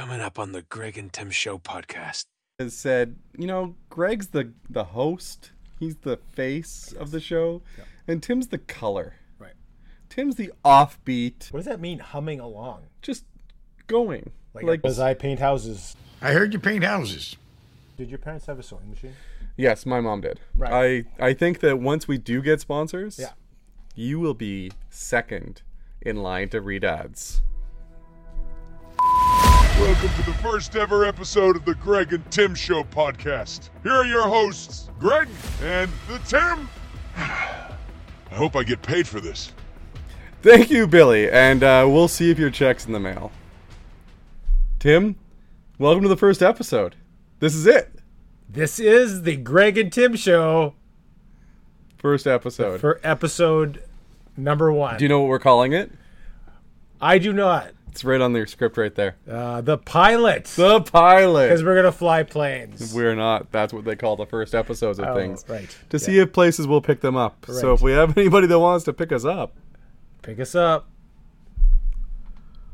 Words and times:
Coming 0.00 0.22
up 0.22 0.38
on 0.38 0.52
the 0.52 0.62
Greg 0.62 0.96
and 0.96 1.12
Tim 1.12 1.28
Show 1.30 1.58
podcast. 1.58 2.24
has 2.58 2.72
said, 2.74 3.16
you 3.36 3.46
know, 3.46 3.74
Greg's 3.90 4.28
the 4.28 4.54
the 4.70 4.84
host. 4.84 5.50
He's 5.78 5.96
the 5.96 6.16
face 6.16 6.94
of 6.98 7.10
the 7.10 7.20
show, 7.20 7.60
and 8.08 8.22
Tim's 8.22 8.48
the 8.48 8.56
color. 8.56 9.16
Right. 9.38 9.52
Tim's 10.08 10.36
the 10.36 10.54
offbeat, 10.64 11.52
What 11.52 11.58
does 11.58 11.66
that 11.66 11.80
mean, 11.80 11.98
humming 11.98 12.40
along? 12.40 12.84
just 13.02 13.26
going. 13.88 14.30
Like, 14.54 14.64
Like, 14.64 14.80
as 14.86 14.98
I 14.98 15.12
paint 15.12 15.38
houses. 15.38 15.94
I 16.22 16.32
heard 16.32 16.54
you 16.54 16.58
paint 16.58 16.82
houses. 16.82 17.36
Did 17.98 18.08
your 18.08 18.18
parents 18.18 18.46
have 18.46 18.58
a 18.58 18.62
sewing 18.62 18.88
machine? 18.88 19.16
yes, 19.58 19.84
my 19.84 20.00
mom 20.00 20.22
did. 20.22 20.40
Right. 20.56 21.04
I 21.20 21.26
I 21.28 21.34
think 21.34 21.60
that 21.60 21.78
once 21.78 22.08
we 22.08 22.16
do 22.16 22.40
get 22.40 22.62
sponsors, 22.62 23.18
Yeah. 23.18 23.32
you 23.94 24.18
will 24.18 24.32
be 24.32 24.72
second 24.88 25.60
in 26.00 26.22
line 26.22 26.48
to 26.48 26.62
read 26.62 26.86
ads. 26.86 27.42
Welcome 29.80 30.10
to 30.10 30.30
the 30.30 30.36
first 30.42 30.76
ever 30.76 31.06
episode 31.06 31.56
of 31.56 31.64
the 31.64 31.74
Greg 31.74 32.12
and 32.12 32.30
Tim 32.30 32.54
Show 32.54 32.84
podcast. 32.84 33.70
Here 33.82 33.92
are 33.92 34.04
your 34.04 34.28
hosts, 34.28 34.90
Greg 34.98 35.26
and 35.62 35.90
the 36.06 36.18
Tim. 36.18 36.68
I 37.16 37.74
hope 38.34 38.56
I 38.56 38.62
get 38.62 38.82
paid 38.82 39.08
for 39.08 39.20
this. 39.20 39.52
Thank 40.42 40.70
you, 40.70 40.86
Billy, 40.86 41.30
and 41.30 41.64
uh, 41.64 41.86
we'll 41.88 42.08
see 42.08 42.30
if 42.30 42.38
your 42.38 42.50
check's 42.50 42.84
in 42.84 42.92
the 42.92 43.00
mail. 43.00 43.32
Tim, 44.78 45.16
welcome 45.78 46.02
to 46.02 46.10
the 46.10 46.16
first 46.16 46.42
episode. 46.42 46.94
This 47.38 47.54
is 47.54 47.66
it. 47.66 47.90
This 48.50 48.78
is 48.78 49.22
the 49.22 49.36
Greg 49.36 49.78
and 49.78 49.90
Tim 49.90 50.14
Show 50.14 50.74
First 51.96 52.26
episode. 52.26 52.80
for 52.80 53.00
episode 53.02 53.82
number 54.36 54.70
one. 54.70 54.98
Do 54.98 55.06
you 55.06 55.08
know 55.08 55.20
what 55.20 55.28
we're 55.30 55.38
calling 55.38 55.72
it? 55.72 55.90
I 57.00 57.16
do 57.16 57.32
not. 57.32 57.72
It's 57.90 58.04
right 58.04 58.20
on 58.20 58.32
the 58.32 58.46
script 58.46 58.76
right 58.76 58.94
there. 58.94 59.16
Uh, 59.28 59.60
the 59.62 59.76
pilot. 59.76 60.44
The 60.44 60.80
pilot. 60.80 61.48
Because 61.48 61.64
we're 61.64 61.74
going 61.74 61.86
to 61.86 61.92
fly 61.92 62.22
planes. 62.22 62.94
We're 62.94 63.16
not. 63.16 63.50
That's 63.50 63.72
what 63.72 63.84
they 63.84 63.96
call 63.96 64.14
the 64.14 64.26
first 64.26 64.54
episodes 64.54 65.00
of 65.00 65.06
Oh, 65.06 65.14
things. 65.16 65.44
right. 65.48 65.76
To 65.90 65.98
see 65.98 66.20
if 66.20 66.32
places 66.32 66.68
will 66.68 66.80
pick 66.80 67.00
them 67.00 67.16
up. 67.16 67.44
So 67.48 67.68
Right. 67.68 67.74
if 67.74 67.82
we 67.82 67.90
have 67.92 68.16
anybody 68.18 68.46
that 68.46 68.58
wants 68.60 68.84
to 68.84 68.92
pick 68.92 69.10
us 69.12 69.24
up, 69.24 69.56
Pick 70.22 70.38
us 70.38 70.54
up. 70.54 70.86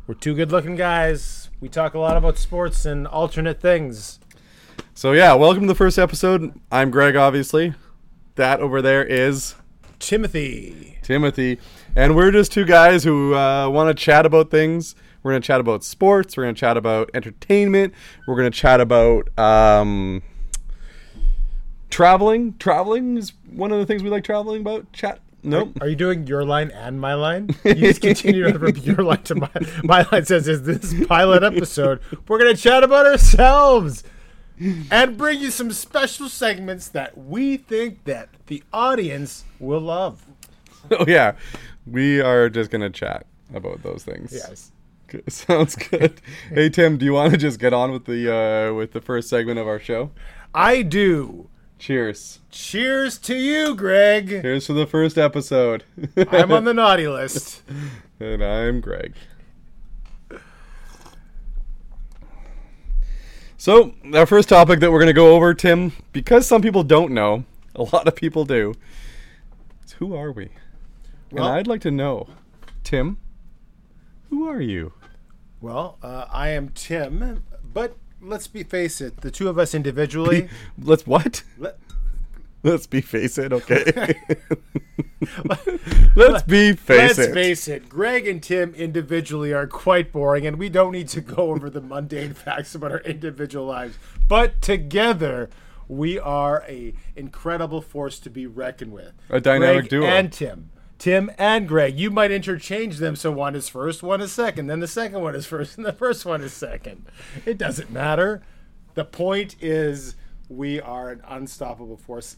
We're 0.07 0.15
two 0.15 0.35
good 0.35 0.51
looking 0.51 0.75
guys. 0.77 1.49
We 1.61 1.69
talk 1.69 1.95
a 1.95 1.99
lot 2.01 2.17
about 2.17 2.39
sports 2.39 2.85
and 2.85 3.07
alternate 3.07 3.61
things. 3.61 4.19
so 4.95 5.13
yeah, 5.13 5.33
welcome 5.35 5.63
to 5.63 5.69
the 5.69 5.75
first 5.77 5.97
episode. 5.99 6.53
I'm 6.73 6.91
Greg, 6.91 7.15
obviously. 7.17 7.73
That 8.35 8.59
over 8.61 8.83
there 8.83 9.05
is 9.05 9.55
Timothy. 10.01 10.99
Timothy, 11.03 11.59
and 11.95 12.17
we're 12.17 12.33
just 12.33 12.51
two 12.53 12.65
guys 12.65 13.05
who 13.05 13.35
uh, 13.35 13.69
want 13.71 13.97
to 13.97 14.05
chat 14.05 14.27
about 14.27 14.51
things. 14.51 14.97
We're 15.27 15.33
gonna 15.33 15.41
chat 15.41 15.59
about 15.59 15.83
sports. 15.83 16.37
We're 16.37 16.45
gonna 16.45 16.55
chat 16.55 16.77
about 16.77 17.11
entertainment. 17.13 17.95
We're 18.29 18.37
gonna 18.37 18.49
chat 18.49 18.81
about 18.81 19.37
um, 19.37 20.23
traveling. 21.91 22.57
Traveling 22.59 23.17
is 23.19 23.33
one 23.51 23.73
of 23.73 23.81
the 23.81 23.87
things 23.87 24.05
we 24.05 24.09
like 24.09 24.23
traveling 24.23 24.61
about. 24.61 24.93
Chat. 24.93 25.19
Nope. 25.43 25.79
Are 25.81 25.89
you 25.89 25.97
doing 25.97 26.29
your 26.29 26.45
line 26.45 26.71
and 26.71 27.01
my 27.01 27.15
line? 27.15 27.51
You 27.65 27.75
just 27.75 28.03
continue 28.03 28.45
to 28.45 28.57
from 28.57 28.77
your 28.77 29.03
line 29.03 29.25
to 29.25 29.35
my 29.35 29.51
my 29.83 30.07
line 30.13 30.25
says 30.27 30.47
is 30.47 30.63
this 30.63 30.95
pilot 31.09 31.43
episode. 31.43 32.03
We're 32.29 32.39
gonna 32.39 32.55
chat 32.55 32.85
about 32.85 33.07
ourselves 33.07 34.05
and 34.93 35.19
bring 35.19 35.41
you 35.41 35.51
some 35.51 35.73
special 35.73 36.29
segments 36.29 36.87
that 36.91 37.19
we 37.19 37.57
think 37.57 38.05
that 38.05 38.29
the 38.47 38.63
audience 38.73 39.43
will 39.59 39.81
love. 39.81 40.25
Oh 40.89 41.05
yeah, 41.09 41.33
we 41.85 42.21
are 42.21 42.49
just 42.49 42.71
gonna 42.71 42.91
chat 42.91 43.27
about 43.53 43.83
those 43.83 44.05
things. 44.05 44.33
Yes. 44.33 44.71
Sounds 45.29 45.77
good. 45.77 46.21
hey 46.51 46.69
Tim, 46.69 46.99
do 46.99 47.05
you 47.05 47.13
want 47.13 47.33
to 47.33 47.39
just 47.39 47.59
get 47.59 47.73
on 47.73 47.93
with 47.93 48.05
the 48.07 48.33
uh, 48.35 48.75
with 48.75 48.93
the 48.93 49.01
first 49.01 49.29
segment 49.29 49.59
of 49.59 49.67
our 49.67 49.79
show? 49.79 50.11
I 50.55 50.83
do. 50.83 51.49
Cheers. 51.79 52.41
Cheers 52.51 53.19
to 53.19 53.35
you, 53.37 53.75
Greg. 53.75 54.29
Here's 54.31 54.67
to 54.67 54.73
the 54.73 54.87
first 54.87 55.19
episode. 55.19 55.85
I'm 56.31 56.51
on 56.51 56.65
the 56.65 56.73
naughty 56.73 57.07
list. 57.09 57.63
and 58.19 58.43
I'm 58.43 58.81
Greg. 58.81 59.13
So, 63.59 63.95
our 64.15 64.27
first 64.27 64.49
topic 64.49 64.81
that 64.81 64.93
we're 64.93 64.99
going 64.99 65.09
to 65.09 65.13
go 65.15 65.35
over, 65.35 65.53
Tim, 65.55 65.93
because 66.13 66.47
some 66.47 66.63
people 66.63 66.83
don't 66.83 67.13
know, 67.13 67.45
a 67.75 67.83
lot 67.83 68.07
of 68.07 68.15
people 68.15 68.45
do, 68.45 68.75
is 69.85 69.93
who 69.93 70.15
are 70.15 70.31
we? 70.31 70.51
Well- 71.33 71.45
and 71.47 71.55
I'd 71.55 71.67
like 71.67 71.81
to 71.83 71.91
know, 71.91 72.29
Tim, 72.85 73.19
who 74.31 74.49
are 74.49 74.61
you? 74.61 74.93
Well, 75.61 75.99
uh, 76.03 76.27
I 76.31 76.49
am 76.51 76.71
Tim, 76.71 77.43
but 77.63 77.97
let's 78.21 78.47
be 78.47 78.63
face 78.63 79.01
it, 79.01 79.23
the 79.23 79.31
two 79.31 79.49
of 79.49 79.59
us 79.59 79.75
individually. 79.75 80.49
Let's 80.79 81.07
what? 81.07 81.43
let, 81.59 81.79
Let's 82.67 82.89
be 82.89 83.01
face 83.01 83.39
it, 83.39 83.53
okay? 83.53 83.85
Let's 86.17 86.43
be 86.43 86.73
face 86.73 87.17
it. 87.17 87.23
Let's 87.23 87.33
face 87.33 87.69
it, 87.69 87.89
Greg 87.89 88.27
and 88.27 88.43
Tim 88.43 88.75
individually 88.75 89.53
are 89.53 89.69
quite 89.69 90.11
boring, 90.11 90.49
and 90.49 90.59
we 90.59 90.69
don't 90.69 90.91
need 90.91 91.07
to 91.11 91.21
go 91.21 91.37
over 91.53 91.71
the 91.71 91.81
mundane 91.81 92.35
facts 92.35 92.75
about 92.75 92.91
our 92.91 93.01
individual 93.03 93.67
lives. 93.67 93.99
But 94.27 94.61
together, 94.63 95.49
we 95.87 96.19
are 96.19 96.65
a 96.67 96.95
incredible 97.15 97.81
force 97.81 98.19
to 98.19 98.31
be 98.31 98.49
reckoned 98.49 98.93
with. 98.93 99.13
A 99.31 99.41
dynamic 99.41 99.83
Greg 99.83 99.91
duo. 99.91 100.07
And 100.07 100.33
Tim. 100.33 100.71
Tim 100.99 101.31
and 101.39 101.69
Greg. 101.69 101.99
You 101.99 102.11
might 102.11 102.31
interchange 102.31 102.99
them 102.99 103.17
so 103.17 103.31
one 103.31 103.55
is 103.55 103.69
first, 103.69 104.03
one 104.03 104.21
is 104.21 104.33
second, 104.33 104.67
then 104.67 104.81
the 104.81 104.89
second 104.89 105.21
one 105.21 105.35
is 105.35 105.47
first, 105.47 105.77
and 105.77 105.87
the 105.87 105.93
first 105.93 106.25
one 106.25 106.43
is 106.43 106.53
second. 106.53 107.07
It 107.45 107.59
doesn't 107.59 107.91
matter. 107.91 108.43
The 108.95 109.05
point 109.05 109.57
is, 109.61 110.17
we 110.49 110.81
are 110.81 111.11
an 111.11 111.23
unstoppable 111.29 111.97
force, 111.97 112.37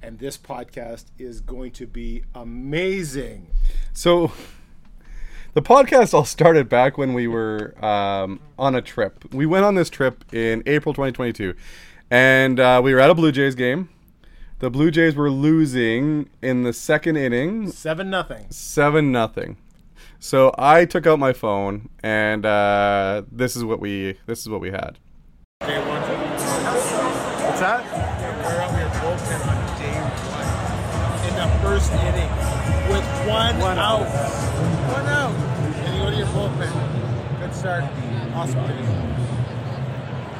and 0.00 0.18
this 0.18 0.38
podcast 0.38 1.06
is 1.18 1.40
going 1.40 1.72
to 1.72 1.86
be 1.86 2.24
amazing. 2.34 3.48
So, 3.92 4.32
the 5.54 5.62
podcast 5.62 6.14
all 6.14 6.24
started 6.24 6.68
back 6.68 6.96
when 6.96 7.12
we 7.12 7.26
were 7.26 7.74
um, 7.84 8.40
on 8.58 8.74
a 8.74 8.80
trip. 8.80 9.34
We 9.34 9.44
went 9.44 9.64
on 9.64 9.74
this 9.74 9.90
trip 9.90 10.24
in 10.32 10.62
April 10.66 10.94
2022, 10.94 11.54
and 12.10 12.58
uh, 12.58 12.80
we 12.82 12.94
were 12.94 13.00
at 13.00 13.10
a 13.10 13.14
Blue 13.14 13.32
Jays 13.32 13.54
game. 13.54 13.90
The 14.60 14.70
Blue 14.70 14.90
Jays 14.90 15.14
were 15.14 15.30
losing 15.30 16.28
in 16.42 16.64
the 16.64 16.72
second 16.72 17.16
inning, 17.16 17.70
Seven 17.70 18.10
nothing. 18.10 18.46
seven 18.50 19.12
nothing. 19.12 19.56
So 20.18 20.52
I 20.58 20.84
took 20.84 21.06
out 21.06 21.20
my 21.20 21.32
phone, 21.32 21.90
and 22.02 22.44
uh, 22.44 23.22
this 23.30 23.54
is 23.54 23.62
what 23.62 23.78
we 23.78 24.18
this 24.26 24.40
is 24.40 24.48
what 24.48 24.60
we 24.60 24.70
had. 24.72 24.98
What's 25.60 25.70
that? 27.60 27.84
We're 28.42 28.60
out 28.60 28.72
your 28.80 28.88
bullpen 28.98 29.46
on 29.46 29.58
day 29.78 29.94
one 30.34 30.48
in 31.28 31.34
the 31.36 31.46
first 31.62 31.92
inning 31.92 32.30
with 32.90 33.06
one, 33.28 33.78
out. 33.78 34.06
One 34.08 35.06
out. 35.06 35.30
And 35.86 35.94
you 35.96 36.02
go 36.02 36.10
to 36.10 36.16
your 36.16 36.26
bullpen. 36.28 36.72
Good 37.40 37.54
start. 37.54 37.84
Awesome. 38.34 39.27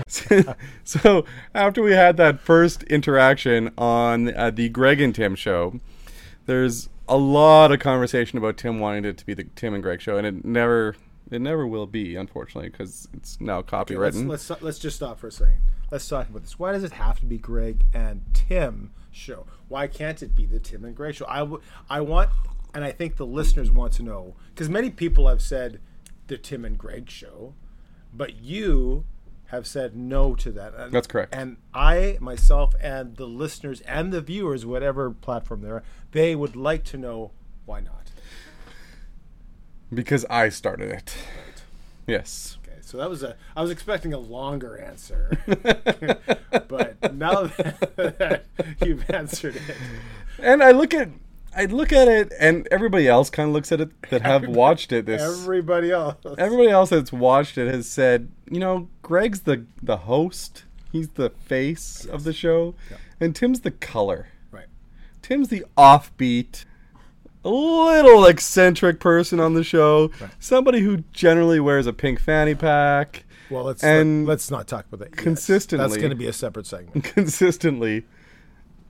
so 0.85 1.25
after 1.55 1.83
we 1.83 1.93
had 1.93 2.17
that 2.17 2.41
first 2.41 2.83
interaction 2.85 3.73
on 3.77 4.35
uh, 4.35 4.51
the 4.51 4.69
Greg 4.69 5.01
and 5.01 5.15
Tim 5.15 5.35
show, 5.35 5.81
there's 6.47 6.89
a 7.09 7.17
lot 7.17 7.73
of 7.73 7.81
conversation 7.81 8.39
about 8.39 8.57
Tim 8.57 8.81
wanting 8.81 9.05
it 9.05 9.19
to 9.19 9.27
be 9.27 9.35
the 9.35 9.45
Tim 9.55 9.75
and 9.75 9.83
Greg 9.83 10.01
show, 10.01 10.17
and 10.17 10.27
it 10.27 10.45
never, 10.45 10.97
it 11.31 11.41
never 11.41 11.67
will 11.67 11.87
be, 11.87 12.17
unfortunately, 12.17 12.71
because 12.71 13.09
it's 13.15 13.41
now 13.41 13.59
Let's, 13.59 13.71
copywritten. 13.71 14.29
let's 14.29 14.51
let's 14.63 14.79
just 14.79 14.97
stop 14.97 15.19
for 15.19 15.29
a 15.29 15.33
second. 15.33 15.61
Let's 15.91 16.07
talk 16.07 16.29
about 16.29 16.43
this. 16.43 16.59
Why 16.59 16.73
does 16.73 16.85
it 16.85 16.93
have 16.93 17.19
to 17.21 17.27
be 17.27 17.39
Greg 17.39 17.83
and 17.95 18.23
Tim 18.35 18.91
show? 19.11 19.47
Why 19.69 19.87
can't 19.87 20.23
it 20.23 20.35
be 20.35 20.45
the 20.45 20.59
Tim 20.59 20.85
and 20.85 20.95
Greg 20.95 21.15
show? 21.15 21.25
I, 21.29 21.39
w- 21.39 21.63
I 21.89 22.03
want, 22.03 22.29
and 22.75 22.85
I 22.85 22.93
think 22.93 23.17
the 23.17 23.27
listeners 23.27 23.71
want 23.71 23.95
to 23.95 24.03
know 24.03 24.35
because 24.55 24.69
many 24.69 24.91
people 24.91 25.29
have 25.29 25.41
said 25.41 25.81
the 26.27 26.37
Tim 26.37 26.65
and 26.67 26.77
Greg 26.77 27.09
show, 27.09 27.55
but 28.13 28.37
you 28.37 29.05
have 29.49 29.67
said 29.67 29.97
no 29.97 30.35
to 30.37 30.51
that. 30.53 30.75
And- 30.75 30.93
That's 30.93 31.07
correct. 31.07 31.35
And 31.35 31.57
I 31.75 32.17
myself 32.21 32.75
and 32.81 33.17
the 33.17 33.27
listeners 33.27 33.81
and 33.83 34.13
the 34.13 34.21
viewers, 34.21 34.65
whatever 34.67 35.11
platform 35.11 35.63
they're, 35.63 35.83
they 36.13 36.35
would 36.37 36.55
like 36.57 36.85
to 36.85 36.97
know 36.99 37.33
why 37.67 37.81
not. 37.81 38.11
because 39.93 40.25
I 40.29 40.49
started 40.51 40.91
it. 40.91 41.17
Yes. 42.07 42.59
Okay, 42.67 42.79
so 42.81 42.97
that 42.99 43.09
was 43.11 43.23
a. 43.23 43.37
I 43.57 43.63
was 43.63 43.71
expecting 43.71 44.13
a 44.15 44.19
longer 44.19 44.79
answer, 44.79 45.31
but 45.47 47.15
now 47.15 47.45
that 47.97 48.45
you've 48.85 49.09
answered 49.11 49.57
it, 49.57 49.63
And 50.39 50.63
I 50.63 50.71
look 50.71 50.95
at, 50.95 51.09
I 51.59 51.65
look 51.67 51.93
at 51.93 52.07
it, 52.09 52.33
and 52.39 52.67
everybody 52.71 53.09
else 53.09 53.31
kind 53.31 53.49
of 53.49 53.53
looks 53.55 53.73
at 53.73 53.81
it 53.81 53.91
that 54.11 54.23
have 54.23 54.47
watched 54.49 54.93
it. 54.93 55.07
This 55.07 55.21
everybody 55.21 55.91
else. 55.91 56.17
everybody 56.39 56.71
else 56.71 56.91
that's 56.91 57.13
watched 57.13 57.59
it 57.59 57.73
has 57.73 57.87
said, 57.89 58.29
you 58.51 58.61
know, 58.61 58.89
Greg's 59.03 59.41
the 59.41 59.65
the 59.83 59.97
host. 59.99 60.65
He's 60.93 61.09
the 61.11 61.31
face 61.31 62.05
of 62.05 62.25
the 62.25 62.33
show, 62.33 62.75
and 63.21 63.35
Tim's 63.37 63.61
the 63.61 63.71
color. 63.73 64.29
right. 64.51 64.67
Tim's 65.21 65.49
the 65.49 65.65
offbeat, 65.77 66.65
a 67.45 67.51
little 67.51 68.25
eccentric 68.25 69.01
person 69.01 69.39
on 69.41 69.55
the 69.55 69.65
show. 69.65 70.11
Somebody 70.39 70.81
who 70.81 70.99
generally 71.13 71.61
wears 71.61 71.87
a 71.87 71.93
pink 71.93 72.21
fanny 72.21 72.55
pack. 72.55 73.25
Well, 73.51 73.65
let's 73.65 73.83
And 73.83 74.27
let, 74.27 74.35
us 74.37 74.51
not 74.51 74.67
talk 74.69 74.87
about 74.87 75.01
that. 75.01 75.11
yet. 75.11 75.17
consistently- 75.17 75.87
that's 75.89 75.97
going 75.99 76.11
to 76.11 76.17
be 76.17 76.27
a 76.27 76.33
separate 76.33 76.67
segment. 76.67 77.03
consistently 77.15 78.05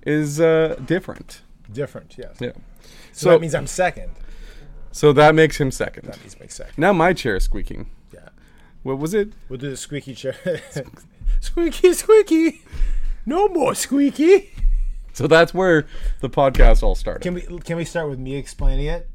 is 0.04 0.40
uh, 0.40 0.76
different. 0.84 1.42
Different, 1.72 2.14
yes. 2.18 2.36
Yeah. 2.40 2.52
So, 2.52 2.90
So 3.12 3.30
that 3.30 3.40
means 3.40 3.54
I'm 3.54 3.66
second. 3.66 4.10
so 4.92 5.12
that 5.12 5.34
makes 5.34 5.60
him 5.60 5.70
second. 5.70 6.06
That 6.06 6.20
means 6.20 6.38
me 6.40 6.46
second. 6.48 6.74
Now 6.78 6.92
my 6.92 7.12
chair 7.12 7.36
is 7.36 7.44
squeaking. 7.44 7.90
Yeah. 8.12 8.28
What 8.82 8.98
was 8.98 9.14
it? 9.14 9.32
We'll 9.48 9.58
do 9.58 9.70
the 9.70 9.76
squeaky 9.76 10.14
chair. 10.14 10.34
squeaky, 11.40 11.92
squeaky. 11.92 12.62
No 13.26 13.48
more 13.48 13.74
squeaky. 13.74 14.50
So 15.12 15.26
that's 15.26 15.52
where 15.52 15.86
the 16.20 16.30
podcast 16.30 16.82
all 16.82 16.94
started. 16.94 17.22
Can 17.22 17.34
we 17.34 17.42
can 17.60 17.76
we 17.76 17.84
start 17.84 18.08
with 18.08 18.18
me 18.18 18.36
explaining 18.36 18.86
it 18.86 19.08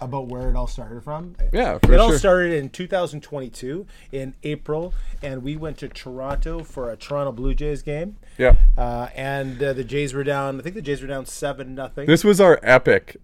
about 0.00 0.26
where 0.28 0.48
it 0.50 0.56
all 0.56 0.66
started 0.66 1.02
from? 1.02 1.36
yeah, 1.52 1.78
for 1.78 1.92
It 1.92 2.00
all 2.00 2.10
sure. 2.10 2.18
started 2.18 2.52
in 2.54 2.68
2022 2.70 3.86
in 4.12 4.34
April, 4.42 4.94
and 5.22 5.42
we 5.42 5.56
went 5.56 5.78
to 5.78 5.88
Toronto 5.88 6.62
for 6.62 6.90
a 6.90 6.96
Toronto 6.96 7.32
Blue 7.32 7.54
Jays 7.54 7.82
game. 7.82 8.16
yeah. 8.36 8.56
Uh, 8.76 9.08
and 9.14 9.62
uh, 9.62 9.72
the 9.72 9.84
Jays 9.84 10.14
were 10.14 10.24
down. 10.24 10.58
I 10.58 10.62
think 10.62 10.74
the 10.74 10.82
Jays 10.82 11.00
were 11.02 11.08
down 11.08 11.26
seven 11.26 11.74
nothing. 11.74 12.06
This 12.06 12.24
was 12.24 12.40
our 12.40 12.60
epic, 12.62 13.16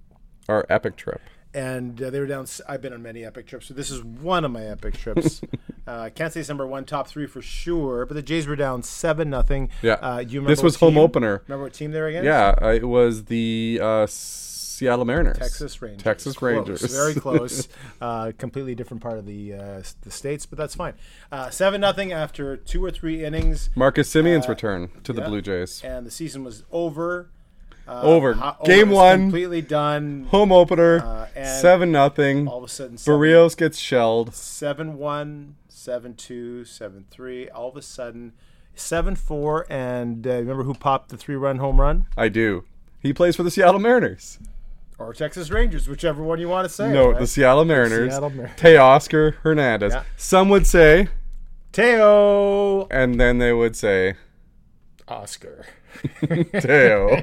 our 0.48 0.66
epic 0.68 0.96
trip. 0.96 1.20
and 1.54 2.02
uh, 2.02 2.10
they 2.10 2.18
were 2.18 2.26
down. 2.26 2.46
I've 2.68 2.80
been 2.82 2.92
on 2.92 3.02
many 3.02 3.24
epic 3.24 3.46
trips, 3.46 3.66
so 3.66 3.74
this 3.74 3.90
is 3.90 4.02
one 4.02 4.44
of 4.44 4.50
my 4.50 4.64
epic 4.64 4.94
trips. 4.98 5.40
uh, 5.86 6.10
can't 6.14 6.32
say 6.32 6.40
it's 6.40 6.48
number 6.48 6.66
one, 6.66 6.84
top 6.84 7.06
three 7.06 7.26
for 7.28 7.40
sure. 7.40 8.04
But 8.06 8.14
the 8.14 8.22
Jays 8.22 8.46
were 8.48 8.56
down 8.56 8.82
seven 8.82 9.30
nothing. 9.30 9.68
Yeah. 9.80 9.92
Uh, 9.94 10.18
you 10.18 10.40
remember 10.40 10.50
This 10.50 10.62
was 10.64 10.76
home 10.76 10.94
team- 10.94 11.02
opener. 11.02 11.42
Remember 11.46 11.64
what 11.66 11.72
team 11.74 11.92
they 11.92 12.00
were 12.00 12.08
against? 12.08 12.26
Yeah, 12.26 12.54
uh, 12.60 12.68
it 12.72 12.88
was 12.88 13.26
the 13.26 13.78
uh, 13.80 14.06
Seattle 14.74 15.04
Mariners. 15.04 15.38
Texas 15.38 15.80
Rangers. 15.80 16.02
Texas 16.02 16.36
Close, 16.36 16.54
Rangers. 16.54 16.82
very 16.92 17.14
close. 17.14 17.68
Uh, 18.00 18.32
completely 18.36 18.74
different 18.74 19.02
part 19.02 19.16
of 19.18 19.24
the 19.24 19.54
uh, 19.54 19.82
the 20.02 20.10
states, 20.10 20.44
but 20.46 20.58
that's 20.58 20.74
fine. 20.74 20.92
Uh, 21.32 21.48
Seven 21.48 21.80
nothing 21.80 22.12
after 22.12 22.56
two 22.56 22.84
or 22.84 22.90
three 22.90 23.24
innings, 23.24 23.70
Marcus 23.74 24.10
Semien's 24.12 24.48
return 24.48 24.90
to 25.04 25.12
the. 25.12 25.22
Blue 25.22 25.40
Jays. 25.40 25.82
and 25.84 26.04
the 26.04 26.10
season 26.10 26.44
was 26.44 26.64
over. 26.70 27.30
Uh, 27.86 28.00
Over. 28.02 28.32
ho- 28.34 28.56
Game 28.64 28.88
was 28.90 28.96
one. 28.96 29.18
completely 29.24 29.60
done. 29.62 30.26
Home 30.30 30.52
opener, 30.52 31.00
Uh, 31.02 31.26
seven 31.44 31.92
nothing. 31.92 32.48
All 32.48 32.58
of 32.58 32.64
a 32.64 32.68
sudden, 32.68 32.96
seven, 32.98 33.20
Berrios 33.20 33.56
gets 33.56 33.78
shelled. 33.78 34.34
seven 34.34 34.96
one, 34.98 35.56
seven 35.68 36.14
two, 36.14 36.64
seven 36.64 37.04
three. 37.10 37.48
All 37.50 37.68
of 37.70 37.76
a 37.76 37.82
sudden, 37.82 38.32
seven 38.74 39.16
four, 39.16 39.66
and 39.70 40.26
uh, 40.26 40.30
remember 40.30 40.62
who 40.64 40.74
popped 40.74 41.08
the 41.10 41.16
three 41.16 41.36
run 41.36 41.58
home 41.58 41.80
run? 41.80 42.06
I 42.16 42.28
do. 42.28 42.64
He 43.00 43.12
plays 43.12 43.36
for 43.36 43.42
the 43.42 43.50
Seattle 43.50 43.80
Mariners. 43.80 44.38
Or 44.98 45.12
Texas 45.12 45.50
Rangers, 45.50 45.88
whichever 45.88 46.22
one 46.22 46.38
you 46.38 46.48
want 46.48 46.68
to 46.68 46.72
say. 46.72 46.92
No, 46.92 47.10
right? 47.10 47.20
the 47.20 47.26
Seattle 47.26 47.64
Mariners. 47.64 48.12
Seattle 48.12 48.30
Mariners. 48.30 48.56
Teoscar 48.56 49.34
Hernandez. 49.42 49.92
Yeah. 49.92 50.04
Some 50.16 50.48
would 50.50 50.66
say, 50.66 51.08
Teo 51.72 52.86
and 52.86 53.18
then 53.18 53.38
they 53.38 53.52
would 53.52 53.74
say, 53.74 54.14
Oscar. 55.08 55.66
Teo. 56.60 57.08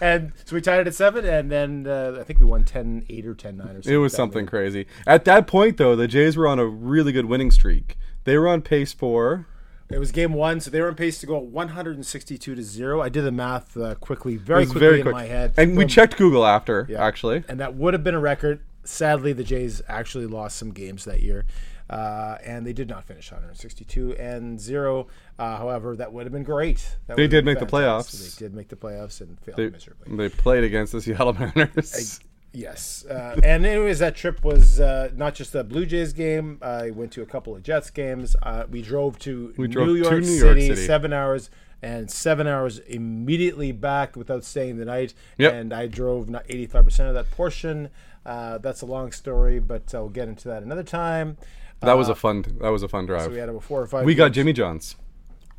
and 0.00 0.32
so 0.44 0.54
we 0.54 0.60
tied 0.60 0.80
it 0.80 0.86
at 0.86 0.94
seven, 0.94 1.24
and 1.24 1.50
then 1.50 1.86
uh, 1.86 2.18
I 2.20 2.24
think 2.24 2.38
we 2.38 2.46
won 2.46 2.64
10 2.64 3.06
8 3.08 3.26
or 3.26 3.34
10 3.34 3.56
9 3.56 3.66
or 3.66 3.72
something. 3.74 3.92
it 3.92 3.96
was 3.96 4.12
something 4.12 4.46
crazy. 4.46 4.86
At 5.06 5.24
that 5.24 5.46
point, 5.46 5.76
though, 5.76 5.96
the 5.96 6.06
Jays 6.06 6.36
were 6.36 6.46
on 6.46 6.58
a 6.58 6.66
really 6.66 7.12
good 7.12 7.26
winning 7.26 7.50
streak. 7.50 7.98
They 8.24 8.38
were 8.38 8.48
on 8.48 8.62
pace 8.62 8.92
for. 8.92 9.46
It 9.90 9.98
was 9.98 10.12
game 10.12 10.32
one, 10.32 10.60
so 10.60 10.70
they 10.70 10.80
were 10.80 10.88
on 10.88 10.94
pace 10.94 11.18
to 11.20 11.26
go 11.26 11.38
162 11.38 12.54
to 12.54 12.62
zero. 12.62 13.00
I 13.00 13.08
did 13.08 13.22
the 13.22 13.32
math 13.32 13.76
uh, 13.76 13.94
quickly, 13.96 14.36
very 14.36 14.64
quickly 14.66 14.80
very 14.80 14.96
in 15.00 15.02
quick. 15.02 15.12
my 15.14 15.24
head. 15.24 15.54
And 15.56 15.76
we 15.76 15.84
checked 15.86 16.16
Google 16.16 16.46
after, 16.46 16.86
Yeah. 16.88 17.04
actually. 17.04 17.42
and 17.48 17.58
that 17.60 17.74
would 17.74 17.94
have 17.94 18.04
been 18.04 18.14
a 18.14 18.20
record. 18.20 18.60
Sadly, 18.84 19.32
the 19.32 19.44
Jays 19.44 19.82
actually 19.88 20.26
lost 20.26 20.56
some 20.56 20.70
games 20.70 21.04
that 21.04 21.20
year, 21.22 21.44
uh, 21.90 22.36
and 22.44 22.66
they 22.66 22.72
did 22.72 22.88
not 22.88 23.04
finish 23.04 23.30
162 23.30 24.14
and 24.16 24.58
zero. 24.60 25.08
Uh, 25.38 25.56
however, 25.58 25.96
that 25.96 26.12
would 26.12 26.24
have 26.24 26.32
been 26.32 26.44
great. 26.44 26.96
That 27.06 27.16
They 27.16 27.26
did 27.28 27.44
make 27.44 27.58
the 27.58 27.66
fantastic. 27.66 28.20
playoffs. 28.20 28.38
They 28.38 28.44
did 28.46 28.54
make 28.54 28.68
the 28.68 28.76
playoffs 28.76 29.20
and 29.20 29.38
failed 29.40 29.56
They, 29.58 29.70
miserably. 29.70 30.16
they 30.16 30.28
played 30.28 30.64
against 30.64 30.92
the 30.92 31.00
Seattle 31.02 31.32
Mariners. 31.54 32.20
Yes, 32.52 33.04
uh, 33.06 33.38
and 33.44 33.64
anyways, 33.64 34.00
that 34.00 34.16
trip 34.16 34.42
was 34.44 34.80
uh, 34.80 35.10
not 35.14 35.36
just 35.36 35.54
a 35.54 35.62
Blue 35.62 35.86
Jays 35.86 36.12
game. 36.12 36.58
I 36.62 36.90
went 36.90 37.12
to 37.12 37.22
a 37.22 37.26
couple 37.26 37.54
of 37.54 37.62
Jets 37.62 37.90
games. 37.90 38.34
Uh, 38.42 38.64
we 38.68 38.82
drove 38.82 39.20
to 39.20 39.52
drove 39.52 39.86
New, 39.86 40.02
to 40.02 40.08
York, 40.10 40.22
New 40.24 40.32
York 40.32 40.56
City, 40.56 40.68
City. 40.68 40.86
seven 40.86 41.12
hours, 41.12 41.48
and 41.80 42.10
seven 42.10 42.48
hours 42.48 42.80
immediately 42.80 43.70
back 43.70 44.16
without 44.16 44.42
staying 44.42 44.78
the 44.78 44.84
night. 44.84 45.14
Yep. 45.38 45.52
And 45.54 45.72
I 45.72 45.86
drove 45.86 46.28
not 46.28 46.44
eighty-five 46.48 46.84
percent 46.84 47.08
of 47.08 47.14
that 47.14 47.30
portion. 47.30 47.88
Uh, 48.26 48.58
that's 48.58 48.82
a 48.82 48.86
long 48.86 49.12
story, 49.12 49.60
but 49.60 49.94
I'll 49.94 50.08
get 50.08 50.26
into 50.26 50.48
that 50.48 50.64
another 50.64 50.82
time. 50.82 51.36
that 51.82 51.96
was 51.96 52.08
a 52.08 52.16
fun. 52.16 52.44
That 52.60 52.70
was 52.70 52.82
a 52.82 52.88
fun 52.88 53.06
drive. 53.06 53.20
uh, 53.20 53.24
So 53.26 53.30
we 53.30 53.38
had 53.38 53.48
about 53.48 53.62
four 53.62 53.80
or 53.80 53.86
five. 53.86 54.04
we 54.04 54.16
got. 54.16 54.32
Jimmy 54.32 54.52
John's, 54.52 54.96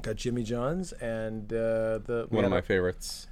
got 0.01 0.17
Jimmy 0.17 0.43
John's, 0.43 0.91
and 0.91 1.53
uh, 1.53 1.99
the 1.99 2.27
one 2.29 2.43
of 2.43 2.51
my 2.51 2.57
a- 2.59 2.61
favorites. 2.61 3.27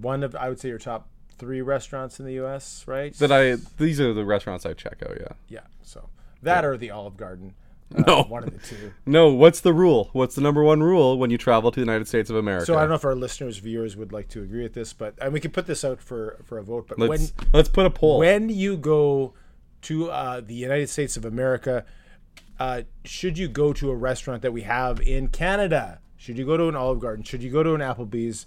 one 0.00 0.22
of 0.22 0.34
I 0.34 0.48
would 0.48 0.58
say 0.58 0.70
your 0.70 0.78
top 0.78 1.08
three 1.38 1.60
restaurants 1.60 2.18
in 2.20 2.26
the 2.26 2.34
U.S. 2.34 2.84
Right? 2.86 3.12
That 3.18 3.32
I. 3.32 3.56
These 3.78 4.00
are 4.00 4.12
the 4.12 4.24
restaurants 4.24 4.64
I 4.66 4.72
check 4.74 5.02
out. 5.08 5.16
Yeah. 5.20 5.32
Yeah. 5.48 5.60
So 5.82 6.08
that 6.42 6.64
or 6.64 6.76
the 6.76 6.90
Olive 6.90 7.16
Garden. 7.16 7.54
Uh, 7.94 8.02
No. 8.06 8.22
One 8.22 8.44
of 8.44 8.52
the 8.52 8.66
two. 8.66 8.92
No. 9.06 9.28
What's 9.32 9.60
the 9.60 9.72
rule? 9.74 10.08
What's 10.12 10.34
the 10.34 10.40
number 10.40 10.62
one 10.62 10.82
rule 10.82 11.18
when 11.18 11.30
you 11.30 11.36
travel 11.38 11.70
to 11.70 11.74
the 11.80 11.84
United 11.84 12.08
States 12.08 12.30
of 12.30 12.36
America? 12.36 12.64
So 12.66 12.76
I 12.76 12.80
don't 12.80 12.88
know 12.88 12.94
if 12.94 13.04
our 13.04 13.14
listeners, 13.14 13.58
viewers 13.58 13.96
would 13.96 14.12
like 14.12 14.28
to 14.30 14.42
agree 14.42 14.62
with 14.62 14.72
this, 14.74 14.92
but 14.94 15.14
and 15.20 15.32
we 15.32 15.40
can 15.40 15.50
put 15.50 15.66
this 15.66 15.84
out 15.84 16.00
for 16.00 16.38
for 16.44 16.56
a 16.58 16.62
vote. 16.62 16.86
But 16.88 16.98
Let's 16.98 17.32
let's 17.52 17.68
put 17.68 17.84
a 17.86 17.90
poll. 17.90 18.18
when 18.18 18.46
when 18.48 18.56
you 18.56 18.76
go 18.78 19.34
to 19.82 20.10
uh, 20.10 20.40
the 20.40 20.54
United 20.54 20.88
States 20.88 21.16
of 21.18 21.24
America, 21.24 21.84
uh, 22.58 22.82
should 23.04 23.36
you 23.36 23.48
go 23.48 23.72
to 23.74 23.90
a 23.90 23.94
restaurant 23.96 24.40
that 24.42 24.52
we 24.52 24.62
have 24.62 25.00
in 25.00 25.28
Canada? 25.28 25.98
Should 26.16 26.38
you 26.38 26.46
go 26.46 26.56
to 26.56 26.68
an 26.68 26.76
Olive 26.76 27.00
Garden? 27.00 27.24
Should 27.24 27.42
you 27.42 27.50
go 27.50 27.62
to 27.64 27.74
an 27.74 27.80
Applebee's? 27.80 28.46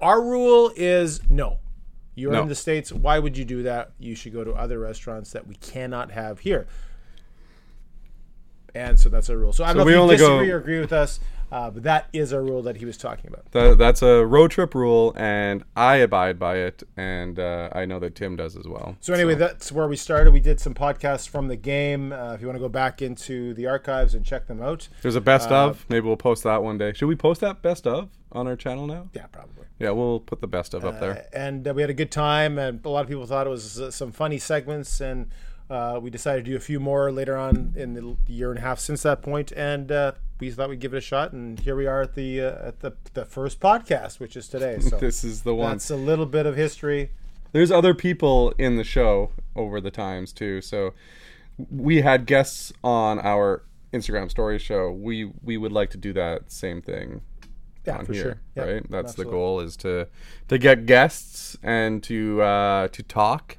Our 0.00 0.22
rule 0.22 0.70
is 0.76 1.20
no. 1.28 1.58
You're 2.14 2.32
No. 2.32 2.42
in 2.42 2.48
the 2.48 2.54
states. 2.54 2.92
Why 2.92 3.18
would 3.18 3.36
you 3.38 3.44
do 3.44 3.62
that? 3.62 3.92
You 3.98 4.14
should 4.14 4.32
go 4.32 4.44
to 4.44 4.52
other 4.52 4.78
restaurants 4.78 5.30
that 5.32 5.46
we 5.46 5.54
cannot 5.56 6.10
have 6.10 6.40
here. 6.40 6.66
And 8.74 8.98
so 9.00 9.08
that's 9.08 9.28
our 9.30 9.36
rule. 9.36 9.52
So 9.52 9.64
I 9.64 9.68
don't 9.68 9.78
know 9.78 9.84
we 9.84 9.92
if 9.92 9.96
you 9.96 10.02
only 10.02 10.16
go- 10.16 10.28
disagree 10.38 10.50
or 10.52 10.58
agree 10.58 10.80
with 10.80 10.92
us, 10.92 11.18
uh, 11.52 11.70
but 11.70 11.82
that 11.82 12.08
is 12.12 12.32
a 12.32 12.40
rule 12.40 12.62
that 12.62 12.76
he 12.76 12.84
was 12.84 12.96
talking 12.96 13.26
about. 13.28 13.50
That, 13.52 13.78
that's 13.78 14.02
a 14.02 14.24
road 14.26 14.50
trip 14.50 14.74
rule, 14.74 15.12
and 15.16 15.64
I 15.76 15.96
abide 15.96 16.38
by 16.38 16.56
it, 16.58 16.82
and 16.96 17.38
uh, 17.38 17.68
I 17.72 17.84
know 17.86 17.98
that 17.98 18.14
Tim 18.14 18.36
does 18.36 18.56
as 18.56 18.66
well. 18.66 18.96
So 19.00 19.12
anyway, 19.14 19.34
that's 19.34 19.70
where 19.72 19.88
we 19.88 19.96
started. 19.96 20.32
We 20.32 20.40
did 20.40 20.60
some 20.60 20.74
podcasts 20.74 21.28
from 21.28 21.48
the 21.48 21.56
game. 21.56 22.12
Uh, 22.12 22.34
if 22.34 22.40
you 22.40 22.46
want 22.46 22.56
to 22.56 22.60
go 22.62 22.68
back 22.68 23.02
into 23.02 23.54
the 23.54 23.66
archives 23.66 24.14
and 24.14 24.24
check 24.24 24.46
them 24.46 24.62
out, 24.62 24.88
There's 25.02 25.16
a 25.16 25.20
best 25.20 25.50
Uh, 25.50 25.68
of. 25.68 25.86
Maybe 25.88 26.06
we'll 26.06 26.16
post 26.16 26.44
that 26.44 26.62
one 26.62 26.78
day. 26.78 26.92
Should 26.94 27.06
we 27.08 27.16
post 27.16 27.40
that 27.40 27.62
best 27.62 27.86
of 27.86 28.08
on 28.32 28.46
our 28.46 28.56
channel 28.56 28.86
now? 28.86 29.08
yeah, 29.12 29.26
probably. 29.26 29.64
Yeah, 29.78 29.90
we'll 29.92 30.20
put 30.20 30.42
the 30.42 30.46
best 30.46 30.74
of 30.74 30.84
up 30.84 31.00
there. 31.00 31.26
And 31.32 31.66
uh, 31.66 31.72
we 31.72 31.80
had 31.80 31.88
a 31.90 31.94
good 31.94 32.10
time, 32.10 32.58
and 32.58 32.84
a 32.84 32.88
lot 32.90 33.00
of 33.00 33.08
people 33.08 33.24
thought 33.24 33.46
it 33.46 33.50
was 33.50 33.80
uh, 33.80 33.90
some 33.90 34.12
funny 34.12 34.38
segments, 34.38 35.00
and 35.00 35.30
uh, 35.70 35.98
we 36.02 36.10
decided 36.10 36.44
to 36.44 36.50
do 36.50 36.56
a 36.56 36.60
few 36.60 36.80
more 36.80 37.10
later 37.12 37.36
on 37.36 37.72
in 37.76 37.94
the 37.94 38.16
year 38.26 38.50
and 38.50 38.58
a 38.58 38.62
half 38.62 38.78
since 38.80 39.02
that 39.02 39.22
point, 39.22 39.52
and 39.52 39.90
uh, 39.92 40.12
we 40.40 40.50
thought 40.50 40.68
we'd 40.68 40.80
give 40.80 40.92
it 40.94 40.98
a 40.98 41.00
shot, 41.00 41.32
and 41.32 41.60
here 41.60 41.76
we 41.76 41.86
are 41.86 42.02
at 42.02 42.14
the 42.14 42.40
uh, 42.40 42.68
at 42.68 42.80
the, 42.80 42.92
the 43.14 43.24
first 43.24 43.60
podcast, 43.60 44.18
which 44.20 44.36
is 44.36 44.48
today. 44.48 44.78
So 44.80 44.96
This 45.00 45.22
is 45.24 45.42
the 45.42 45.54
one. 45.54 45.70
that's 45.72 45.90
a 45.90 45.96
little 45.96 46.26
bit 46.26 46.44
of 46.46 46.56
history. 46.56 47.10
There's 47.52 47.70
other 47.70 47.94
people 47.94 48.52
in 48.58 48.76
the 48.76 48.84
show 48.84 49.30
over 49.56 49.80
the 49.80 49.90
times 49.90 50.32
too. 50.32 50.60
So 50.60 50.94
we 51.70 52.00
had 52.00 52.26
guests 52.26 52.72
on 52.82 53.18
our 53.20 53.62
Instagram 53.92 54.30
story 54.30 54.58
show. 54.58 54.90
We 54.90 55.30
we 55.42 55.56
would 55.56 55.72
like 55.72 55.90
to 55.90 55.98
do 55.98 56.12
that 56.14 56.50
same 56.52 56.80
thing 56.80 57.20
Yeah, 57.86 57.98
on 57.98 58.06
for 58.06 58.12
here, 58.12 58.22
sure. 58.22 58.40
Yeah, 58.56 58.72
right? 58.72 58.90
That's 58.90 59.08
absolutely. 59.10 59.24
the 59.24 59.36
goal 59.36 59.60
is 59.60 59.76
to 59.78 60.06
to 60.48 60.58
get 60.58 60.86
guests 60.86 61.56
and 61.62 62.02
to 62.04 62.40
uh, 62.42 62.88
to 62.88 63.02
talk, 63.02 63.58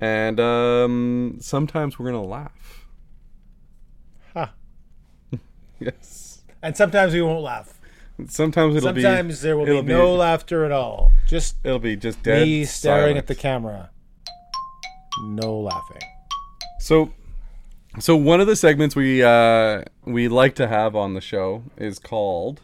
and 0.00 0.38
um, 0.40 1.36
sometimes 1.40 1.98
we're 1.98 2.06
gonna 2.06 2.22
laugh. 2.22 2.86
Huh. 4.32 4.48
Yes. 5.80 6.42
And 6.62 6.76
sometimes 6.76 7.12
we 7.12 7.20
won't 7.20 7.42
laugh. 7.42 7.78
Sometimes 8.28 8.76
it'll 8.76 8.92
be. 8.92 9.02
Sometimes 9.02 9.40
there 9.42 9.56
will 9.56 9.66
be 9.66 9.80
be- 9.82 9.92
no 9.92 10.14
laughter 10.14 10.64
at 10.64 10.72
all. 10.72 11.10
Just 11.26 11.56
It'll 11.64 11.78
be 11.80 11.96
just 11.96 12.22
dead. 12.22 12.42
me 12.46 12.64
staring 12.64 13.00
silence. 13.02 13.18
at 13.18 13.26
the 13.26 13.34
camera. 13.34 13.90
No 15.24 15.58
laughing. 15.58 16.00
So, 16.78 17.12
so 17.98 18.14
one 18.16 18.40
of 18.40 18.46
the 18.46 18.56
segments 18.56 18.94
we 18.96 19.22
uh, 19.22 19.82
we 20.04 20.28
like 20.28 20.54
to 20.56 20.68
have 20.68 20.94
on 20.96 21.14
the 21.14 21.20
show 21.20 21.64
is 21.76 21.98
called 21.98 22.60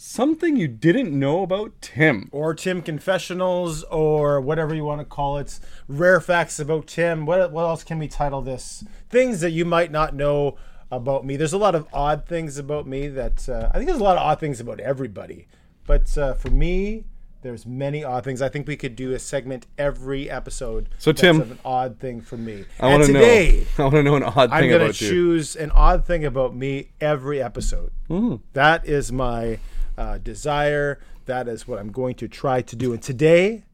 "Something 0.00 0.56
You 0.56 0.68
Didn't 0.68 1.10
Know 1.12 1.42
About 1.42 1.72
Tim." 1.80 2.28
Or 2.30 2.54
Tim 2.54 2.80
Confessionals, 2.82 3.82
or 3.84 4.40
whatever 4.40 4.72
you 4.74 4.84
want 4.84 5.00
to 5.00 5.04
call 5.04 5.38
it. 5.38 5.58
Rare 5.88 6.20
facts 6.20 6.60
about 6.60 6.86
Tim. 6.86 7.26
What, 7.26 7.50
what 7.50 7.64
else 7.64 7.82
can 7.82 7.98
we 7.98 8.06
title 8.06 8.40
this? 8.40 8.84
Things 9.10 9.40
that 9.40 9.50
you 9.50 9.64
might 9.64 9.90
not 9.90 10.14
know 10.14 10.56
about 10.90 11.26
me. 11.26 11.36
There's 11.36 11.52
a 11.52 11.58
lot 11.58 11.74
of 11.74 11.86
odd 11.92 12.26
things 12.26 12.58
about 12.58 12.86
me 12.86 13.08
that 13.08 13.48
uh, 13.48 13.70
I 13.72 13.76
think 13.76 13.88
there's 13.88 14.00
a 14.00 14.04
lot 14.04 14.16
of 14.16 14.22
odd 14.22 14.38
things 14.40 14.60
about 14.60 14.78
everybody. 14.80 15.48
But 15.84 16.16
uh, 16.16 16.34
for 16.34 16.50
me, 16.50 17.04
There's 17.42 17.64
many 17.66 18.02
odd 18.02 18.24
things. 18.24 18.42
I 18.42 18.48
think 18.48 18.66
we 18.66 18.76
could 18.76 18.96
do 18.96 19.12
a 19.14 19.18
segment 19.18 19.66
every 19.78 20.28
episode. 20.28 20.88
So, 20.98 21.12
Tim, 21.12 21.40
of 21.40 21.52
an 21.52 21.58
odd 21.64 21.98
thing 22.00 22.20
from 22.20 22.44
me. 22.44 22.64
I 22.80 22.88
want 22.88 23.04
to 23.06 23.12
know. 23.12 23.20
I 23.78 23.82
want 23.82 23.94
to 23.94 24.02
know 24.02 24.16
an 24.16 24.24
odd 24.24 24.50
I'm 24.50 24.60
thing 24.62 24.70
going 24.70 24.92
to 24.92 25.04
you. 25.04 25.10
choose 25.10 25.54
an 25.54 25.70
odd 25.70 26.04
thing 26.04 26.24
about 26.24 26.54
me 26.56 26.90
every 27.00 27.40
episode. 27.40 27.92
Hmm. 28.08 28.36
That 28.54 28.86
is 28.86 29.12
my 29.12 29.60
uh, 29.98 30.18
desire. 30.18 30.98
That 31.26 31.48
is 31.48 31.68
what 31.68 31.78
I'm 31.78 31.92
going 31.92 32.14
to 32.16 32.28
try 32.28 32.62
to 32.62 32.76
do. 32.76 32.92
And 32.92 33.02
today, 33.02 33.64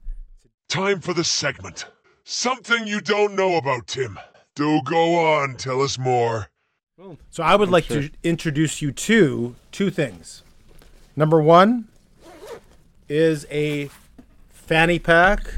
Time 0.69 0.99
for 1.01 1.13
the 1.15 1.23
segment. 1.25 1.85
Something 2.25 2.87
you 2.87 3.01
don't 3.01 3.37
know 3.37 3.57
about 3.57 3.87
Tim. 3.87 4.19
Do 4.57 4.81
go 4.83 5.17
on, 5.35 5.57
tell 5.57 5.83
us 5.83 5.99
more. 5.99 6.49
so 7.31 7.43
I 7.43 7.55
would 7.55 7.69
like 7.69 7.87
to 7.89 8.11
introduce 8.23 8.81
you 8.81 8.91
to 8.93 9.55
two 9.73 9.91
things. 9.91 10.43
Number 11.15 11.41
one 11.41 11.89
is 13.09 13.47
a 13.51 13.91
fanny 14.51 14.99
pack, 14.99 15.53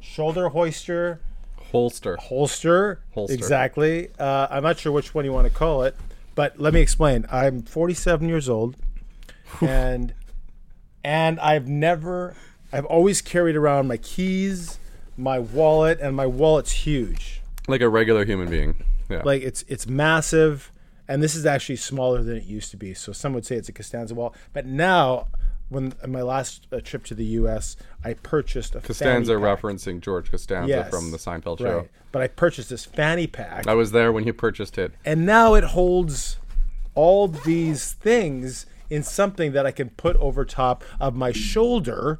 shoulder 0.00 0.50
hoister, 0.50 1.18
Holster. 1.72 2.16
holster. 2.16 3.00
Holster. 3.12 3.34
Exactly. 3.34 4.08
Uh, 4.18 4.46
I'm 4.50 4.62
not 4.62 4.78
sure 4.78 4.92
which 4.92 5.14
one 5.14 5.24
you 5.24 5.32
want 5.32 5.48
to 5.48 5.52
call 5.52 5.82
it, 5.82 5.96
but 6.36 6.58
let 6.60 6.72
me 6.72 6.80
explain. 6.80 7.26
I'm 7.30 7.62
47 7.62 8.28
years 8.28 8.48
old, 8.48 8.76
and 9.62 10.14
and 11.04 11.38
I've 11.40 11.68
never, 11.68 12.34
I've 12.72 12.86
always 12.86 13.20
carried 13.20 13.56
around 13.56 13.88
my 13.88 13.96
keys, 13.98 14.78
my 15.16 15.38
wallet, 15.38 16.00
and 16.00 16.16
my 16.16 16.26
wallet's 16.26 16.72
huge. 16.72 17.40
Like 17.68 17.80
a 17.80 17.88
regular 17.88 18.24
human 18.24 18.48
being. 18.48 18.74
Yeah. 19.08 19.22
Like 19.24 19.42
it's 19.42 19.64
it's 19.68 19.86
massive, 19.86 20.70
and 21.08 21.22
this 21.22 21.34
is 21.34 21.44
actually 21.46 21.76
smaller 21.76 22.22
than 22.22 22.36
it 22.36 22.44
used 22.44 22.70
to 22.70 22.76
be. 22.76 22.94
So 22.94 23.12
some 23.12 23.32
would 23.34 23.44
say 23.46 23.56
it's 23.56 23.68
a 23.68 23.72
Costanza 23.72 24.14
wallet, 24.14 24.34
but 24.52 24.66
now. 24.66 25.28
When 25.70 25.94
my 26.06 26.20
last 26.20 26.66
uh, 26.70 26.80
trip 26.84 27.04
to 27.06 27.14
the 27.14 27.24
U.S., 27.24 27.74
I 28.04 28.12
purchased 28.12 28.74
a 28.74 28.80
Costanza 28.80 29.32
fanny 29.32 29.42
pack. 29.42 29.60
referencing 29.62 30.00
George 30.00 30.30
Costanza 30.30 30.68
Yes. 30.68 30.90
from 30.90 31.10
the 31.10 31.16
Seinfeld 31.16 31.58
show. 31.58 31.78
Right. 31.78 31.90
But 32.12 32.20
I 32.20 32.28
purchased 32.28 32.68
this 32.68 32.84
fanny 32.84 33.26
pack. 33.26 33.66
I 33.66 33.72
was 33.72 33.90
there 33.90 34.12
when 34.12 34.24
you 34.26 34.34
purchased 34.34 34.76
it. 34.76 34.92
and 35.06 35.24
now 35.24 35.54
it 35.54 35.64
holds 35.64 36.36
all 36.94 37.28
these 37.28 37.92
things 37.94 38.66
in 38.90 39.02
something 39.02 39.52
that 39.52 39.66
I 39.66 39.70
can 39.70 39.90
put 39.90 40.16
over 40.16 40.44
top 40.44 40.84
of 41.00 41.14
my 41.14 41.32
shoulder 41.32 42.18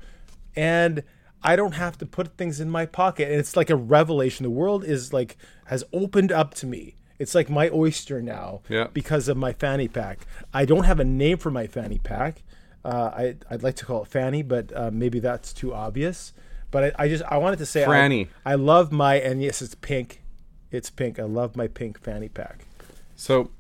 and 0.56 1.02
I 1.42 1.56
don't 1.56 1.73
have 1.75 1.99
to 1.99 2.06
put 2.06 2.37
things 2.37 2.61
in 2.61 2.71
my 2.71 2.87
pocket. 2.87 3.28
And 3.30 3.38
it's 3.38 3.56
like 3.56 3.71
a 3.71 3.76
revelation. 3.76 4.44
The 4.44 4.50
world 4.50 4.85
is 4.85 5.12
like 5.12 5.37
has 5.66 5.85
opened 5.92 6.33
up 6.33 6.54
to 6.54 6.66
me. 6.66 6.97
It's 7.18 7.35
like 7.35 7.49
my 7.50 7.71
oyster 7.73 8.21
now 8.23 8.62
Yeah. 8.68 8.88
because 8.92 9.28
of 9.28 9.37
my 9.37 9.52
fanny 9.52 9.88
pack. 9.88 10.26
I 10.52 10.64
don't 10.64 10.85
have 10.85 10.99
a 11.00 11.04
name 11.04 11.38
for 11.38 11.50
my 11.50 11.66
fanny 11.66 11.99
pack. 11.99 12.42
Uh, 12.85 13.11
I, 13.14 13.37
I'd 13.50 13.62
like 13.62 13.76
to 13.76 13.85
call 13.85 14.02
it 14.02 14.09
fanny 14.09 14.42
but 14.42 14.75
uh, 14.76 14.90
maybe 14.92 15.18
that's 15.21 15.52
too 15.52 15.73
obvious. 15.75 16.33
But 16.71 16.94
I, 16.99 17.04
I 17.04 17.09
just 17.09 17.23
I 17.25 17.37
wanted 17.37 17.59
to 17.61 17.66
say 17.66 17.85
I- 17.85 17.87
I 18.44 18.54
love 18.54 18.90
my 18.90 19.16
and 19.16 19.42
yes 19.42 19.62
it's 19.62 19.75
pink. 19.75 20.23
It's 20.71 20.90
pink. 20.90 21.18
I 21.21 21.23
love 21.25 21.56
my 21.56 21.68
pink 21.68 22.00
fanny 22.00 22.28
pack. 22.28 22.66
So, 23.14 23.50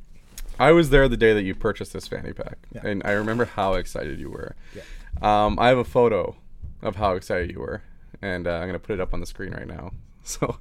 I 0.58 0.72
was 0.72 0.90
there 0.90 1.08
the 1.08 1.16
day 1.16 1.32
that 1.34 1.42
you 1.42 1.54
purchased 1.54 1.92
this 1.92 2.06
fanny 2.08 2.32
pack, 2.32 2.58
and 2.82 3.02
I 3.04 3.12
remember 3.12 3.44
how 3.44 3.74
excited 3.74 4.18
you 4.20 4.30
were. 4.30 4.54
Um, 5.20 5.58
I 5.58 5.68
have 5.68 5.78
a 5.78 5.84
photo 5.84 6.36
of 6.82 6.96
how 6.96 7.14
excited 7.14 7.50
you 7.50 7.60
were, 7.60 7.82
and 8.22 8.46
uh, 8.46 8.52
I'm 8.52 8.66
gonna 8.68 8.78
put 8.78 8.94
it 8.94 9.00
up 9.00 9.12
on 9.14 9.20
the 9.20 9.26
screen 9.26 9.52
right 9.52 9.66
now. 9.68 9.92
So, 10.26 10.56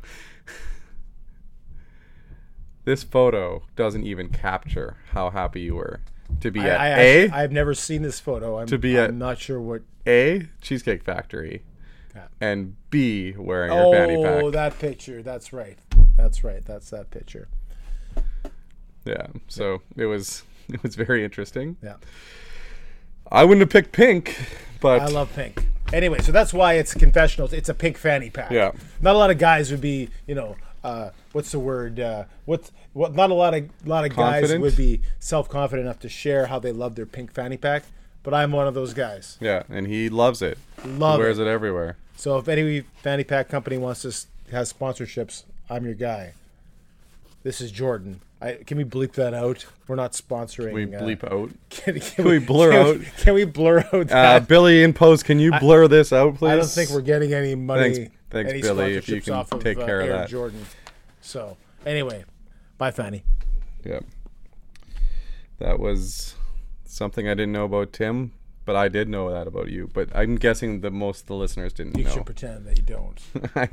this 2.86 3.02
photo 3.04 3.64
doesn't 3.78 4.04
even 4.06 4.28
capture 4.30 4.98
how 5.12 5.30
happy 5.30 5.62
you 5.62 5.76
were 5.76 6.02
to 6.42 6.52
be 6.52 6.60
I, 6.60 6.66
at 6.68 6.80
I, 6.82 7.02
a 7.02 7.30
I've 7.32 7.52
never 7.54 7.74
seen 7.74 8.02
this 8.02 8.20
photo. 8.20 8.60
I'm, 8.60 8.68
To 8.68 8.78
be 8.78 8.98
I'm 9.00 9.06
at- 9.06 9.14
not 9.14 9.38
sure 9.40 9.62
what. 9.62 9.84
a 10.06 10.48
Cheesecake 10.62 11.04
Factory, 11.04 11.64
Yeah. 12.14 12.28
and 12.42 12.76
b 12.90 13.34
wearing 13.38 13.72
your 13.72 13.94
fanny 13.94 14.22
pack. 14.22 14.44
Oh, 14.44 14.52
that 14.52 14.78
picture. 14.80 15.24
That's 15.24 15.54
right. 15.54 15.80
That's 16.18 16.44
right. 16.44 16.64
That's 16.66 16.90
that 16.90 17.10
picture. 17.10 17.48
Yeah. 19.06 19.28
So 19.48 19.82
it 19.96 20.06
was 20.06 20.44
it 20.70 20.82
was 20.84 20.96
very 20.96 21.24
interesting. 21.24 21.78
Yeah, 21.84 21.96
I 23.32 23.44
wouldn't 23.44 23.62
have 23.62 23.70
picked 23.70 23.92
pink, 23.92 24.38
but 24.80 25.02
I 25.02 25.08
love 25.08 25.34
pink. 25.36 25.66
Anyway, 25.92 26.20
so 26.22 26.32
that's 26.32 26.54
why 26.54 26.74
it's 26.74 26.94
confessionals. 26.94 27.54
It's 27.54 27.70
a 27.70 27.74
pink 27.74 27.98
fanny 27.98 28.30
pack. 28.30 28.52
Yeah. 28.52 28.72
Not 29.02 29.16
a 29.16 29.18
lot 29.18 29.30
of 29.30 29.38
guys 29.38 29.70
would 29.70 29.82
be, 29.82 30.10
you 30.26 30.34
know, 30.34 30.56
uh, 30.84 31.12
what's 31.34 31.52
the 31.52 31.60
word? 31.60 32.00
Uh, 32.00 32.24
what's 32.46 32.72
what? 32.94 33.14
Not 33.14 33.30
a 33.30 33.34
lot 33.34 33.54
of 33.54 33.64
a 33.64 33.90
lot 33.90 34.06
of 34.06 34.16
guys 34.16 34.54
would 34.56 34.76
be 34.76 35.02
self 35.20 35.48
confident 35.50 35.86
enough 35.86 36.00
to 36.00 36.10
share 36.10 36.48
how 36.48 36.60
they 36.60 36.72
love 36.72 36.96
their 36.96 37.06
pink 37.06 37.32
fanny 37.34 37.58
pack. 37.58 37.84
But 38.24 38.34
I'm 38.34 38.54
one 38.54 38.68
of 38.68 38.74
those 38.74 38.94
guys. 38.94 39.38
yeah, 39.42 39.64
and 39.70 39.86
he 39.86 40.08
loves 40.08 40.42
it. 40.42 40.58
Love 40.86 41.20
he 41.20 41.24
wears 41.24 41.40
it. 41.40 41.48
it 41.48 41.50
everywhere. 41.50 41.98
So 42.16 42.38
if 42.38 42.48
any 42.48 42.82
fanny 43.02 43.24
pack 43.24 43.50
company 43.50 43.78
wants 43.78 44.02
to 44.04 44.52
has 44.52 44.72
sponsorships, 44.72 45.44
I'm 45.70 45.86
your 45.86 45.94
guy. 45.94 46.34
This 47.44 47.60
is 47.60 47.72
Jordan. 47.72 48.22
I, 48.44 48.56
can 48.66 48.78
we 48.78 48.84
bleep 48.84 49.14
that 49.14 49.34
out? 49.34 49.66
We're 49.88 49.96
not 49.96 50.12
sponsoring. 50.12 50.66
Can 50.66 50.74
We 50.74 50.96
uh, 50.96 51.02
bleep 51.02 51.24
out. 51.24 51.50
Can, 51.70 52.00
can 52.00 52.26
we 52.26 52.40
blur 52.40 52.72
can 52.72 52.82
out? 52.88 53.00
we- 53.00 53.06
Can 53.24 53.34
we 53.36 53.46
blur 53.46 53.80
out 53.80 53.94
Uh, 53.94 54.04
that? 54.04 54.48
Billy 54.50 54.84
in 54.84 54.92
post, 54.94 55.24
can 55.26 55.40
you 55.40 55.52
blur 55.60 55.88
this 55.88 56.12
out, 56.12 56.36
please? 56.36 56.50
I 56.52 56.56
don't 56.58 56.68
think 56.68 56.90
we're 56.90 57.02
getting 57.02 57.34
any 57.34 57.56
money. 57.56 57.96
Thanks- 57.96 58.14
thanks, 58.30 58.52
any 58.52 58.62
Billy, 58.62 58.96
if 58.96 59.08
you 59.08 59.22
can 59.22 59.34
of, 59.34 59.50
take 59.62 59.78
uh, 59.78 59.86
care 59.86 60.02
of 60.02 60.08
that. 60.10 60.30
Jordan. 60.30 60.66
So 61.22 61.56
anyway, 61.86 62.26
bye, 62.78 62.92
Fanny. 62.92 63.24
Yeah. 63.86 64.00
That 65.60 65.80
was 65.80 66.36
something 66.86 67.28
I 67.28 67.34
didn't 67.34 67.54
know 67.54 67.66
about 67.66 67.94
Tim, 67.94 68.34
but 68.66 68.76
I 68.76 68.88
did 68.90 69.08
know 69.08 69.32
that 69.32 69.48
about 69.48 69.70
you. 69.70 69.90
But 69.94 70.10
I'm 70.14 70.36
guessing 70.36 70.82
that 70.82 70.92
most 70.92 71.22
of 71.22 71.28
the 71.28 71.36
listeners 71.36 71.72
didn't 71.74 71.94
know. 71.96 72.00
You 72.00 72.06
know. 72.06 72.14
should 72.14 72.26
pretend 72.26 72.66
that 72.66 72.78
you 72.78 72.84
don't. 72.84 73.20
I, 73.56 73.70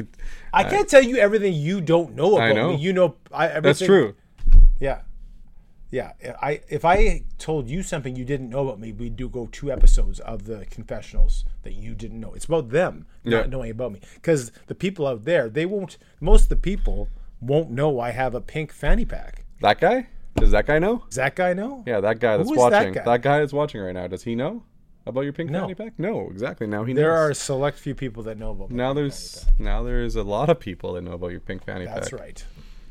I 0.53 0.65
can't 0.65 0.89
tell 0.89 1.03
you 1.03 1.17
everything 1.17 1.55
you 1.55 1.81
don't 1.81 2.15
know 2.15 2.37
about 2.37 2.51
I 2.51 2.53
know. 2.53 2.71
me. 2.71 2.77
You 2.77 2.93
know, 2.93 3.17
I, 3.33 3.47
everything, 3.47 3.63
that's 3.63 3.81
true. 3.81 4.15
Yeah. 4.81 5.03
Yeah. 5.91 6.13
I 6.41 6.61
if 6.69 6.85
I 6.85 7.25
told 7.39 7.69
you 7.69 7.83
something 7.83 8.15
you 8.17 8.25
didn't 8.25 8.49
know 8.51 8.61
about 8.69 8.79
me, 8.81 8.93
we'd 8.93 9.17
do 9.17 9.29
go 9.29 9.49
two 9.51 9.71
episodes 9.73 10.21
of 10.21 10.45
the 10.45 10.65
confessionals 10.71 11.45
that 11.63 11.75
you 11.75 11.95
didn't 11.95 12.21
know. 12.21 12.33
It's 12.35 12.45
about 12.47 12.71
them 12.71 13.07
Yeah. 13.25 13.39
not 13.41 13.51
knowing 13.51 13.71
about 13.71 13.93
me. 13.93 14.01
Because 14.15 14.53
the 14.67 14.75
people 14.75 15.07
out 15.07 15.25
there, 15.25 15.49
they 15.49 15.67
won't 15.67 15.99
most 16.21 16.45
of 16.45 16.49
the 16.51 16.57
people 16.57 17.09
won't 17.41 17.71
know 17.71 17.99
I 18.01 18.11
have 18.11 18.35
a 18.35 18.41
pink 18.41 18.73
fanny 18.73 19.05
pack. 19.05 19.45
That 19.63 19.81
guy? 19.81 20.07
Does 20.37 20.53
that 20.53 20.67
guy 20.67 20.79
know? 20.79 21.03
Does 21.09 21.17
that 21.17 21.35
guy 21.35 21.53
know? 21.55 21.83
Yeah, 21.87 22.01
that 22.01 22.21
guy 22.21 22.37
that's 22.37 22.49
is 22.51 22.57
that 22.57 22.61
watching. 22.73 22.93
guy? 22.93 23.19
that's 23.19 23.53
watching 23.53 23.81
right 23.81 23.93
now. 23.95 24.07
Does 24.07 24.23
he 24.23 24.35
know 24.37 24.63
about 25.07 25.23
your 25.23 25.33
pink 25.33 25.51
No. 25.51 25.63
fanny 25.63 25.75
pack? 25.75 25.99
No, 25.99 26.31
exactly. 26.31 26.67
Now 26.69 26.85
he 26.85 26.93
There 26.93 27.09
knows. 27.11 27.19
are 27.19 27.31
a 27.31 27.35
select 27.35 27.79
few 27.79 27.95
people 27.97 28.23
that 28.25 28.39
know 28.39 28.53
about 28.53 28.71
now 28.71 28.93
there's 28.93 29.45
now 29.59 29.83
there's 29.83 30.15
a 30.15 30.23
lot 30.23 30.49
of 30.49 30.61
people 30.61 30.93
that 30.93 31.03
know 31.03 31.13
about 31.13 31.33
your 31.33 31.41
pink 31.41 31.65
fanny 31.65 31.85
That's 31.87 32.11
pack. 32.11 32.11
That's 32.11 32.13
right. 32.13 32.45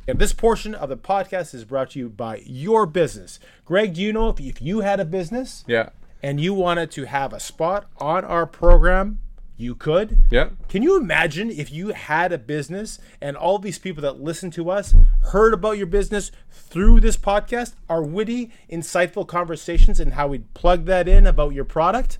And 0.09 0.19
this 0.19 0.33
portion 0.33 0.73
of 0.73 0.89
the 0.89 0.97
podcast 0.97 1.53
is 1.53 1.65
brought 1.65 1.91
to 1.91 1.99
you 1.99 2.09
by 2.09 2.41
your 2.45 2.85
business. 2.85 3.39
Greg, 3.65 3.93
do 3.93 4.01
you 4.01 4.11
know 4.11 4.29
if, 4.29 4.39
if 4.39 4.61
you 4.61 4.79
had 4.81 4.99
a 4.99 5.05
business 5.05 5.63
Yeah. 5.67 5.89
and 6.23 6.39
you 6.39 6.53
wanted 6.53 6.89
to 6.91 7.05
have 7.05 7.31
a 7.33 7.39
spot 7.39 7.87
on 7.97 8.25
our 8.25 8.45
program, 8.45 9.19
you 9.55 9.75
could? 9.75 10.19
Yeah. 10.31 10.49
Can 10.69 10.81
you 10.83 10.95
imagine 10.97 11.49
if 11.51 11.71
you 11.71 11.89
had 11.89 12.31
a 12.31 12.37
business 12.37 12.97
and 13.21 13.35
all 13.35 13.59
these 13.59 13.77
people 13.77 14.01
that 14.03 14.19
listen 14.21 14.49
to 14.51 14.69
us 14.71 14.95
heard 15.31 15.53
about 15.53 15.77
your 15.77 15.85
business 15.87 16.31
through 16.49 17.01
this 17.01 17.17
podcast, 17.17 17.73
our 17.89 18.01
witty, 18.01 18.51
insightful 18.71 19.27
conversations 19.27 19.99
and 19.99 20.13
how 20.13 20.27
we'd 20.29 20.53
plug 20.53 20.85
that 20.85 21.07
in 21.07 21.27
about 21.27 21.53
your 21.53 21.65
product? 21.65 22.17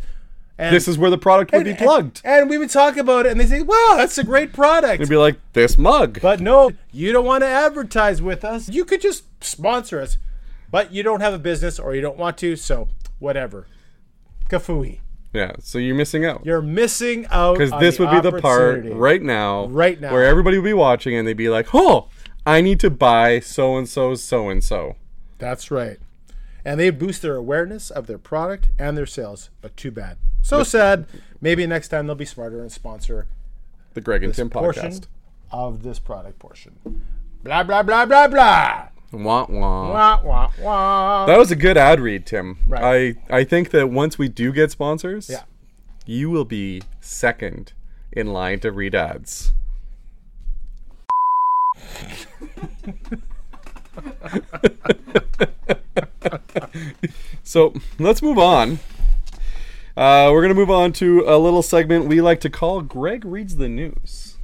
And, 0.60 0.76
This 0.76 0.90
is 0.90 0.98
where 0.98 1.10
the 1.10 1.18
product 1.18 1.54
would 1.54 1.64
be 1.64 1.74
plugged. 1.74 2.22
And, 2.26 2.50
we 2.50 2.58
would 2.58 2.70
talk 2.70 2.98
about 2.98 3.26
it 3.26 3.32
and 3.32 3.40
they 3.40 3.46
say, 3.46 3.62
wow, 3.62 3.94
that's 3.96 4.18
a 4.18 4.26
great 4.26 4.52
product. 4.52 4.96
It'd 4.96 5.10
be 5.10 5.16
like 5.16 5.38
this 5.54 5.78
mug. 5.78 6.20
But 6.22 6.42
no, 6.42 6.72
you 6.92 7.14
don't 7.14 7.24
want 7.26 7.44
to 7.44 7.48
advertise 7.48 8.22
with 8.22 8.44
us. 8.44 8.68
You 8.68 8.84
could 8.84 9.00
just 9.00 9.24
sponsor 9.42 10.02
us, 10.02 10.18
but 10.70 10.92
you 10.92 11.02
don't 11.02 11.22
have 11.22 11.34
a 11.34 11.40
business 11.40 11.80
or 11.80 11.96
you 11.96 12.02
don't 12.02 12.18
want 12.18 12.38
to, 12.40 12.58
so 12.58 12.90
whatever. 13.20 13.68
Kafui. 14.50 15.00
yeah. 15.32 15.54
So 15.60 15.78
you're 15.78 15.96
missing 15.96 16.26
out. 16.26 16.46
You're 16.46 16.62
missing 16.62 17.26
out 17.30 17.58
Because 17.58 17.72
this 17.80 17.98
would 17.98 18.12
be 18.12 18.20
the 18.20 18.40
part 18.42 18.84
right 18.86 19.22
now, 19.22 19.68
Right 19.68 20.00
now. 20.02 20.12
where 20.12 20.26
everybody 20.26 20.58
would 20.58 20.66
be 20.66 20.74
watching 20.74 21.16
and 21.16 21.26
they'd 21.28 21.34
be 21.38 21.50
like, 21.50 21.74
"Oh, 21.74 22.10
I 22.46 22.62
need 22.62 22.80
to 22.82 22.90
buy 22.90 23.40
so 23.40 23.78
and 23.78 23.88
so, 23.88 24.16
so 24.16 24.50
and 24.50 24.64
so." 24.64 24.96
That's 25.38 25.70
right. 25.72 26.00
And 26.66 26.80
they 26.80 26.90
boost 26.90 27.22
their 27.22 27.36
awareness 27.36 27.90
of 27.92 28.08
their 28.08 28.18
product 28.18 28.70
and 28.78 28.98
their 28.98 29.06
sales, 29.06 29.50
but 29.62 29.78
too 29.78 29.92
bad. 29.92 30.18
So 30.42 30.64
sad. 30.64 31.06
Maybe 31.42 31.66
next 31.68 31.90
time 31.90 32.08
they'll 32.08 32.16
be 32.16 32.26
smarter 32.26 32.62
and 32.62 32.72
sponsor 32.72 33.28
The 33.94 34.02
Greg 34.02 34.24
and 34.24 34.34
Tim 34.34 34.50
podcast. 34.50 35.06
of 35.52 35.84
this 35.84 36.00
product 36.00 36.40
portion. 36.40 37.02
Blah 37.44 37.64
blah 37.64 37.84
blah 37.84 38.06
blah 38.06 38.28
blah. 38.28 38.88
Wah, 39.12 39.46
wah. 39.50 39.92
Wah 39.92 40.22
wah 40.24 40.52
wah. 40.60 41.26
That 41.26 41.38
was 41.38 41.52
a 41.52 41.56
good 41.56 41.78
ad 41.78 42.00
read, 42.00 42.26
Tim. 42.26 42.58
Right. 42.68 43.16
I 43.30 43.38
I 43.40 43.44
think 43.44 43.70
that 43.72 43.90
once 43.90 44.18
we 44.18 44.28
do 44.28 44.52
get 44.52 44.72
sponsors, 44.72 45.30
Yeah. 45.30 45.44
you 46.06 46.30
will 46.30 46.46
be 46.46 46.82
second 47.00 47.74
in 48.12 48.34
line 48.34 48.60
to 48.62 48.72
read 48.72 48.96
ads. 48.96 49.54
so 57.44 57.74
let's 57.98 58.22
move 58.22 58.38
on. 58.38 58.80
Uh, 60.00 60.32
we're 60.32 60.42
gonna 60.42 60.54
move 60.54 60.72
on 60.72 60.94
to 60.94 61.26
a 61.28 61.38
little 61.38 61.62
segment 61.62 62.06
we 62.06 62.22
like 62.22 62.40
to 62.40 62.50
call 62.50 62.80
"Greg 62.82 63.26
reads 63.26 63.58
the 63.58 63.68
news." 63.68 64.38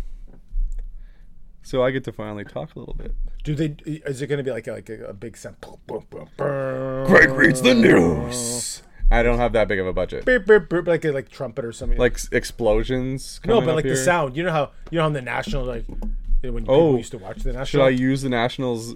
So 1.63 1.81
I 1.81 1.91
get 1.91 2.03
to 2.03 2.11
finally 2.11 2.43
talk 2.43 2.75
a 2.75 2.79
little 2.79 2.93
bit. 2.93 3.15
Do 3.45 3.55
they? 3.55 3.75
Is 3.85 4.21
it 4.21 4.27
going 4.27 4.37
to 4.39 4.43
be 4.43 4.51
like 4.51 4.67
a, 4.67 4.73
like 4.73 4.89
a, 4.89 5.05
a 5.05 5.13
big 5.13 5.37
sound? 5.37 5.55
Greg 6.37 7.29
reads 7.31 7.61
the 7.61 7.73
news. 7.73 8.81
I 9.11 9.23
don't 9.23 9.37
have 9.37 9.53
that 9.53 9.67
big 9.67 9.79
of 9.79 9.87
a 9.87 9.93
budget. 9.93 10.25
Beep, 10.25 10.45
beep, 10.45 10.67
beep, 10.67 10.87
like 10.87 11.05
a 11.05 11.11
like 11.11 11.29
trumpet 11.29 11.63
or 11.63 11.71
something. 11.71 11.97
Like 11.97 12.19
explosions. 12.31 13.39
no, 13.45 13.61
but 13.61 13.75
like 13.75 13.85
the 13.85 13.95
sound. 13.95 14.35
You 14.35 14.43
know 14.43 14.51
how 14.51 14.71
you 14.91 14.97
know 14.99 15.05
on 15.05 15.13
the 15.13 15.21
national 15.21 15.63
like 15.63 15.85
when 16.41 16.65
Oh. 16.67 16.91
people 16.93 16.97
used 16.97 17.11
to 17.11 17.17
watch 17.19 17.37
the 17.43 17.53
national. 17.53 17.65
Should 17.65 17.81
I 17.81 17.89
use 17.89 18.23
the 18.23 18.29
Nationals 18.29 18.93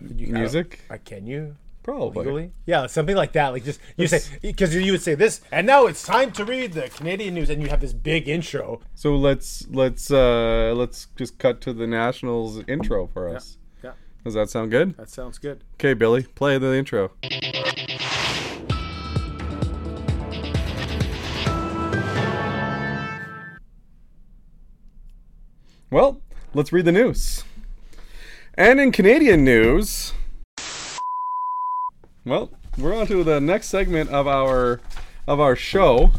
You- 0.00 0.28
I- 0.36 0.38
music? 0.38 0.80
I, 0.88 0.98
can 0.98 1.26
you? 1.26 1.56
Probably. 1.86 2.24
Legally? 2.24 2.50
Yeah, 2.66 2.88
something 2.88 3.14
like 3.14 3.30
that. 3.34 3.50
Like 3.50 3.62
just 3.62 3.78
you 3.96 4.08
say 4.08 4.18
because 4.42 4.74
you 4.74 4.90
would 4.90 5.02
say 5.02 5.14
this, 5.14 5.40
and 5.52 5.68
now 5.68 5.86
it's 5.86 6.02
time 6.02 6.32
to 6.32 6.44
read 6.44 6.72
the 6.72 6.88
Canadian 6.88 7.34
news, 7.34 7.48
and 7.48 7.62
you 7.62 7.68
have 7.68 7.80
this 7.80 7.92
big 7.92 8.28
intro. 8.28 8.80
So 8.96 9.14
let's 9.14 9.64
let's 9.70 10.10
uh 10.10 10.74
let's 10.74 11.06
just 11.14 11.38
cut 11.38 11.60
to 11.60 11.72
the 11.72 11.86
Nationals 11.86 12.60
intro 12.66 13.06
for 13.06 13.28
us. 13.28 13.58
Yeah, 13.84 13.92
Does 14.24 14.34
that 14.34 14.50
sound 14.50 14.72
good? 14.72 14.96
that 14.96 15.10
sounds 15.10 15.38
good. 15.38 15.62
Okay, 15.74 15.94
Billy, 15.94 16.24
play 16.24 16.58
the 16.58 16.74
intro. 16.74 17.12
Well, 25.90 26.20
let's 26.54 26.72
read 26.72 26.84
the 26.84 26.92
news. 26.92 27.44
And 28.54 28.80
in 28.80 28.92
Canadian 28.92 29.44
news, 29.44 30.12
well, 32.26 32.50
we're 32.76 32.92
on 32.92 33.06
to 33.06 33.22
the 33.22 33.40
next 33.40 33.68
segment 33.68 34.10
of 34.10 34.26
our 34.26 34.80
of 35.28 35.38
our 35.38 35.54
show. 35.54 36.10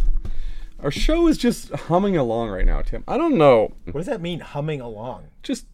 Our 0.80 0.90
show 0.90 1.28
is 1.28 1.38
just 1.38 1.70
humming 1.72 2.16
along 2.16 2.50
right 2.50 2.66
now, 2.66 2.82
Tim. 2.82 3.04
I 3.10 3.18
don't 3.18 3.38
know. 3.38 3.74
What 3.86 3.98
does 3.98 4.06
that 4.06 4.22
mean, 4.22 4.40
humming 4.40 4.80
along? 4.80 5.26
Just 5.44 5.66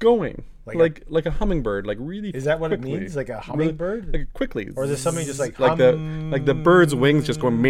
going. 0.00 0.42
Like, 0.66 0.76
like 0.76 1.04
a, 1.08 1.12
like 1.12 1.26
a 1.26 1.30
hummingbird, 1.30 1.86
like 1.86 1.96
really. 2.00 2.30
Is 2.30 2.44
that 2.44 2.58
what 2.58 2.70
quickly. 2.70 2.92
it 2.92 3.00
means? 3.00 3.16
Like 3.16 3.28
a 3.28 3.38
hummingbird? 3.38 4.06
Really, 4.06 4.18
like 4.18 4.32
quickly. 4.32 4.68
Or 4.74 4.84
is 4.84 4.90
it 4.90 4.96
something 4.96 5.24
just 5.24 5.38
like 5.38 5.60
like 5.60 5.78
the 5.78 5.92
like 5.92 6.44
the 6.44 6.54
bird's 6.54 6.94
wings 6.94 7.24
just 7.24 7.40
going? 7.40 7.54
Hum- 7.54 7.62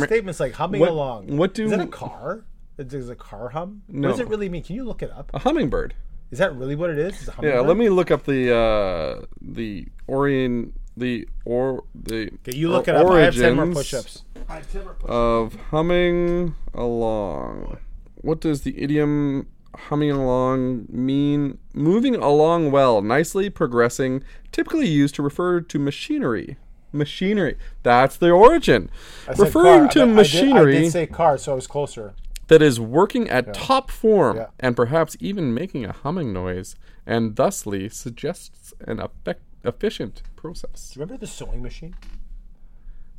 statements 0.00 0.40
like 0.40 0.54
humming 0.54 0.80
what, 0.80 0.90
along. 0.90 1.36
What 1.36 1.54
do? 1.54 1.66
Is 1.66 1.70
that 1.70 1.80
a 1.80 1.86
car? 1.86 2.44
Is 2.78 3.08
a 3.08 3.14
car 3.14 3.50
hum? 3.50 3.82
No. 3.88 4.08
What 4.08 4.14
does 4.14 4.20
it 4.20 4.28
really 4.28 4.48
mean? 4.48 4.64
Can 4.64 4.74
you 4.74 4.84
look 4.84 5.02
it 5.02 5.10
up? 5.12 5.30
A 5.32 5.38
hummingbird. 5.38 5.94
Is 6.30 6.38
that 6.38 6.54
really 6.56 6.76
what 6.76 6.90
it 6.90 6.98
is? 6.98 7.22
Is 7.22 7.28
it 7.28 7.34
Yeah, 7.42 7.60
let 7.60 7.76
me 7.76 7.88
look 7.88 8.10
up 8.10 8.24
the 8.24 8.54
uh 8.54 9.24
the 9.40 9.86
orient 10.06 10.74
the 10.96 11.28
or 11.44 11.84
the 11.94 12.30
Okay, 12.46 12.56
you 12.56 12.68
look 12.70 12.88
it 12.88 12.94
up. 12.94 13.06
I 13.10 13.20
have 13.20 13.34
ten 13.34 13.54
more 13.56 13.64
origins 13.66 13.76
push-ups. 13.76 14.24
I 14.48 14.54
have 14.56 14.70
ten 14.72 14.84
more 14.84 14.94
push-ups. 14.94 15.10
of 15.12 15.54
humming 15.70 16.54
along. 16.74 17.78
What 18.16 18.40
does 18.40 18.62
the 18.62 18.80
idiom 18.80 19.46
humming 19.74 20.10
along 20.10 20.86
mean? 20.90 21.58
Moving 21.74 22.14
along 22.16 22.70
well, 22.70 23.00
nicely 23.02 23.48
progressing, 23.50 24.22
typically 24.52 24.88
used 24.88 25.14
to 25.16 25.22
refer 25.22 25.60
to 25.60 25.78
machinery. 25.78 26.56
Machinery. 26.92 27.56
That's 27.84 28.16
the 28.16 28.30
origin. 28.30 28.90
I 29.28 29.34
said 29.34 29.44
Referring 29.46 29.80
car. 29.84 29.88
to 29.92 30.00
I- 30.00 30.02
I 30.02 30.06
did- 30.06 30.14
machinery 30.16 30.76
I 30.76 30.80
did, 30.82 30.92
say 30.92 31.06
car, 31.06 31.38
so 31.38 31.52
I 31.52 31.54
was 31.54 31.66
closer. 31.68 32.14
That 32.50 32.60
is 32.60 32.80
working 32.80 33.30
at 33.30 33.54
top 33.54 33.92
form 33.92 34.36
Yeah. 34.36 34.46
and 34.58 34.74
perhaps 34.74 35.16
even 35.20 35.54
making 35.54 35.84
a 35.84 35.92
humming 35.92 36.32
noise 36.32 36.74
and 37.06 37.36
thusly 37.36 37.88
suggests 37.88 38.74
an 38.88 38.98
effect, 38.98 39.42
efficient 39.64 40.22
process. 40.34 40.94
Remember 40.96 41.16
the 41.16 41.28
sewing 41.28 41.62
machine? 41.62 41.94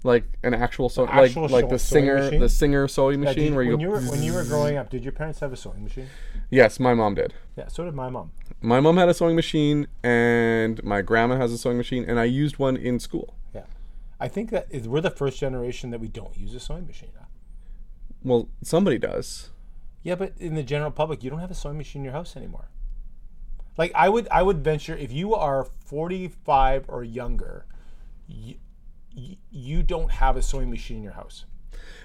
Like 0.04 0.26
an 0.44 0.54
actual 0.54 0.90
sew, 0.90 1.08
actual 1.08 1.44
like 1.44 1.52
like 1.52 1.70
the 1.70 1.80
singer 1.80 2.18
machine? 2.18 2.40
the 2.42 2.50
singer 2.50 2.88
sewing 2.90 3.22
Yeah, 3.24 3.30
machine 3.30 3.56
where 3.56 3.64
you 3.64 3.72
when 3.72 3.80
you 3.80 3.90
were 3.90 4.02
when 4.02 4.22
you 4.22 4.34
were 4.34 4.44
growing 4.44 4.76
up, 4.76 4.90
did 4.90 5.04
your 5.04 5.14
parents 5.14 5.40
have 5.40 5.54
a 5.54 5.56
sewing 5.56 5.82
machine? 5.84 6.08
Yes, 6.50 6.78
my 6.80 6.94
mom 6.94 7.16
did. 7.16 7.34
Yeah, 7.56 7.68
so 7.70 7.86
did 7.86 7.94
my 7.94 8.10
mom. 8.10 8.32
My 8.62 8.82
mom 8.82 8.98
had 8.98 9.08
a 9.08 9.14
sewing 9.14 9.38
machine 9.38 9.88
and 10.04 10.84
my 10.84 11.02
grandma 11.02 11.38
has 11.38 11.54
a 11.54 11.58
sewing 11.58 11.78
machine 11.78 12.04
and 12.06 12.20
I 12.20 12.26
used 12.26 12.60
one 12.60 12.76
in 12.76 13.00
school. 13.00 13.36
Yeah, 13.56 13.64
I 14.20 14.28
think 14.28 14.50
that 14.50 14.68
is, 14.70 14.90
we're 14.90 15.00
the 15.00 15.10
first 15.10 15.40
generation 15.40 15.92
that 15.92 16.02
we 16.02 16.10
don't 16.10 16.36
use 16.36 16.54
a 16.54 16.60
sewing 16.60 16.86
machine. 16.86 17.12
Well, 18.24 18.50
somebody 18.64 18.98
does. 18.98 19.50
Yeah, 20.04 20.16
but 20.16 20.34
in 20.40 20.56
the 20.56 20.64
general 20.64 20.92
public, 20.92 21.24
you 21.24 21.30
don't 21.30 21.40
have 21.40 21.52
a 21.52 21.56
sewing 21.56 21.78
machine 21.78 22.02
in 22.02 22.06
your 22.06 22.14
house 22.14 22.36
anymore. 22.36 22.70
Like 23.78 23.92
I 23.96 24.10
would, 24.10 24.28
I 24.30 24.44
would 24.44 24.64
venture 24.64 24.96
if 24.96 25.12
you 25.12 25.34
are 25.34 25.64
forty-five 25.86 26.86
or 26.88 27.04
younger, 27.04 27.66
you, 28.28 28.56
you 29.14 29.84
don't 29.84 30.12
have 30.12 30.38
a 30.38 30.42
sewing 30.42 30.70
machine 30.70 30.98
in 30.98 31.04
your 31.04 31.14
house, 31.14 31.46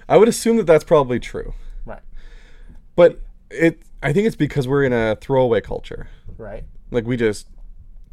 I 0.07 0.17
would 0.17 0.27
assume 0.27 0.57
that 0.57 0.65
that's 0.65 0.83
probably 0.83 1.19
true. 1.19 1.53
right? 1.85 2.01
But 2.95 3.21
it 3.49 3.81
I 4.01 4.13
think 4.13 4.27
it's 4.27 4.35
because 4.35 4.67
we're 4.67 4.83
in 4.83 4.93
a 4.93 5.15
throwaway 5.15 5.61
culture. 5.61 6.07
Right. 6.37 6.63
Like 6.91 7.05
we 7.05 7.17
just 7.17 7.47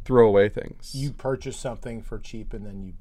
throw 0.03 0.27
away 0.27 0.49
things. 0.49 0.93
You 0.93 1.11
purchase 1.11 1.57
something 1.57 2.01
for 2.01 2.19
cheap 2.19 2.53
and 2.53 2.65
then 2.65 2.81
you 2.81 2.93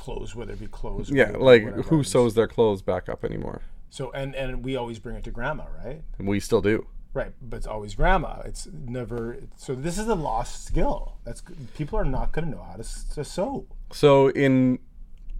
clothes, 0.00 0.34
whether 0.34 0.52
it 0.52 0.60
be 0.60 0.66
clothes. 0.66 1.10
yeah, 1.10 1.30
like 1.30 1.62
who 1.86 2.02
sews 2.02 2.34
their 2.34 2.48
clothes 2.48 2.82
back 2.82 3.08
up 3.08 3.24
anymore? 3.24 3.62
So 3.90 4.10
and 4.12 4.34
and 4.34 4.64
we 4.64 4.76
always 4.76 4.98
bring 4.98 5.16
it 5.16 5.24
to 5.24 5.30
grandma, 5.30 5.64
right? 5.84 6.02
We 6.18 6.40
still 6.40 6.62
do. 6.62 6.86
Right, 7.12 7.32
but 7.42 7.56
it's 7.56 7.66
always 7.66 7.94
grandma. 7.96 8.42
It's 8.44 8.68
never. 8.72 9.38
So 9.56 9.74
this 9.74 9.98
is 9.98 10.06
a 10.06 10.14
lost 10.14 10.64
skill. 10.64 11.16
That's 11.24 11.42
people 11.74 11.98
are 11.98 12.04
not 12.04 12.32
going 12.32 12.44
to 12.44 12.50
know 12.52 12.62
how 12.62 12.76
to, 12.76 13.14
to 13.14 13.24
sew. 13.24 13.66
So 13.92 14.28
in 14.30 14.78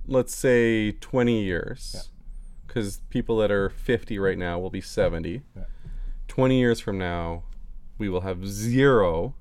let's 0.07 0.35
say 0.35 0.93
20 0.93 1.45
years 1.45 2.11
cuz 2.67 3.01
people 3.11 3.37
that 3.39 3.51
are 3.51 3.69
50 3.71 4.19
right 4.19 4.39
now 4.39 4.59
will 4.59 4.71
be 4.71 4.81
70. 4.81 5.43
20 6.27 6.59
years 6.59 6.81
from 6.81 6.99
now 6.99 7.45
we 7.99 8.09
will 8.09 8.23
have 8.23 8.47
zero 8.47 9.35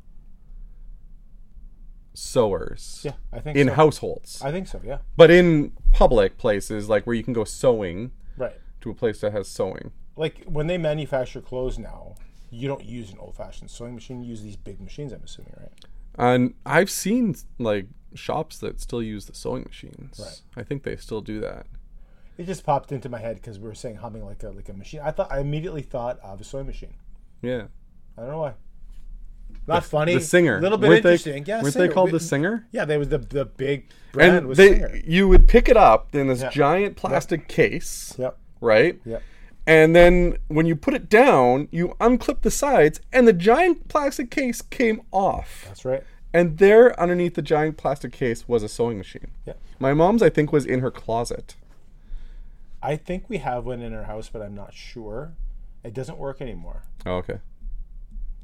sewers 2.13 3.01
Yeah, 3.03 3.13
I 3.31 3.39
think 3.39 3.57
in 3.57 3.67
so. 3.67 3.73
households. 3.73 4.41
I 4.41 4.51
think 4.51 4.67
so. 4.67 4.81
Yeah. 4.83 4.99
but 5.15 5.29
in 5.31 5.71
public 5.91 6.37
places 6.37 6.89
like 6.89 7.05
where 7.05 7.15
you 7.15 7.23
can 7.23 7.33
go 7.33 7.43
sewing 7.43 8.11
Right. 8.37 8.55
to 8.81 8.89
a 8.89 8.93
place 8.93 9.21
that 9.21 9.31
has 9.33 9.47
sewing. 9.47 9.91
Like 10.15 10.43
when 10.45 10.67
they 10.67 10.77
manufacture 10.77 11.41
clothes 11.41 11.77
now, 11.79 12.15
you 12.51 12.67
don't 12.67 12.83
use 12.83 13.11
an 13.11 13.17
old-fashioned 13.19 13.69
sewing 13.69 13.93
machine. 13.95 14.21
You 14.21 14.29
use 14.29 14.41
these 14.41 14.55
big 14.55 14.81
machines. 14.81 15.11
I'm 15.13 15.21
assuming, 15.23 15.53
right? 15.59 15.71
And 16.17 16.55
I've 16.65 16.89
seen 16.89 17.35
like 17.57 17.87
shops 18.15 18.57
that 18.59 18.79
still 18.81 19.03
use 19.03 19.25
the 19.25 19.35
sewing 19.35 19.63
machines. 19.63 20.19
Right. 20.19 20.41
I 20.57 20.63
think 20.63 20.83
they 20.83 20.95
still 20.97 21.21
do 21.21 21.39
that. 21.41 21.67
It 22.37 22.45
just 22.47 22.63
popped 22.65 22.91
into 22.91 23.07
my 23.09 23.19
head 23.19 23.35
because 23.35 23.59
we 23.59 23.67
were 23.67 23.75
saying 23.75 23.97
humming 23.97 24.25
like 24.25 24.41
a 24.43 24.49
like 24.49 24.67
a 24.69 24.73
machine. 24.73 25.01
I 25.01 25.11
thought 25.11 25.31
I 25.31 25.39
immediately 25.39 25.81
thought 25.83 26.19
of 26.23 26.41
a 26.41 26.43
sewing 26.43 26.65
machine. 26.65 26.95
Yeah. 27.41 27.67
I 28.17 28.21
don't 28.21 28.31
know 28.31 28.39
why. 28.39 28.53
Not 29.69 29.85
funny. 29.85 30.15
The 30.15 30.21
singer. 30.21 30.57
A 30.57 30.61
little 30.61 30.77
bit 30.77 30.89
weren't 30.89 31.05
interesting. 31.05 31.43
They, 31.43 31.51
yeah. 31.51 31.61
weren't 31.61 31.73
singer. 31.73 31.87
they 31.87 31.93
called 31.93 32.11
the 32.11 32.19
singer? 32.19 32.67
Yeah, 32.71 32.85
they 32.85 32.97
was 32.97 33.09
the 33.09 33.19
the 33.19 33.45
big 33.45 33.87
brand 34.11 34.35
And 34.37 34.47
was 34.47 34.57
they, 34.57 34.73
singer. 34.73 34.99
you 35.05 35.27
would 35.27 35.47
pick 35.47 35.69
it 35.69 35.77
up 35.77 36.13
in 36.15 36.27
this 36.27 36.41
Yeah. 36.41 36.49
giant 36.49 36.95
plastic 36.97 37.47
case, 37.47 38.13
Yep. 38.17 38.37
right? 38.61 38.99
Yep. 39.05 39.21
And 39.67 39.95
then 39.95 40.37
when 40.47 40.65
you 40.65 40.75
put 40.75 40.93
it 40.95 41.09
down, 41.09 41.67
you 41.71 41.95
unclip 42.01 42.41
the 42.41 42.49
sides, 42.51 42.99
and 43.13 43.27
the 43.27 43.33
giant 43.33 43.87
plastic 43.87 44.31
case 44.31 44.61
came 44.63 45.01
off. 45.11 45.65
That's 45.67 45.85
right. 45.85 46.03
And 46.33 46.57
there, 46.57 46.99
underneath 46.99 47.35
the 47.35 47.41
giant 47.41 47.77
plastic 47.77 48.11
case, 48.11 48.47
was 48.47 48.63
a 48.63 48.69
sewing 48.69 48.97
machine. 48.97 49.27
Yeah. 49.45 49.53
My 49.79 49.93
mom's, 49.93 50.21
I 50.23 50.29
think, 50.29 50.51
was 50.51 50.65
in 50.65 50.79
her 50.79 50.91
closet. 50.91 51.55
I 52.81 52.95
think 52.95 53.25
we 53.29 53.37
have 53.37 53.65
one 53.65 53.81
in 53.81 53.93
our 53.93 54.03
house, 54.03 54.29
but 54.31 54.41
I'm 54.41 54.55
not 54.55 54.73
sure. 54.73 55.33
It 55.83 55.93
doesn't 55.93 56.17
work 56.17 56.41
anymore. 56.41 56.83
Oh, 57.05 57.15
okay. 57.17 57.39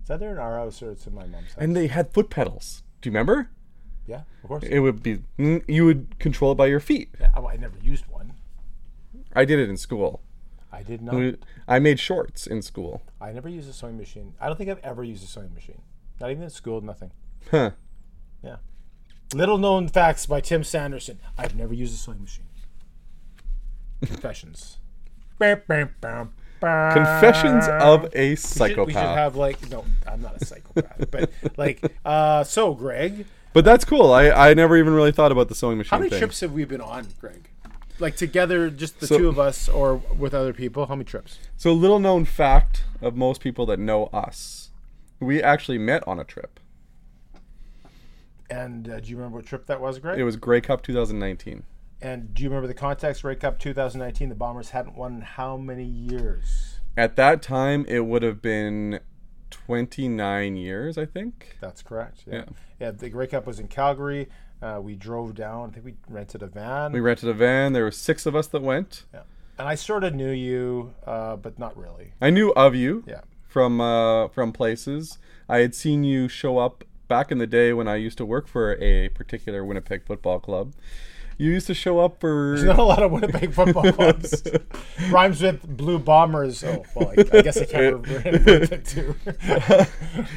Is 0.05 0.09
that 0.09 0.19
there 0.19 0.31
in 0.33 0.37
our 0.37 0.59
house 0.59 0.83
or 0.83 0.91
it's 0.91 1.07
in 1.07 1.15
my 1.15 1.25
mom's 1.25 1.47
house? 1.47 1.57
And 1.57 1.75
they 1.75 1.87
had 1.87 2.13
foot 2.13 2.29
pedals. 2.29 2.83
Do 3.01 3.09
you 3.09 3.11
remember? 3.11 3.49
yeah, 4.05 4.21
of 4.43 4.49
course. 4.49 4.63
It 4.63 4.77
would 4.77 5.01
be 5.01 5.23
you 5.39 5.85
would 5.85 6.19
control 6.19 6.51
it 6.51 6.55
by 6.55 6.67
your 6.67 6.79
feet. 6.79 7.09
Yeah, 7.19 7.31
oh, 7.35 7.47
I 7.47 7.57
never 7.57 7.79
used 7.81 8.05
one. 8.05 8.33
I 9.35 9.45
did 9.45 9.57
it 9.57 9.67
in 9.67 9.77
school. 9.77 10.21
I 10.71 10.83
did 10.83 11.01
not. 11.01 11.37
I 11.67 11.79
made 11.79 11.99
shorts 11.99 12.45
in 12.45 12.61
school. 12.61 13.01
I 13.19 13.31
never 13.31 13.49
used 13.49 13.67
a 13.67 13.73
sewing 13.73 13.97
machine. 13.97 14.35
I 14.39 14.45
don't 14.45 14.57
think 14.57 14.69
I've 14.69 14.83
ever 14.83 15.03
used 15.03 15.23
a 15.23 15.27
sewing 15.27 15.55
machine. 15.55 15.81
Not 16.21 16.29
even 16.29 16.43
in 16.43 16.51
school, 16.51 16.81
nothing. 16.81 17.09
Huh. 17.49 17.71
Yeah. 18.43 18.57
Little 19.33 19.57
known 19.57 19.87
facts 19.87 20.27
by 20.27 20.39
Tim 20.39 20.63
Sanderson. 20.63 21.19
I've 21.35 21.55
never 21.55 21.73
used 21.73 21.95
a 21.95 21.97
sewing 21.97 22.21
machine. 22.21 22.45
Confessions. 24.05 24.77
Confessions 26.93 27.67
of 27.67 28.05
a 28.15 28.29
We 28.31 28.35
should, 28.35 28.39
psychopath. 28.39 28.87
we 28.87 28.93
should 28.93 29.01
have 29.01 29.35
like 29.35 29.69
no, 29.69 29.85
I'm 30.07 30.21
not 30.21 30.41
a 30.41 30.45
psychopath, 30.45 31.11
but 31.11 31.31
like 31.57 31.93
uh 32.03 32.43
so 32.43 32.73
Greg, 32.73 33.25
but 33.53 33.63
that's 33.65 33.85
cool. 33.85 34.11
I, 34.11 34.29
I 34.31 34.53
never 34.53 34.75
even 34.77 34.93
really 34.93 35.11
thought 35.11 35.31
about 35.31 35.47
the 35.49 35.55
sewing 35.55 35.77
machine 35.77 35.89
how 35.91 35.97
many 35.99 36.09
thing. 36.09 36.19
trips 36.19 36.39
have 36.41 36.51
we 36.51 36.65
been 36.65 36.81
on, 36.81 37.07
Greg? 37.19 37.49
Like 37.99 38.17
together, 38.17 38.69
just 38.69 38.99
the 38.99 39.07
So- 39.07 39.17
two 39.17 39.29
of 39.29 39.39
us, 39.39 39.69
or 39.69 39.95
with 39.95 40.33
other 40.33 40.51
people? 40.53 40.85
How 40.87 40.95
many 40.95 41.05
trips? 41.05 41.39
So 41.55 41.71
little 41.71 41.99
known 41.99 42.25
fact 42.25 42.83
of 43.01 43.15
most 43.15 43.39
people 43.41 43.65
that 43.67 43.79
know 43.79 44.07
us, 44.07 44.71
we 45.21 45.41
actually 45.41 45.77
met 45.77 46.05
on 46.07 46.19
a 46.19 46.25
trip. 46.25 46.59
And 48.49 48.89
uh, 48.89 48.99
do 48.99 49.09
you 49.09 49.15
remember 49.17 49.37
what 49.37 49.45
trip 49.45 49.65
that 49.67 49.81
was, 49.81 49.99
Greg? 49.99 50.19
It 50.19 50.23
was 50.23 50.35
Grey 50.35 50.61
Cup 50.61 50.83
2019. 50.83 51.63
And 52.01 52.33
do 52.33 52.43
you 52.43 52.49
remember 52.49 52.67
the 52.67 52.73
context? 52.73 53.21
Grey 53.21 53.35
Cup 53.35 53.57
2019. 53.59 54.29
The 54.29 54.35
Bombers 54.35 54.71
hadn't 54.71 54.95
won 54.95 55.15
in 55.15 55.21
how 55.21 55.57
many 55.57 55.85
years? 55.85 56.79
At 56.97 57.15
that 57.15 57.41
time, 57.41 57.85
it 57.87 58.01
would 58.01 58.21
have 58.23 58.41
been 58.41 58.99
29 59.49 60.55
years, 60.55 60.97
I 60.97 61.05
think. 61.05 61.57
That's 61.61 61.81
correct. 61.81 62.23
Yeah. 62.27 62.33
Yeah. 62.35 62.43
Yeah. 62.79 62.91
the 62.91 63.09
Grey 63.09 63.27
Cup 63.27 63.47
was 63.47 63.59
in 63.59 63.67
Calgary. 63.67 64.27
Uh, 64.61 64.79
we 64.81 64.95
drove 64.95 65.35
down. 65.35 65.69
I 65.69 65.73
think 65.73 65.85
we 65.85 65.95
rented 66.09 66.41
a 66.41 66.47
van. 66.47 66.91
We 66.91 66.99
rented 66.99 67.29
a 67.29 67.33
van. 67.33 67.73
There 67.73 67.83
were 67.83 67.91
six 67.91 68.25
of 68.25 68.35
us 68.35 68.47
that 68.47 68.61
went. 68.61 69.03
yeah. 69.13 69.21
And 69.57 69.67
I 69.69 69.75
sort 69.75 70.03
of 70.03 70.13
knew 70.13 70.31
you, 70.31 70.93
uh, 71.05 71.37
but 71.37 71.57
not 71.57 71.77
really. 71.77 72.11
I 72.21 72.29
knew 72.29 72.51
of 72.53 72.75
you 72.75 73.03
Yeah. 73.07 73.21
from 73.47 73.79
uh, 73.79 74.27
from 74.29 74.51
places. 74.51 75.17
I 75.47 75.59
had 75.59 75.73
seen 75.73 76.03
you 76.03 76.27
show 76.27 76.57
up 76.57 76.83
back 77.07 77.31
in 77.31 77.37
the 77.37 77.47
day 77.47 77.71
when 77.71 77.87
I 77.87 77.95
used 77.95 78.17
to 78.17 78.25
work 78.25 78.47
for 78.49 78.75
a 78.81 79.09
particular 79.09 79.63
Winnipeg 79.63 80.03
football 80.05 80.39
club. 80.39 80.73
You 81.37 81.51
used 81.51 81.67
to 81.67 81.73
show 81.73 81.99
up 81.99 82.19
for 82.19 82.55
There's 82.55 82.63
not 82.63 82.79
a 82.79 82.83
lot 82.83 83.03
of 83.03 83.11
Winnipeg 83.11 83.53
football 83.53 83.91
clubs. 83.91 84.41
Rhymes 85.09 85.41
with 85.41 85.61
Blue 85.77 85.99
Bombers. 85.99 86.63
Oh, 86.63 86.83
well, 86.95 87.09
I, 87.09 87.37
I 87.37 87.41
guess 87.41 87.57
I 87.57 87.65
can't 87.65 88.07
remember 88.07 88.49
it 88.49 88.85
to. 88.85 89.87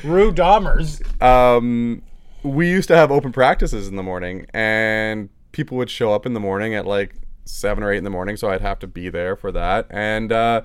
Rue 0.04 0.32
Bombers. 0.32 1.00
um, 1.20 2.02
we 2.42 2.68
used 2.70 2.88
to 2.88 2.96
have 2.96 3.10
open 3.10 3.32
practices 3.32 3.88
in 3.88 3.96
the 3.96 4.02
morning, 4.02 4.46
and 4.54 5.28
people 5.52 5.76
would 5.76 5.90
show 5.90 6.12
up 6.12 6.26
in 6.26 6.34
the 6.34 6.40
morning 6.40 6.74
at 6.74 6.86
like 6.86 7.14
seven 7.44 7.82
or 7.82 7.92
eight 7.92 7.98
in 7.98 8.04
the 8.04 8.10
morning, 8.10 8.36
so 8.36 8.50
I'd 8.50 8.60
have 8.60 8.78
to 8.80 8.86
be 8.86 9.08
there 9.08 9.36
for 9.36 9.50
that. 9.52 9.86
And 9.90 10.32
uh, 10.32 10.62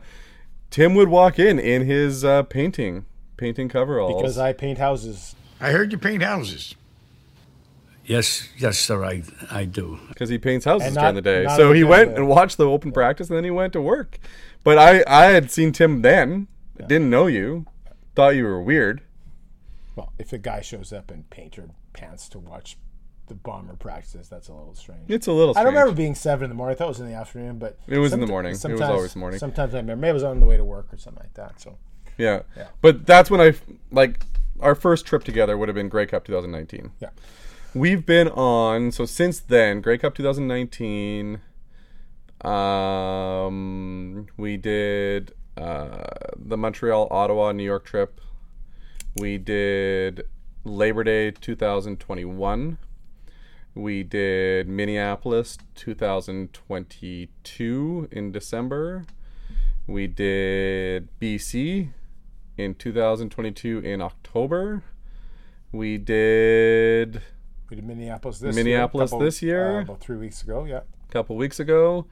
Tim 0.69 0.95
would 0.95 1.09
walk 1.09 1.39
in 1.39 1.59
in 1.59 1.85
his 1.85 2.23
uh, 2.23 2.43
painting 2.43 3.05
painting 3.37 3.67
coveralls 3.69 4.21
Because 4.21 4.37
I 4.37 4.53
paint 4.53 4.77
houses. 4.77 5.35
I 5.59 5.71
heard 5.71 5.91
you 5.91 5.97
paint 5.97 6.21
houses. 6.23 6.75
Yes, 8.05 8.49
yes, 8.57 8.77
sir, 8.79 9.03
I, 9.03 9.23
I 9.49 9.65
do. 9.65 9.99
because 10.09 10.29
he 10.29 10.37
paints 10.37 10.65
houses 10.65 10.87
And 10.87 10.95
during 10.95 11.15
the 11.15 11.21
day. 11.21 11.45
So 11.55 11.71
he 11.71 11.83
went 11.83 12.11
of- 12.11 12.17
and 12.17 12.27
watched 12.27 12.57
the 12.57 12.67
open 12.67 12.91
practice, 12.91 13.29
and 13.29 13.37
then 13.37 13.43
he 13.45 13.51
went 13.51 13.73
to 13.73 13.81
work. 13.81 14.19
But 14.63 14.77
I 14.77 15.03
I 15.07 15.25
had 15.31 15.51
seen 15.51 15.71
Tim 15.71 16.01
then, 16.01 16.47
didn't 16.77 17.09
know 17.09 17.27
you, 17.27 17.65
thought 18.15 18.35
you 18.35 18.43
were 18.45 18.61
weird. 18.61 19.01
Well, 19.95 20.11
if 20.17 20.33
a 20.33 20.37
guy 20.37 20.61
shows 20.61 20.91
up 20.91 21.11
in 21.11 21.23
painter 21.29 21.69
pants 21.93 22.27
to 22.29 22.39
watch 22.39 22.77
the 23.27 23.35
bomber 23.35 23.75
practices, 23.75 24.27
that's 24.27 24.47
a 24.49 24.53
little 24.53 24.73
strange. 24.75 25.03
It's 25.09 25.27
a 25.27 25.31
little. 25.31 25.51
I 25.51 25.61
Strange. 25.61 25.65
don't 25.65 25.73
remember 25.75 25.95
being 25.95 26.15
seven 26.15 26.45
in 26.45 26.49
the 26.49 26.55
morning. 26.55 26.75
I 26.75 26.77
thought 26.77 26.85
it 26.85 26.87
was 26.89 26.99
in 26.99 27.07
the 27.07 27.13
afternoon, 27.13 27.57
but 27.59 27.77
It 27.87 27.99
was 27.99 28.11
in 28.11 28.19
the 28.19 28.25
somet- 28.25 28.29
morning. 28.29 28.49
It 28.49 28.53
was 28.53 28.61
sometimes- 28.61 28.81
always 28.91 29.15
morning. 29.15 29.39
Sometimes 29.39 29.73
I 29.73 29.77
remember. 29.77 30.01
Maybe 30.01 30.09
it 30.09 30.13
was 30.13 30.23
on 30.23 30.39
the 30.39 30.45
way 30.45 30.57
to 30.57 30.65
work 30.65 30.93
or 30.93 30.97
something 30.97 31.23
like 31.23 31.33
that. 31.35 31.61
So 31.61 31.77
Yeah. 32.17 32.41
Yeah. 32.57 32.67
But 32.81 33.05
that's 33.05 33.29
when 33.31 33.39
I, 33.39 33.53
like 33.91 34.25
our 34.59 34.75
first 34.75 35.05
trip 35.05 35.23
together 35.23 35.57
would 35.57 35.67
have 35.69 35.75
been 35.75 35.89
Grey 35.89 36.05
Cup 36.05 36.25
2019. 36.25 36.91
yeah, 36.99 37.09
We've 37.75 38.05
been 38.05 38.27
on 38.27 38.91
so 38.91 39.05
since 39.05 39.39
then 39.39 39.81
Grey 39.81 39.97
Cup 39.97 40.13
2019. 40.13 41.41
Um, 42.41 44.27
we 44.37 44.57
did 44.57 45.33
uh, 45.57 46.03
the 46.37 46.55
Montreal, 46.55 47.07
Ottawa, 47.09 47.51
New 47.51 47.63
York 47.63 47.85
trip. 47.85 48.21
We 49.15 49.39
did 49.39 50.27
Labor 50.63 51.03
Day 51.03 51.31
2021. 51.31 52.77
We 53.73 54.03
did 54.03 54.67
Minneapolis 54.67 55.57
2022 55.73 58.07
in 58.11 58.31
December. 58.31 59.05
We 59.87 60.05
did 60.05 61.09
BC 61.19 61.89
in 62.55 62.75
2022 62.75 63.79
in 63.79 63.99
October. 63.99 64.83
We 65.71 65.97
did 65.97 67.23
we 67.73 67.81
did 67.81 67.87
Minneapolis 67.87 68.37
this 68.39 68.55
Minneapolis 68.55 69.09
year, 69.11 69.17
couple- 69.17 69.25
this 69.25 69.41
year. 69.41 69.77
uh, 69.79 69.81
about 69.81 69.99
three 69.99 70.17
weeks 70.17 70.43
ago. 70.43 70.65
Yeah. 70.65 70.81
a 71.09 71.11
couple 71.11 71.35
weeks 71.35 71.59
ago. 71.59 72.05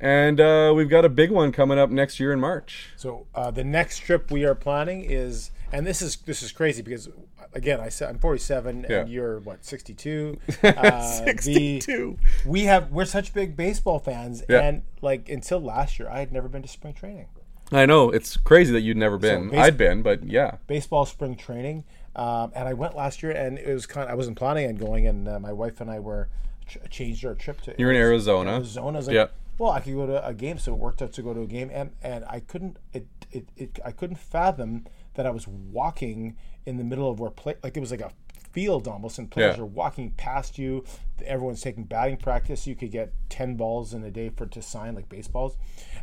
And 0.00 0.40
uh, 0.40 0.72
we've 0.76 0.88
got 0.88 1.04
a 1.04 1.08
big 1.08 1.30
one 1.30 1.50
coming 1.52 1.78
up 1.78 1.90
next 1.90 2.18
year 2.20 2.32
in 2.32 2.40
March. 2.40 2.90
So 2.96 3.26
uh, 3.34 3.50
the 3.50 3.64
next 3.64 3.98
trip 3.98 4.30
we 4.30 4.44
are 4.44 4.54
planning 4.54 5.04
is, 5.04 5.50
and 5.72 5.86
this 5.86 6.00
is 6.02 6.16
this 6.18 6.42
is 6.42 6.52
crazy 6.52 6.82
because 6.82 7.08
again 7.52 7.80
I 7.80 7.88
said 7.88 8.08
I'm 8.10 8.18
47 8.18 8.86
Yeah. 8.88 9.00
and 9.00 9.10
you're 9.10 9.40
what 9.40 9.64
62. 9.64 10.38
Uh, 10.62 11.02
62. 11.02 12.16
The, 12.44 12.48
we 12.48 12.64
have 12.64 12.90
we're 12.92 13.04
such 13.06 13.34
big 13.34 13.56
baseball 13.56 13.98
fans, 13.98 14.42
Yeah. 14.48 14.60
and 14.62 14.82
like 15.02 15.28
until 15.28 15.60
last 15.60 15.98
year 15.98 16.08
I 16.08 16.20
had 16.20 16.32
never 16.32 16.48
been 16.48 16.62
to 16.62 16.68
spring 16.68 16.94
training. 16.94 17.26
I 17.72 17.84
know 17.84 18.10
it's 18.10 18.36
crazy 18.38 18.72
that 18.72 18.80
you'd 18.80 18.96
never 18.96 19.18
been. 19.18 19.50
basi- 19.50 19.58
I'd 19.58 19.76
been, 19.76 20.02
but 20.02 20.24
yeah. 20.24 20.56
baseball 20.68 21.04
spring 21.06 21.34
training, 21.36 21.84
um, 22.18 22.52
and 22.54 22.68
I 22.68 22.74
went 22.74 22.96
last 22.96 23.22
year, 23.22 23.32
and 23.32 23.58
it 23.58 23.72
was 23.72 23.86
kind. 23.86 24.04
Of, 24.06 24.10
I 24.12 24.14
wasn't 24.14 24.36
planning 24.36 24.68
on 24.68 24.74
going, 24.76 25.06
and 25.06 25.28
uh, 25.28 25.38
my 25.38 25.52
wife 25.52 25.80
and 25.80 25.90
I 25.90 26.00
were 26.00 26.28
ch- 26.66 26.78
changed 26.90 27.24
our 27.24 27.34
trip 27.34 27.60
to. 27.62 27.74
You're 27.78 27.90
in 27.90 27.96
Arizona. 27.96 28.54
Arizona. 28.56 29.00
Like, 29.00 29.10
Yeah. 29.14 29.26
well, 29.58 29.70
I 29.70 29.80
could 29.80 29.94
go 29.94 30.06
to 30.06 30.26
a 30.26 30.34
game, 30.34 30.58
so 30.58 30.72
it 30.72 30.78
worked 30.78 31.00
out 31.02 31.12
to 31.12 31.22
go 31.22 31.32
to 31.32 31.42
a 31.42 31.46
game, 31.46 31.70
and 31.72 31.92
and 32.02 32.24
I 32.28 32.40
couldn't. 32.40 32.76
It 32.92 33.06
it, 33.30 33.48
it 33.56 33.78
I 33.84 33.92
couldn't 33.92 34.16
fathom 34.16 34.86
that 35.14 35.26
I 35.26 35.30
was 35.30 35.46
walking 35.48 36.36
in 36.66 36.76
the 36.76 36.84
middle 36.84 37.10
of 37.10 37.18
where 37.20 37.30
play 37.30 37.54
like 37.62 37.76
it 37.76 37.80
was 37.80 37.90
like 37.90 38.00
a 38.00 38.10
field 38.52 38.88
almost, 38.88 39.18
and 39.18 39.30
players 39.30 39.56
Yeah. 39.56 39.62
are 39.62 39.66
walking 39.66 40.10
past 40.12 40.58
you. 40.58 40.84
Everyone's 41.24 41.60
taking 41.60 41.84
batting 41.84 42.16
practice. 42.16 42.66
You 42.66 42.74
could 42.74 42.90
get 42.90 43.12
ten 43.28 43.56
balls 43.56 43.92
in 43.94 44.02
a 44.04 44.10
day 44.10 44.30
for 44.30 44.46
to 44.46 44.62
sign 44.62 44.94
like 44.94 45.08
baseballs, 45.08 45.56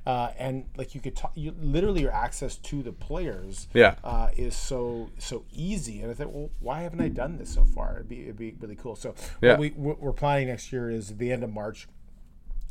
uh, 0.05 0.31
and 0.37 0.65
like 0.77 0.93
you 0.93 1.01
could 1.01 1.15
talk. 1.15 1.31
You 1.35 1.53
literally 1.59 2.01
your 2.01 2.11
access 2.13 2.57
to 2.57 2.83
the 2.83 2.91
players 2.91 3.67
Yeah. 3.73 3.95
uh, 4.03 4.29
is 4.37 4.55
so 4.55 5.09
so 5.17 5.45
easy. 5.51 6.01
And 6.01 6.11
I 6.11 6.13
thought, 6.13 6.31
well, 6.31 6.49
why 6.59 6.81
haven't 6.81 7.01
I 7.01 7.07
done 7.09 7.37
this 7.37 7.49
so 7.53 7.63
far? 7.63 7.95
It'd 7.95 8.09
be 8.09 8.23
it'd 8.23 8.37
be 8.37 8.55
really 8.59 8.75
cool. 8.75 8.95
So 8.95 9.15
Yeah. 9.41 9.51
what 9.51 9.59
we 9.59 9.69
what 9.69 9.99
we're 9.99 10.13
planning 10.13 10.47
next 10.47 10.71
year 10.71 10.89
is 10.89 11.17
the 11.17 11.31
end 11.31 11.43
of 11.43 11.51
March. 11.51 11.87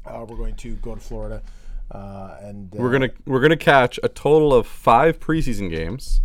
Uh, 0.07 0.25
we're 0.29 0.37
going 0.37 0.55
to 0.57 0.75
go 0.77 0.95
to 0.95 1.01
Florida, 1.01 1.43
uh, 1.91 2.37
and 2.43 2.73
uh, 2.75 2.77
We're 2.79 2.93
gonna 2.93 3.11
we're 3.27 3.41
gonna 3.41 3.57
catch 3.57 3.99
a 4.03 4.09
total 4.09 4.53
of 4.53 4.67
five 4.67 5.19
preseason 5.19 5.71
games 5.71 6.21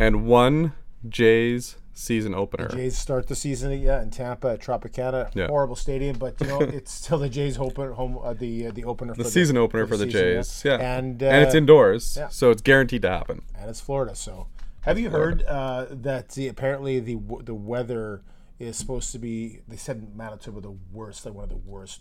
and 0.00 0.24
one 0.24 0.72
Jays 1.08 1.76
season 1.94 2.34
opener. 2.34 2.68
Jays 2.68 2.98
start 2.98 3.28
the 3.28 3.34
season 3.36 3.70
yeah 3.80 4.02
in 4.02 4.10
Tampa 4.10 4.48
at 4.48 4.60
Tropicana, 4.60 5.30
Yeah. 5.34 5.46
horrible 5.46 5.76
stadium, 5.76 6.18
but 6.18 6.38
you 6.40 6.46
know 6.48 6.60
it's 6.78 6.92
still 6.92 7.18
the 7.18 7.28
Jays 7.28 7.56
open 7.58 7.92
home 7.92 8.18
uh, 8.22 8.34
the 8.34 8.66
uh, 8.66 8.70
the 8.72 8.84
opener 8.84 9.14
for 9.14 9.22
the 9.22 9.30
season 9.30 9.56
opener 9.56 9.86
for 9.86 9.96
the, 9.96 10.04
season, 10.04 10.20
Jays. 10.20 10.62
Yeah. 10.64 10.76
and 10.76 11.22
uh, 11.22 11.26
and 11.26 11.44
it's 11.44 11.54
indoors, 11.54 12.16
yeah. 12.16 12.28
so 12.28 12.50
it's 12.50 12.62
guaranteed 12.62 13.02
to 13.02 13.08
happen. 13.10 13.42
and 13.58 13.70
it's 13.70 13.80
Florida. 13.80 14.14
So, 14.14 14.48
have 14.82 14.98
you 14.98 15.10
heard 15.10 15.42
uh, 15.44 15.86
that 15.90 16.30
the 16.30 16.48
apparently 16.48 17.00
the 17.00 17.18
the 17.44 17.54
weather 17.54 18.22
is 18.58 18.76
supposed 18.76 19.12
to 19.12 19.18
be? 19.18 19.60
They 19.68 19.76
said 19.76 20.14
Manitoba 20.16 20.60
the 20.60 20.76
worst, 20.92 21.24
like 21.24 21.34
one 21.34 21.44
of 21.44 21.50
the 21.50 21.56
worst 21.56 22.00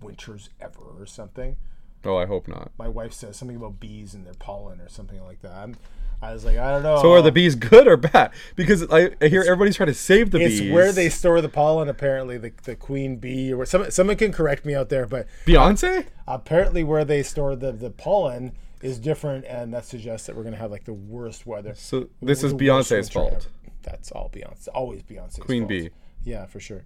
winters 0.00 0.50
ever, 0.60 0.80
or 0.98 1.06
something. 1.06 1.56
Oh, 2.04 2.16
I 2.16 2.26
hope 2.26 2.46
not. 2.48 2.70
My 2.78 2.88
wife 2.88 3.12
says 3.12 3.36
something 3.36 3.56
about 3.56 3.80
bees 3.80 4.14
and 4.14 4.24
their 4.24 4.34
pollen 4.34 4.80
or 4.80 4.88
something 4.88 5.20
like 5.24 5.42
that. 5.42 5.52
I'm, 5.52 5.74
I 6.20 6.32
was 6.32 6.44
like, 6.44 6.56
I 6.58 6.72
don't 6.72 6.82
know. 6.82 7.00
So 7.00 7.12
are 7.12 7.22
the 7.22 7.30
bees 7.30 7.54
good 7.54 7.86
or 7.86 7.96
bad? 7.96 8.32
Because 8.56 8.84
I, 8.90 9.10
I 9.20 9.28
hear 9.28 9.42
everybody's 9.42 9.76
trying 9.76 9.88
to 9.88 9.94
save 9.94 10.30
the 10.32 10.40
It's 10.40 10.54
bees. 10.54 10.60
It's 10.62 10.72
where 10.74 10.90
they 10.92 11.08
store 11.08 11.40
the 11.40 11.48
pollen. 11.48 11.88
Apparently, 11.88 12.38
the, 12.38 12.52
the 12.64 12.74
queen 12.74 13.16
bee, 13.16 13.52
or 13.52 13.64
some, 13.64 13.90
someone 13.90 14.16
can 14.16 14.32
correct 14.32 14.64
me 14.64 14.74
out 14.74 14.88
there, 14.88 15.06
but 15.06 15.26
Beyonce. 15.46 16.06
apparently, 16.26 16.82
where 16.82 17.04
they 17.04 17.22
store 17.22 17.54
the, 17.54 17.70
the 17.70 17.90
pollen 17.90 18.52
is 18.82 18.98
different, 18.98 19.44
and 19.44 19.72
that 19.74 19.84
suggests 19.84 20.26
that 20.26 20.34
we're 20.36 20.42
going 20.42 20.54
to 20.54 20.60
have 20.60 20.70
like 20.72 20.84
the 20.84 20.92
worst 20.92 21.46
weather. 21.46 21.74
So 21.76 22.08
this 22.20 22.42
is 22.42 22.52
Beyonce's 22.52 23.08
fault. 23.08 23.32
ever. 23.32 23.44
That's 23.82 24.10
all 24.10 24.28
Beyonce. 24.28 24.68
Always 24.74 25.02
Beyonce's 25.04 25.38
Queen 25.38 25.62
fault. 25.62 25.68
Bee. 25.68 25.90
Yeah, 26.24 26.46
for 26.46 26.58
sure. 26.58 26.84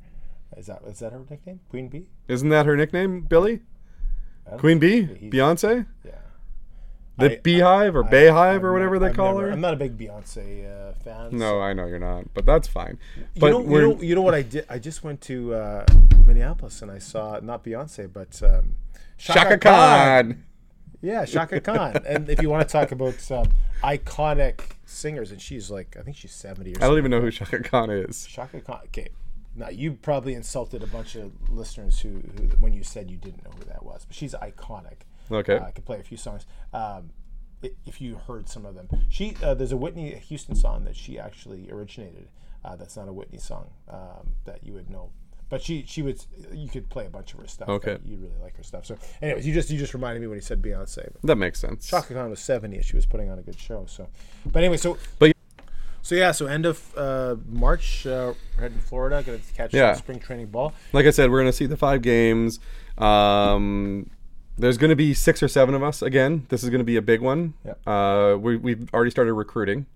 Is 0.58 0.66
that 0.66 0.82
is 0.86 0.98
that 0.98 1.12
her 1.12 1.24
nickname? 1.30 1.60
Queen 1.70 1.88
Bee? 1.88 2.04
Isn't 2.28 2.50
that 2.50 2.66
her 2.66 2.76
nickname, 2.76 3.22
Billy? 3.22 3.60
Queen 4.58 4.78
Bee? 4.78 5.06
Beyonce? 5.06 5.86
Yeah. 6.04 6.12
The 7.18 7.32
I- 7.38 7.40
Beehive 7.42 7.94
or 7.96 8.04
I- 8.04 8.10
Beyhive 8.10 8.34
I've 8.56 8.64
or 8.64 8.72
whatever 8.72 8.98
they 8.98 9.08
I've 9.08 9.16
call 9.16 9.34
never- 9.34 9.46
her? 9.48 9.52
I'm 9.52 9.60
not 9.60 9.74
a 9.74 9.76
big 9.76 9.98
Beyonce 9.98 10.64
uh, 10.90 10.92
fan. 10.94 11.36
No, 11.36 11.60
I 11.60 11.72
know 11.72 11.86
you're 11.86 11.98
not, 11.98 12.32
but 12.34 12.46
that's 12.46 12.66
fine. 12.68 12.98
You 13.34 13.40
But 13.40 13.50
know, 13.50 13.60
you 13.62 13.80
know, 13.80 14.02
you 14.02 14.14
know 14.14 14.22
what 14.22 14.34
I 14.34 14.42
did? 14.42 14.64
I 14.70 14.78
just 14.78 15.04
went 15.04 15.20
to 15.22 15.54
uh, 15.54 15.84
Minneapolis 16.26 16.80
and 16.82 16.90
I 16.90 16.98
saw 16.98 17.38
not 17.42 17.64
Beyonce, 17.64 18.10
but 18.12 18.40
um, 18.42 18.76
Chaka 19.18 19.58
Khan. 19.58 20.44
Yeah, 21.02 21.24
Chaka 21.24 21.60
Khan. 21.60 21.96
and 22.06 22.28
if 22.30 22.40
you 22.40 22.48
want 22.48 22.66
to 22.66 22.72
talk 22.72 22.92
about 22.92 23.30
um, 23.30 23.48
iconic 23.82 24.60
singers, 24.86 25.32
and 25.32 25.40
she's 25.40 25.70
like, 25.70 25.96
I 25.98 26.02
think 26.02 26.16
she's 26.16 26.32
70 26.32 26.74
or 26.76 26.78
I 26.78 26.86
don't 26.88 26.98
even 26.98 27.10
know 27.10 27.20
who 27.20 27.30
Chaka 27.30 27.58
Khan 27.62 27.90
is. 27.90 28.26
Chaka 28.26 28.60
Khan. 28.60 28.80
Okay. 28.86 29.08
Now, 29.54 29.68
you 29.68 29.92
probably 29.92 30.32
insulted 30.32 30.82
a 30.82 30.86
bunch 30.86 31.14
of 31.14 31.30
listeners 31.50 32.00
who, 32.00 32.08
who 32.38 32.44
when 32.60 32.72
you 32.72 32.82
said 32.82 33.10
you 33.10 33.18
didn't 33.18 33.44
know 33.44 33.50
who 33.50 33.64
that 33.66 33.84
was, 33.84 34.06
but 34.06 34.16
she's 34.16 34.32
iconic. 34.34 35.02
Okay. 35.30 35.56
Uh, 35.56 35.66
I 35.66 35.70
could 35.70 35.84
play 35.84 35.98
a 36.00 36.02
few 36.02 36.16
songs. 36.16 36.46
Um, 36.72 37.10
if 37.86 38.00
you 38.00 38.16
heard 38.26 38.48
some 38.48 38.66
of 38.66 38.74
them, 38.74 38.88
she 39.08 39.36
uh, 39.42 39.54
there's 39.54 39.72
a 39.72 39.76
Whitney 39.76 40.10
Houston 40.14 40.54
song 40.56 40.84
that 40.84 40.96
she 40.96 41.18
actually 41.18 41.70
originated. 41.70 42.28
Uh, 42.64 42.76
that's 42.76 42.96
not 42.96 43.08
a 43.08 43.12
Whitney 43.12 43.38
song 43.38 43.70
um, 43.88 44.34
that 44.44 44.64
you 44.64 44.72
would 44.72 44.90
know, 44.90 45.10
but 45.48 45.62
she 45.62 45.84
she 45.86 46.02
would 46.02 46.24
you 46.52 46.68
could 46.68 46.88
play 46.90 47.06
a 47.06 47.10
bunch 47.10 47.34
of 47.34 47.40
her 47.40 47.46
stuff. 47.46 47.68
Okay. 47.68 47.98
you 48.04 48.16
really 48.16 48.36
like 48.42 48.56
her 48.56 48.62
stuff. 48.64 48.86
So, 48.86 48.96
anyways, 49.20 49.46
you 49.46 49.54
just 49.54 49.70
you 49.70 49.78
just 49.78 49.94
reminded 49.94 50.20
me 50.20 50.26
when 50.26 50.36
you 50.36 50.42
said 50.42 50.60
Beyonce. 50.60 51.12
That 51.22 51.36
makes 51.36 51.60
sense. 51.60 51.88
Chaka 51.88 52.14
Khan 52.14 52.30
was 52.30 52.40
70 52.40 52.76
and 52.76 52.84
she 52.84 52.96
was 52.96 53.06
putting 53.06 53.30
on 53.30 53.38
a 53.38 53.42
good 53.42 53.58
show. 53.58 53.84
So, 53.86 54.08
but 54.46 54.60
anyway, 54.60 54.76
so 54.76 54.98
But 55.20 55.32
So 56.02 56.16
yeah, 56.16 56.32
so 56.32 56.46
end 56.46 56.66
of 56.66 56.92
uh, 56.96 57.36
March, 57.48 58.06
uh, 58.06 58.34
we're 58.56 58.62
heading 58.62 58.78
to 58.78 58.84
Florida, 58.84 59.22
going 59.22 59.40
to 59.40 59.52
catch 59.54 59.72
Yeah. 59.72 59.94
spring 59.94 60.18
training 60.18 60.46
ball. 60.46 60.72
Like 60.92 61.06
I 61.06 61.10
said, 61.10 61.30
we're 61.30 61.38
gonna 61.40 61.52
see 61.52 61.66
the 61.66 61.76
five 61.76 62.02
games. 62.02 62.58
Um, 62.98 64.10
there's 64.58 64.78
gonna 64.78 64.96
be 64.96 65.14
six 65.14 65.42
or 65.42 65.48
seven 65.48 65.74
of 65.74 65.82
us 65.82 66.02
again. 66.02 66.46
This 66.48 66.62
is 66.62 66.70
gonna 66.70 66.84
be 66.84 66.96
a 66.96 67.02
big 67.02 67.20
one. 67.20 67.54
Yep. 67.64 67.86
Uh, 67.86 68.36
we 68.38 68.56
we've 68.56 68.92
already 68.94 69.10
started 69.10 69.32
recruiting 69.34 69.86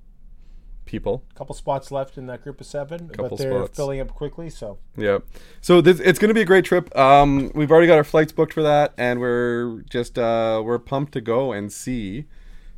people. 0.86 1.24
A 1.32 1.34
couple 1.34 1.54
spots 1.54 1.90
left 1.90 2.16
in 2.16 2.26
that 2.28 2.42
group 2.42 2.60
of 2.60 2.66
seven, 2.66 3.08
Couple 3.08 3.30
but 3.30 3.38
they're 3.38 3.50
spots. 3.64 3.76
filling 3.76 4.00
up 4.00 4.14
quickly. 4.14 4.48
So 4.48 4.78
Yeah. 4.96 5.18
So 5.60 5.80
this, 5.80 5.98
it's 6.00 6.18
going 6.18 6.28
to 6.28 6.34
be 6.34 6.42
a 6.42 6.46
great 6.46 6.64
trip. 6.64 6.96
Um, 6.96 7.50
we've 7.54 7.70
already 7.72 7.88
got 7.88 7.96
our 7.96 8.04
flights 8.04 8.30
booked 8.32 8.52
for 8.52 8.62
that, 8.62 8.94
and 8.96 9.18
we're 9.20 9.82
just 9.90 10.16
uh, 10.18 10.62
we're 10.64 10.78
pumped 10.78 11.12
to 11.14 11.20
go 11.20 11.52
and 11.52 11.72
see 11.72 12.26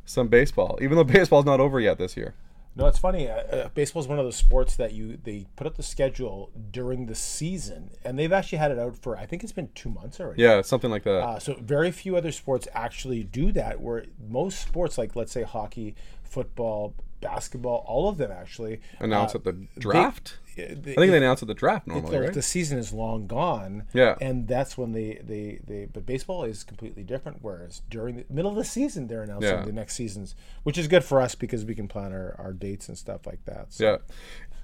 some 0.05 0.27
baseball. 0.27 0.77
Even 0.81 0.97
though 0.97 1.03
baseball's 1.19 1.45
not 1.45 1.59
over 1.59 1.79
yet 1.79 1.97
this 1.99 2.17
year. 2.17 2.33
No, 2.75 2.85
it's 2.87 2.99
funny. 2.99 3.27
Uh, 3.27 3.35
uh, 3.35 3.69
baseball 3.73 4.01
is 4.01 4.07
one 4.07 4.19
of 4.19 4.25
those 4.25 4.35
sports 4.37 4.75
that 4.77 4.93
you 4.93 5.17
they 5.23 5.47
put 5.55 5.67
up 5.67 5.75
the 5.75 5.83
schedule 5.83 6.51
during 6.71 7.07
the 7.07 7.15
season, 7.15 7.89
and 8.05 8.17
they've 8.17 8.31
actually 8.31 8.57
had 8.59 8.71
it 8.71 8.79
out 8.79 8.95
for 8.95 9.17
I 9.17 9.25
think 9.25 9.43
it's 9.43 9.51
been 9.51 9.69
two 9.75 9.89
months 9.89 10.19
already. 10.19 10.41
Yeah, 10.41 10.61
something 10.61 10.89
like 10.91 11.03
that. 11.03 11.19
Uh, 11.23 11.39
so 11.39 11.55
very 11.59 11.91
few 11.91 12.15
other 12.15 12.31
sports 12.31 12.67
actually 12.73 13.23
do 13.23 13.51
that. 13.53 13.81
Where 13.81 14.05
most 14.29 14.61
sports, 14.61 14.97
like 14.97 15.15
let's 15.15 15.31
say 15.31 15.43
hockey, 15.43 15.95
football, 16.23 16.93
basketball, 17.21 17.83
all 17.87 18.07
of 18.07 18.17
them 18.17 18.31
actually 18.31 18.79
announce 18.99 19.35
uh, 19.35 19.39
at 19.39 19.43
the 19.43 19.53
draft. 19.77 20.37
they- 20.45 20.48
I 20.63 20.75
think 20.75 20.95
they 21.11 21.17
announced 21.17 21.43
at 21.43 21.47
the 21.47 21.53
draft 21.53 21.87
normally, 21.87 22.11
the, 22.11 22.21
right? 22.21 22.33
the 22.33 22.41
season 22.41 22.77
is 22.77 22.93
long 22.93 23.27
gone. 23.27 23.83
Yeah. 23.93 24.15
and 24.21 24.47
that's 24.47 24.77
when 24.77 24.91
they, 24.91 25.19
they, 25.23 25.59
they 25.65 25.85
but 25.91 26.05
baseball 26.05 26.43
is 26.43 26.63
completely 26.63 27.03
different. 27.03 27.39
Whereas 27.41 27.81
during 27.89 28.17
the 28.17 28.25
middle 28.29 28.51
of 28.51 28.57
the 28.57 28.63
season, 28.63 29.07
they're 29.07 29.23
announcing 29.23 29.49
Yeah. 29.49 29.65
the 29.65 29.71
next 29.71 29.95
seasons, 29.95 30.35
which 30.63 30.77
is 30.77 30.87
good 30.87 31.03
for 31.03 31.21
us 31.21 31.35
because 31.35 31.65
we 31.65 31.75
can 31.75 31.87
plan 31.87 32.11
our, 32.13 32.35
our 32.39 32.53
dates 32.53 32.87
and 32.89 32.97
stuff 32.97 33.25
like 33.25 33.43
that. 33.45 33.73
So, 33.73 33.83
yeah. 33.83 33.97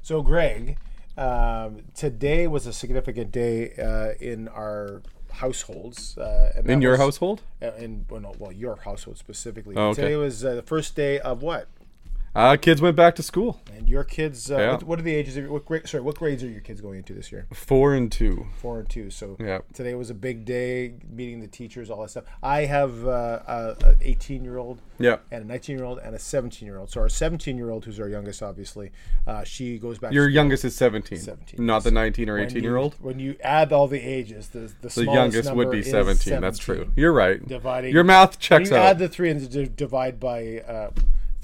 so 0.01 0.21
Greg, 0.21 0.77
um, 1.17 1.83
today 1.93 2.47
was 2.47 2.67
a 2.67 2.73
significant 2.73 3.31
day 3.31 3.73
uh, 3.75 4.13
in 4.19 4.47
our 4.49 5.01
households. 5.31 6.17
Uh, 6.17 6.53
and 6.55 6.69
In 6.69 6.81
your 6.81 6.91
was- 6.91 6.99
household, 7.01 7.41
uh, 7.61 7.71
in 7.77 8.05
well, 8.09 8.21
no, 8.21 8.33
well, 8.39 8.51
your 8.51 8.77
household 8.77 9.17
specifically. 9.17 9.75
Oh, 9.75 9.89
okay. 9.89 10.01
Today 10.03 10.15
was 10.15 10.43
uh, 10.43 10.55
the 10.55 10.61
first 10.63 10.95
day 10.95 11.19
of 11.19 11.41
what? 11.41 11.67
Uh, 12.35 12.57
kids 12.57 12.81
went 12.81 12.95
back 12.95 13.15
to 13.15 13.23
school. 13.23 13.61
And 13.75 13.87
your 13.89 14.03
kids, 14.03 14.49
uh, 14.51 14.57
Yeah. 14.57 14.71
what, 14.73 14.83
what 14.83 14.99
are 14.99 15.03
the 15.03 15.13
ages? 15.13 15.37
Of, 15.37 15.49
what 15.49 15.65
grade? 15.65 15.87
Sorry, 15.87 16.01
what 16.01 16.15
grades 16.17 16.43
are 16.43 16.49
your 16.49 16.61
kids 16.61 16.81
going 16.81 16.97
into 16.97 17.13
this 17.13 17.31
year? 17.31 17.45
Four 17.53 17.93
and 17.93 18.11
two. 18.11 18.47
four 18.61 18.79
and 18.79 18.89
two. 18.89 19.09
So 19.09 19.37
Yeah. 19.39 19.59
today 19.73 19.93
was 19.95 20.09
a 20.09 20.13
big 20.13 20.43
day, 20.45 20.95
meeting 21.09 21.39
the 21.41 21.47
teachers, 21.47 21.89
all 21.89 22.01
that 22.01 22.09
stuff. 22.09 22.23
I 22.41 22.65
have 22.65 23.05
uh, 23.05 23.39
a, 23.47 23.75
a 23.83 23.95
18 24.01 24.43
year 24.43 24.57
old 24.57 24.81
Yeah. 24.97 25.17
and 25.31 25.43
a 25.43 25.47
19 25.47 25.77
year 25.77 25.85
old 25.85 25.99
and 25.99 26.15
a 26.15 26.19
17 26.19 26.65
year 26.65 26.77
old. 26.77 26.89
So 26.89 27.01
our 27.01 27.09
17 27.09 27.57
year 27.57 27.69
old, 27.69 27.85
who's 27.85 27.99
our 27.99 28.09
youngest, 28.09 28.41
obviously, 28.41 28.91
uh, 29.27 29.43
she 29.43 29.77
goes 29.77 29.99
back. 29.99 30.11
Your 30.13 30.27
youngest 30.29 30.65
is 30.65 30.75
17, 30.75 31.19
17, 31.19 31.65
not 31.65 31.83
the 31.83 31.91
19 31.91 32.29
or 32.29 32.39
18 32.39 32.57
you- 32.57 32.63
year 32.63 32.77
old. 32.77 32.95
When 32.99 33.19
you 33.19 33.35
add 33.43 33.71
all 33.71 33.87
the 33.87 33.99
ages, 34.01 34.49
the 34.49 34.71
the, 34.81 34.89
The 34.89 35.03
youngest 35.05 35.53
would 35.53 35.69
be 35.71 35.79
is 35.79 35.89
17. 35.91 36.41
That's 36.41 36.59
true. 36.59 36.91
You're 36.95 37.13
right. 37.13 37.45
Dividing 37.47 37.93
Your 37.93 38.03
math 38.03 38.31
when 38.31 38.39
checks 38.39 38.69
you 38.71 38.75
out. 38.77 38.85
add 38.85 38.99
the 38.99 39.07
three 39.09 39.29
and 39.29 39.75
divide 39.75 40.19
by 40.19 40.59
uh, 40.67 40.89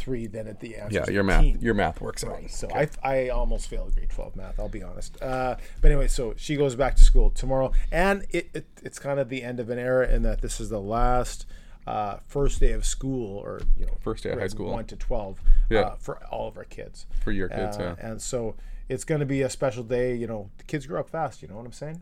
three, 0.02 0.28
then 0.28 0.48
at 0.48 0.60
the 0.60 0.76
answer. 0.76 1.04
yeah, 1.06 1.10
your 1.10 1.24
math. 1.24 1.44
15. 1.44 1.62
Your 1.62 1.74
math 1.74 2.02
works 2.02 2.24
out. 2.24 2.32
Right. 2.32 2.50
So 2.52 2.68
I, 2.74 2.90
I 3.04 3.30
almost 3.30 3.68
failed 3.70 3.94
grade 3.96 4.10
12 4.10 4.36
math, 4.36 4.60
I'll 4.60 4.68
be 4.70 4.84
honest. 4.84 5.22
Uh, 5.22 5.56
but 5.82 5.92
anyway, 5.92 6.08
so 6.08 6.34
she 6.38 6.56
goes 6.56 6.76
back 6.76 6.96
to 6.96 7.04
school 7.04 7.30
tomorrow. 7.30 7.72
And 7.92 8.26
it, 8.32 8.50
it, 8.54 8.66
it's 8.84 9.00
kind 9.00 9.20
of 9.20 9.30
the 9.30 9.44
end 9.44 9.60
of 9.60 9.70
an 9.70 9.78
era 9.80 10.08
in 10.10 10.24
that 10.24 10.42
this 10.42 10.60
is 10.60 10.70
the 10.70 10.82
last 10.82 11.46
uh, 11.88 12.18
first 12.28 12.60
day 12.60 12.72
of 12.72 12.86
school 12.86 13.38
or, 13.38 13.62
you 13.78 13.86
know, 13.86 13.98
First 14.02 14.24
day 14.24 14.32
of 14.32 14.40
high 14.40 14.48
school. 14.48 14.72
1 14.72 14.86
to 14.86 14.96
12 14.96 15.40
Yeah. 15.70 15.80
uh, 15.82 15.96
for 15.96 16.18
all 16.26 16.48
of 16.48 16.58
our 16.58 16.64
kids. 16.66 17.06
For 17.24 17.32
your 17.32 17.48
kids, 17.50 17.78
Uh, 17.78 17.96
yeah. 18.00 18.08
And 18.12 18.22
so 18.22 18.56
it's 18.90 19.04
going 19.04 19.20
to 19.20 19.26
be 19.26 19.42
a 19.42 19.50
special 19.50 19.84
day. 19.84 20.16
You 20.16 20.28
know, 20.28 20.50
the 20.58 20.64
kids 20.66 20.86
grow 20.86 21.00
up 21.00 21.10
fast. 21.10 21.42
You 21.42 21.48
know 21.48 21.56
what 21.56 21.66
I'm 21.66 21.72
saying? 21.72 22.02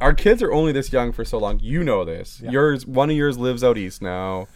our 0.00 0.14
kids 0.14 0.42
are 0.42 0.50
only 0.52 0.72
this 0.72 0.90
young 0.90 1.12
for 1.12 1.22
so 1.24 1.36
long. 1.36 1.60
You 1.60 1.84
know 1.84 2.02
this. 2.04 2.40
Yours, 2.40 2.86
one 2.86 3.10
of 3.10 3.16
yours 3.16 3.36
lives 3.36 3.62
out 3.62 3.76
east 3.76 4.00
now, 4.00 4.48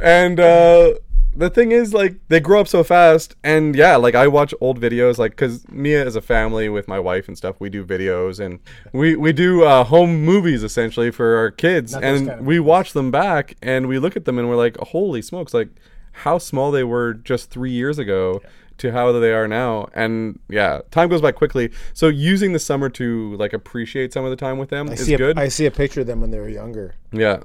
and 0.00 0.38
uh, 0.38 0.94
the 1.36 1.50
thing 1.50 1.72
is, 1.72 1.92
like, 1.92 2.16
they 2.28 2.40
grow 2.40 2.60
up 2.60 2.68
so 2.68 2.82
fast. 2.82 3.36
And 3.44 3.76
yeah, 3.76 3.96
like 3.96 4.14
I 4.14 4.26
watch 4.26 4.54
old 4.60 4.80
videos, 4.80 5.18
like, 5.18 5.36
cause 5.36 5.64
Mia 5.70 6.04
is 6.04 6.16
a 6.16 6.20
family 6.22 6.68
with 6.68 6.88
my 6.88 6.98
wife 6.98 7.28
and 7.28 7.36
stuff. 7.36 7.56
We 7.58 7.70
do 7.70 7.84
videos 7.84 8.40
and 8.40 8.58
we 8.92 9.16
we 9.16 9.32
do 9.32 9.64
uh, 9.64 9.84
home 9.84 10.24
movies 10.24 10.62
essentially 10.62 11.10
for 11.10 11.36
our 11.36 11.50
kids, 11.50 11.94
and 11.94 12.28
kind 12.28 12.40
of 12.40 12.46
we 12.46 12.58
watch 12.58 12.92
them 12.92 13.10
back 13.10 13.56
and 13.62 13.86
we 13.86 13.98
look 13.98 14.16
at 14.16 14.24
them 14.24 14.38
and 14.38 14.48
we're 14.48 14.56
like, 14.56 14.76
holy 14.78 15.22
smokes, 15.22 15.52
like 15.54 15.68
how 16.12 16.38
small 16.38 16.70
they 16.70 16.84
were 16.84 17.14
just 17.14 17.50
three 17.50 17.72
years 17.72 17.98
ago. 17.98 18.40
To 18.80 18.92
how 18.92 19.10
they 19.10 19.32
are 19.32 19.48
now, 19.48 19.88
and 19.94 20.38
yeah, 20.50 20.82
time 20.90 21.08
goes 21.08 21.22
by 21.22 21.32
quickly. 21.32 21.70
So 21.94 22.08
using 22.08 22.52
the 22.52 22.58
summer 22.58 22.90
to 22.90 23.34
like 23.36 23.54
appreciate 23.54 24.12
some 24.12 24.22
of 24.26 24.30
the 24.30 24.36
time 24.36 24.58
with 24.58 24.68
them 24.68 24.90
I 24.90 24.92
is 24.92 25.08
a, 25.08 25.16
good. 25.16 25.38
I 25.38 25.48
see 25.48 25.64
a 25.64 25.70
picture 25.70 26.02
of 26.02 26.06
them 26.06 26.20
when 26.20 26.30
they 26.30 26.38
were 26.38 26.50
younger. 26.50 26.94
Yeah, 27.10 27.38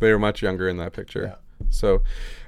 they 0.00 0.10
were 0.10 0.18
much 0.18 0.42
younger 0.42 0.68
in 0.68 0.76
that 0.78 0.94
picture. 0.94 1.22
yeah. 1.22 1.66
So, 1.70 2.02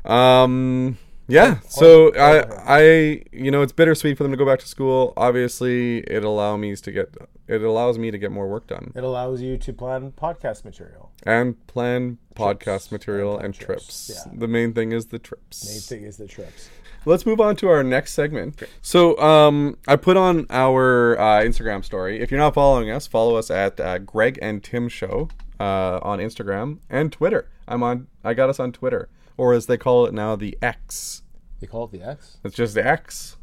um, 0.04 0.98
yeah. 1.28 1.60
So 1.68 2.12
I, 2.16 2.42
I, 2.66 3.22
you 3.32 3.50
know, 3.50 3.62
it's 3.62 3.72
bittersweet 3.72 4.16
for 4.16 4.24
them 4.24 4.32
to 4.32 4.36
go 4.38 4.44
back 4.44 4.58
to 4.60 4.66
school. 4.66 5.12
Obviously, 5.16 5.98
it 6.00 6.24
allows 6.24 6.58
me 6.58 6.74
to 6.74 6.90
get, 6.92 7.14
it 7.46 7.62
allows 7.62 7.98
me 7.98 8.10
to 8.10 8.18
get 8.18 8.32
more 8.32 8.48
work 8.48 8.66
done 8.66 8.92
It 8.96 9.04
allows 9.04 9.40
you 9.40 9.56
to 9.58 9.72
plan 9.72 10.12
podcast 10.12 10.64
material. 10.64 11.12
and 11.24 11.64
plan 11.68 12.18
podcast 12.34 12.90
material 12.90 13.34
plan 13.34 13.44
and 13.46 13.54
trips, 13.54 14.06
trips. 14.06 14.26
yeah. 14.26 14.32
The 14.36 14.48
main 14.48 14.72
thing 14.72 14.90
is 14.92 15.06
the 15.06 15.18
trips. 15.20 15.68
Main 15.68 15.80
thing 15.80 16.06
is 16.08 16.16
the 16.16 16.26
trips. 16.26 16.68
Let's 17.06 17.24
move 17.24 17.40
on 17.40 17.56
to 17.56 17.68
our 17.68 17.82
next 17.82 18.12
segment. 18.12 18.62
So, 18.82 19.16
um, 19.18 19.78
I 19.88 19.96
put 19.96 20.18
on 20.18 20.46
our 20.50 21.18
uh, 21.18 21.40
Instagram 21.42 21.82
story. 21.84 22.20
If 22.20 22.30
you're 22.30 22.40
not 22.40 22.52
following 22.54 22.90
us, 22.90 23.06
follow 23.06 23.36
us 23.36 23.50
at 23.50 23.80
uh, 23.80 23.98
Greg 24.00 24.38
and 24.42 24.62
Tim 24.62 24.88
Show 24.88 25.28
uh, 25.60 26.00
on 26.02 26.18
Instagram 26.18 26.78
and 26.88 27.12
Twitter. 27.12 27.48
I'm 27.68 27.82
on. 27.82 28.08
I 28.24 28.34
got 28.34 28.48
us 28.48 28.58
on 28.58 28.72
Twitter, 28.72 29.08
or 29.36 29.52
as 29.52 29.66
they 29.66 29.76
call 29.76 30.06
it 30.06 30.14
now, 30.14 30.34
the 30.34 30.58
X. 30.62 31.22
They 31.60 31.66
call 31.66 31.84
it 31.84 31.92
the 31.92 32.02
X. 32.02 32.38
It's 32.42 32.56
just 32.56 32.74
the 32.74 32.84
X. 32.84 33.36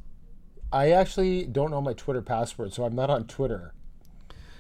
I 0.74 0.92
actually 0.92 1.46
don't 1.46 1.72
know 1.72 1.80
my 1.80 1.94
Twitter 1.94 2.22
password, 2.22 2.74
so 2.74 2.84
I'm 2.84 2.96
not 2.96 3.10
on 3.10 3.26
Twitter. 3.28 3.74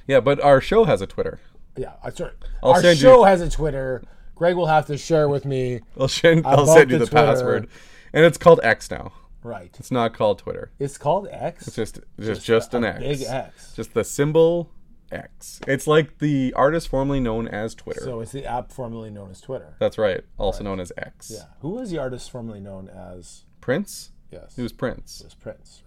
Yeah, 0.05 0.21
but 0.21 0.39
our 0.39 0.61
show 0.61 0.85
has 0.85 1.01
a 1.01 1.07
Twitter. 1.07 1.39
Yeah, 1.75 1.93
I 2.03 2.11
sorry. 2.11 2.31
I'll 2.63 2.71
Our 2.71 2.81
send 2.81 2.99
you- 2.99 3.01
show 3.01 3.23
has 3.23 3.41
a 3.41 3.49
Twitter. 3.49 4.03
Greg 4.35 4.55
will 4.55 4.67
have 4.67 4.85
to 4.85 4.97
share 4.97 5.27
with 5.27 5.45
me. 5.45 5.81
I'll 5.99 6.07
send. 6.07 6.45
I'll 6.45 6.67
send 6.67 6.91
you 6.91 6.99
the 6.99 7.05
the, 7.05 7.11
password, 7.11 7.67
and 8.13 8.23
it's 8.23 8.37
called 8.37 8.59
X 8.63 8.89
now. 8.91 9.11
Right. 9.43 9.75
It's 9.79 9.91
not 9.91 10.13
called 10.13 10.39
Twitter. 10.39 10.71
It's 10.79 10.97
called 10.97 11.27
X. 11.31 11.67
It's 11.67 11.75
just 11.75 11.99
just 12.19 12.45
just, 12.45 12.73
a 12.73 12.77
an 12.77 12.83
X. 12.85 12.99
big 12.99 13.21
X. 13.23 13.73
Just 13.75 13.93
the 13.93 14.03
symbol 14.03 14.69
X. 15.11 15.59
It's 15.67 15.87
like 15.87 16.17
the 16.19 16.53
artist 16.55 16.87
formerly 16.89 17.19
known 17.19 17.47
as 17.47 17.73
Twitter. 17.75 18.01
So 18.03 18.19
it's 18.21 18.31
the 18.31 18.45
app 18.45 18.71
formerly 18.71 19.09
known 19.09 19.31
as 19.31 19.41
Twitter. 19.41 19.75
That's 19.79 19.97
right. 19.97 20.21
Also 20.37 20.63
known 20.63 20.79
as 20.79 20.91
X. 20.97 21.31
Yeah. 21.33 21.45
Who 21.61 21.69
was 21.71 21.89
the 21.91 21.97
artist 21.97 22.29
formerly 22.31 22.59
known 22.59 22.89
as? 22.89 23.43
Prince. 23.61 24.11
Yes. 24.31 24.55
He 24.55 24.61
was 24.61 24.73
Prince. 24.73 25.21
It 25.21 25.25
was 25.27 25.33
Prince. 25.33 25.83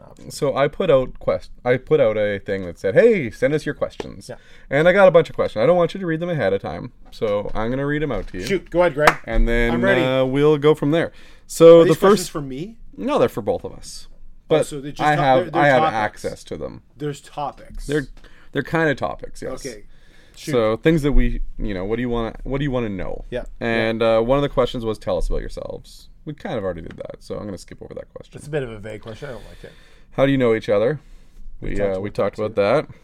Right. 0.00 0.32
So 0.32 0.54
I 0.54 0.68
put 0.68 0.90
out 0.90 1.18
quest. 1.18 1.50
I 1.64 1.78
put 1.78 1.98
out 1.98 2.18
a 2.18 2.38
thing 2.38 2.66
that 2.66 2.78
said, 2.78 2.94
"Hey, 2.94 3.30
send 3.30 3.54
us 3.54 3.64
your 3.64 3.74
questions." 3.74 4.28
Yeah. 4.28 4.34
And 4.68 4.86
I 4.86 4.92
got 4.92 5.08
a 5.08 5.10
bunch 5.10 5.30
of 5.30 5.34
questions. 5.36 5.62
I 5.62 5.66
don't 5.66 5.76
want 5.78 5.94
you 5.94 6.00
to 6.00 6.04
read 6.06 6.20
them 6.20 6.28
ahead 6.28 6.52
of 6.52 6.60
time, 6.60 6.92
so 7.10 7.50
I'm 7.54 7.70
gonna 7.70 7.86
read 7.86 8.02
them 8.02 8.12
out 8.12 8.26
to 8.28 8.38
you. 8.38 8.44
Shoot. 8.44 8.68
Go 8.68 8.80
ahead, 8.80 8.92
Greg. 8.94 9.10
And 9.24 9.48
then 9.48 9.72
I'm 9.72 9.82
ready. 9.82 10.02
Uh, 10.02 10.24
we'll 10.26 10.58
go 10.58 10.74
from 10.74 10.90
there. 10.90 11.12
So 11.46 11.78
the 11.84 11.90
These 11.90 11.98
questions 11.98 12.20
first, 12.22 12.30
for 12.32 12.42
me. 12.42 12.76
no, 12.96 13.18
they're 13.18 13.28
for 13.30 13.40
both 13.40 13.64
of 13.64 13.72
us. 13.72 14.08
But 14.46 14.66
so 14.66 14.82
just 14.82 15.00
I 15.00 15.16
to- 15.16 15.22
have 15.22 15.38
they're- 15.44 15.50
they're 15.52 15.62
I 15.62 15.68
have 15.68 15.80
topics. 15.82 15.94
access 16.24 16.44
to 16.44 16.56
them. 16.58 16.82
There's 16.98 17.22
topics. 17.22 17.86
They're 17.86 18.08
they're 18.54 18.62
kind 18.62 18.88
of 18.88 18.96
topics. 18.96 19.42
Yes. 19.42 19.66
okay. 19.66 19.84
Shoot. 20.36 20.50
So 20.52 20.76
things 20.78 21.02
that 21.02 21.12
we, 21.12 21.42
you 21.58 21.74
know, 21.74 21.84
what 21.84 21.96
do 21.96 22.02
you 22.02 22.08
want 22.08 22.36
to, 22.42 22.48
what 22.48 22.58
do 22.58 22.64
you 22.64 22.70
want 22.70 22.86
to 22.86 22.90
know? 22.92 23.24
Yeah, 23.30 23.44
And 23.60 24.02
Uh, 24.02 24.20
one 24.22 24.36
of 24.38 24.42
the 24.42 24.48
questions 24.48 24.84
was, 24.84 24.98
tell 24.98 25.16
us 25.18 25.28
about 25.28 25.40
yourselves. 25.42 26.08
We 26.24 26.32
kind 26.34 26.56
of 26.58 26.64
already 26.64 26.80
did 26.82 26.96
that, 26.96 27.22
so 27.22 27.34
I'm 27.34 27.42
going 27.42 27.52
to 27.52 27.58
skip 27.58 27.80
over 27.82 27.92
that 27.94 28.12
question. 28.12 28.38
it's 28.38 28.46
a 28.46 28.50
bit 28.50 28.62
of 28.64 28.70
a 28.70 28.78
vague 28.78 29.02
question. 29.02 29.28
I 29.28 29.32
don't 29.32 29.44
like 29.46 29.62
it. 29.62 29.72
How 30.12 30.24
do 30.26 30.32
you 30.32 30.38
know 30.38 30.54
each 30.54 30.68
other? 30.68 30.98
We 31.60 31.74
talked 31.76 31.98
uh, 31.98 32.00
we 32.00 32.08
about 32.08 32.14
talked 32.14 32.36
that 32.38 32.42
about 32.44 32.88
that. 32.88 32.94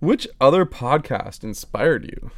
Which 0.00 0.28
other 0.40 0.66
podcast 0.66 1.44
inspired 1.44 2.04
you? 2.04 2.30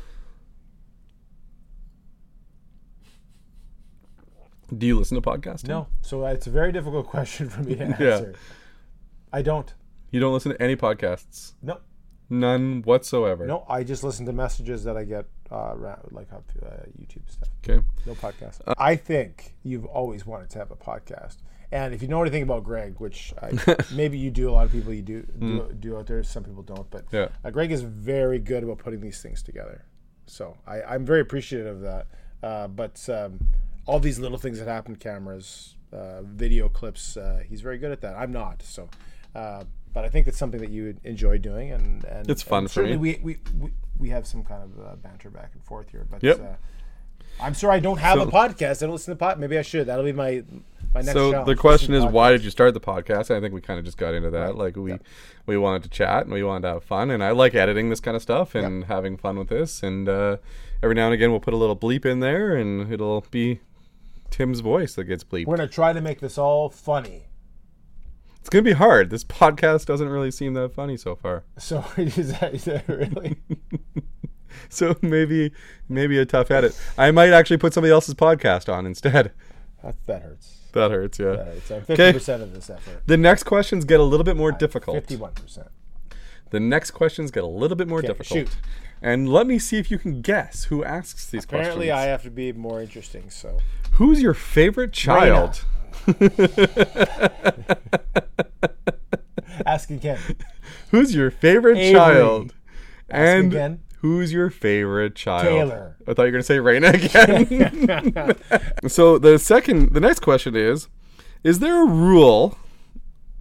Do 4.77 4.87
you 4.87 4.99
listen 4.99 5.21
to 5.21 5.23
podcasts? 5.23 5.67
No. 5.67 5.89
So 6.03 6.25
it's 6.27 6.47
a 6.47 6.51
very 6.51 6.73
difficult 6.73 7.07
question 7.15 7.49
for 7.49 7.63
me 7.63 7.75
to 7.77 7.85
Yeah. 7.85 7.91
answer. 7.91 8.35
I 9.33 9.43
don't. 9.43 9.73
You 10.11 10.21
don't 10.21 10.33
listen 10.33 10.53
to 10.53 10.63
any 10.63 10.77
podcasts? 10.77 11.53
No. 11.63 11.79
None 12.31 12.83
whatsoever. 12.83 13.47
No. 13.47 13.65
I 13.69 13.83
just 13.85 14.05
listen 14.05 14.27
to 14.27 14.33
messages 14.33 14.85
that 14.85 14.97
I 14.97 15.05
get, 15.05 15.27
uh, 15.51 15.73
ra- 15.77 15.99
like 16.11 16.33
up 16.33 16.45
uh, 16.63 16.69
YouTube 17.01 17.29
stuff. 17.31 17.49
Okay. 17.65 17.83
No 18.07 18.15
podcast. 18.15 18.61
I 18.77 18.97
think 18.97 19.55
you've 19.63 19.87
always 19.87 20.27
wanted 20.27 20.51
to 20.51 20.59
have 20.59 20.71
a 20.71 20.77
podcast. 20.77 21.37
And 21.73 21.93
if 21.95 22.01
you 22.03 22.09
know 22.09 22.21
anything 22.23 22.43
about 22.43 22.65
Greg, 22.65 22.95
which 22.99 23.33
I, 23.43 23.53
maybe 23.95 24.17
you 24.19 24.31
do, 24.31 24.49
a 24.51 24.53
lot 24.53 24.67
of 24.67 24.73
people 24.73 24.93
you 24.93 25.03
do 25.03 25.23
do, 25.39 25.71
do 25.79 25.97
out 25.99 26.07
there. 26.07 26.23
Some 26.23 26.45
people 26.45 26.63
don't, 26.63 26.91
but 26.91 27.05
Yeah. 27.13 27.29
uh, 27.45 27.51
Greg 27.51 27.73
is 27.73 27.83
very 27.83 28.39
good 28.39 28.63
about 28.63 28.79
putting 28.79 29.01
these 29.01 29.21
things 29.23 29.43
together. 29.43 29.85
So 30.27 30.57
I, 30.67 30.83
I'm 30.83 31.05
very 31.05 31.21
appreciative 31.21 31.77
of 31.77 31.81
that. 31.83 32.07
Uh, 32.43 32.69
but 32.69 33.07
um, 33.11 33.39
all 33.87 34.01
these 34.01 34.19
little 34.19 34.39
things 34.39 34.59
that 34.59 34.69
happen, 34.69 34.97
cameras, 34.97 35.75
uh, 35.93 36.23
video 36.23 36.69
clips. 36.69 37.17
Uh, 37.17 37.43
he's 37.49 37.61
very 37.63 37.79
good 37.79 37.91
at 37.93 38.01
that. 38.03 38.15
I'm 38.17 38.31
not. 38.33 38.63
So, 38.63 38.89
uh, 39.35 39.65
but 39.99 40.05
I 40.05 40.11
think 40.11 40.29
it's 40.29 40.39
something 40.39 40.61
that 40.61 40.71
you 40.71 40.85
would 40.85 41.01
enjoy 41.03 41.39
doing, 41.39 41.73
and, 41.73 42.05
and 42.05 42.31
It's 42.31 42.41
fun 42.43 42.65
and 42.65 42.71
for 42.71 42.85
me. 42.85 42.97
We, 42.97 43.19
we 43.21 43.39
we 43.59 43.71
we 43.99 44.09
have 44.11 44.29
some 44.29 44.45
kind 44.45 44.63
of 44.63 44.71
uh, 44.87 44.95
banter 44.97 45.29
back 45.29 45.51
and 45.55 45.65
forth 45.65 45.91
here. 45.91 46.07
But 46.09 46.23
Yep. 46.23 46.41
uh, 46.41 47.43
I'm 47.43 47.55
sorry 47.55 47.77
I 47.77 47.81
don't 47.81 47.99
have 47.99 48.19
So- 48.19 48.29
a 48.29 48.31
podcast. 48.31 48.81
I 48.81 48.87
don't 48.87 48.93
listen 48.93 49.13
to 49.13 49.19
pod. 49.19 49.41
Maybe 49.41 49.59
I 49.59 49.63
should. 49.63 49.87
That'll 49.89 50.05
be 50.05 50.13
my 50.13 50.45
my 50.95 51.01
next. 51.01 51.13
so 51.15 51.45
the 51.45 51.57
question 51.57 51.95
is 51.95 52.05
why 52.05 52.31
did 52.31 52.43
you 52.45 52.51
start 52.51 52.73
the 52.73 52.81
podcast 52.81 53.31
i 53.31 53.39
think 53.43 53.53
we 53.53 53.61
kind 53.61 53.79
of 53.79 53.85
just 53.85 53.99
got 53.99 54.15
into 54.15 54.31
that 54.31 54.57
like 54.57 54.75
we 54.75 54.97
we 55.45 55.59
wanted 55.59 55.83
to 55.83 55.91
chat 55.91 56.23
and 56.25 56.33
we 56.33 56.43
wanted 56.43 56.63
to 56.63 56.69
have 56.75 56.83
fun 56.83 57.11
and 57.11 57.23
i 57.23 57.31
like 57.31 57.55
editing 57.55 57.91
this 57.91 58.01
kind 58.01 58.17
of 58.17 58.23
stuff 58.23 58.55
and 58.55 58.85
having 58.85 59.19
fun 59.19 59.39
with 59.39 59.49
this 59.51 59.83
and 59.83 60.09
uh, 60.09 60.39
every 60.83 60.95
now 60.95 61.05
and 61.05 61.13
again 61.13 61.31
we'll 61.31 61.41
put 61.41 61.53
a 61.53 61.59
little 61.59 61.77
bleep 61.77 62.07
in 62.07 62.21
there 62.21 62.57
and 62.57 62.91
it'll 62.91 63.23
be 63.31 63.61
tim's 64.31 64.61
voice 64.61 64.95
that 64.95 65.05
gets 65.05 65.23
bleeped 65.23 65.45
We're 65.47 65.59
gonna 65.59 65.69
try 65.69 65.93
to 65.93 66.01
make 66.01 66.21
this 66.21 66.39
all 66.39 66.71
funny. 66.71 67.28
It's 68.49 68.55
gonna 68.55 68.63
be 68.63 68.73
hard 68.73 69.11
this 69.11 69.25
podcast 69.25 69.85
doesn't 69.85 70.09
really 70.09 70.31
seem 70.31 70.55
that 70.55 70.73
funny 70.73 70.97
so 70.97 71.15
far 71.15 71.45
So 71.59 71.85
is 71.99 72.33
that, 72.41 72.55
is 72.55 72.65
that 72.65 72.89
really? 72.89 73.37
so 74.71 74.97
maybe 75.03 75.53
maybe 75.87 76.17
a 76.17 76.25
tough 76.25 76.51
edit 76.51 76.75
i 76.97 77.11
might 77.11 77.29
actually 77.31 77.59
put 77.59 77.75
somebody 77.75 77.93
else's 77.93 78.15
podcast 78.15 78.73
on 78.73 78.87
instead 78.87 79.33
that, 79.83 79.95
that 80.07 80.23
hurts. 80.23 80.61
that 80.73 80.91
hurts 80.91 81.19
yeah 81.19 81.33
That 81.33 81.47
hurts. 81.47 81.71
I'm 81.71 81.83
fifty 81.85 82.13
percent 82.15 82.43
of 82.43 82.55
this 82.55 82.71
effort. 82.71 83.03
the 83.05 83.19
next 83.19 83.43
questions 83.43 83.85
get 83.85 84.01
a 84.01 84.03
little 84.03 84.25
bit 84.25 84.37
more 84.37 84.51
difficult 84.51 84.97
Fifty-one 84.97 85.35
percent. 85.35 85.69
The 86.49 86.61
next 86.61 86.93
questions 86.93 87.31
get 87.31 87.45
a 87.45 87.47
little 87.47 87.77
bit 87.77 87.87
more 87.87 88.01
difficult. 88.01 88.27
shoot. 88.49 88.57
And 89.03 89.29
let 89.29 89.47
me 89.47 89.59
see 89.59 89.77
if 89.77 89.91
you 89.91 89.99
can 89.99 90.23
guess 90.23 90.65
who 90.65 90.83
asks 90.83 91.27
these 91.29 91.45
questions. 91.45 91.75
Apparently, 91.75 91.91
I 91.91 92.05
have 92.05 92.23
to 92.23 92.31
be 92.31 92.55
more 92.55 92.81
interesting. 92.81 93.29
So 93.29 93.59
Who's 93.93 94.23
your 94.23 94.33
favorite 94.33 94.95
child? 94.95 95.67
asking 99.67 100.01
Ken. 100.01 100.19
Who's 100.91 101.15
your 101.15 101.31
favorite 101.31 101.79
Avery. 101.79 101.93
child? 101.93 102.55
And 103.11 103.53
again. 103.53 103.81
who's 104.01 104.33
your 104.33 104.51
favorite 104.51 105.15
child? 105.15 105.45
Taylor. 105.45 105.97
I 106.07 106.15
thought 106.15 106.23
you 106.23 106.33
were 106.33 106.33
going 106.33 106.43
to 106.43 106.45
say 106.45 106.57
Raina 106.59 106.95
again. 108.15 108.37
so 108.89 109.19
the 109.19 109.39
second, 109.39 109.95
the 109.95 110.01
next 110.01 110.21
question 110.21 110.57
is: 110.57 110.89
Is 111.45 111.59
there 111.59 111.83
a 111.83 111.87
rule 111.87 112.57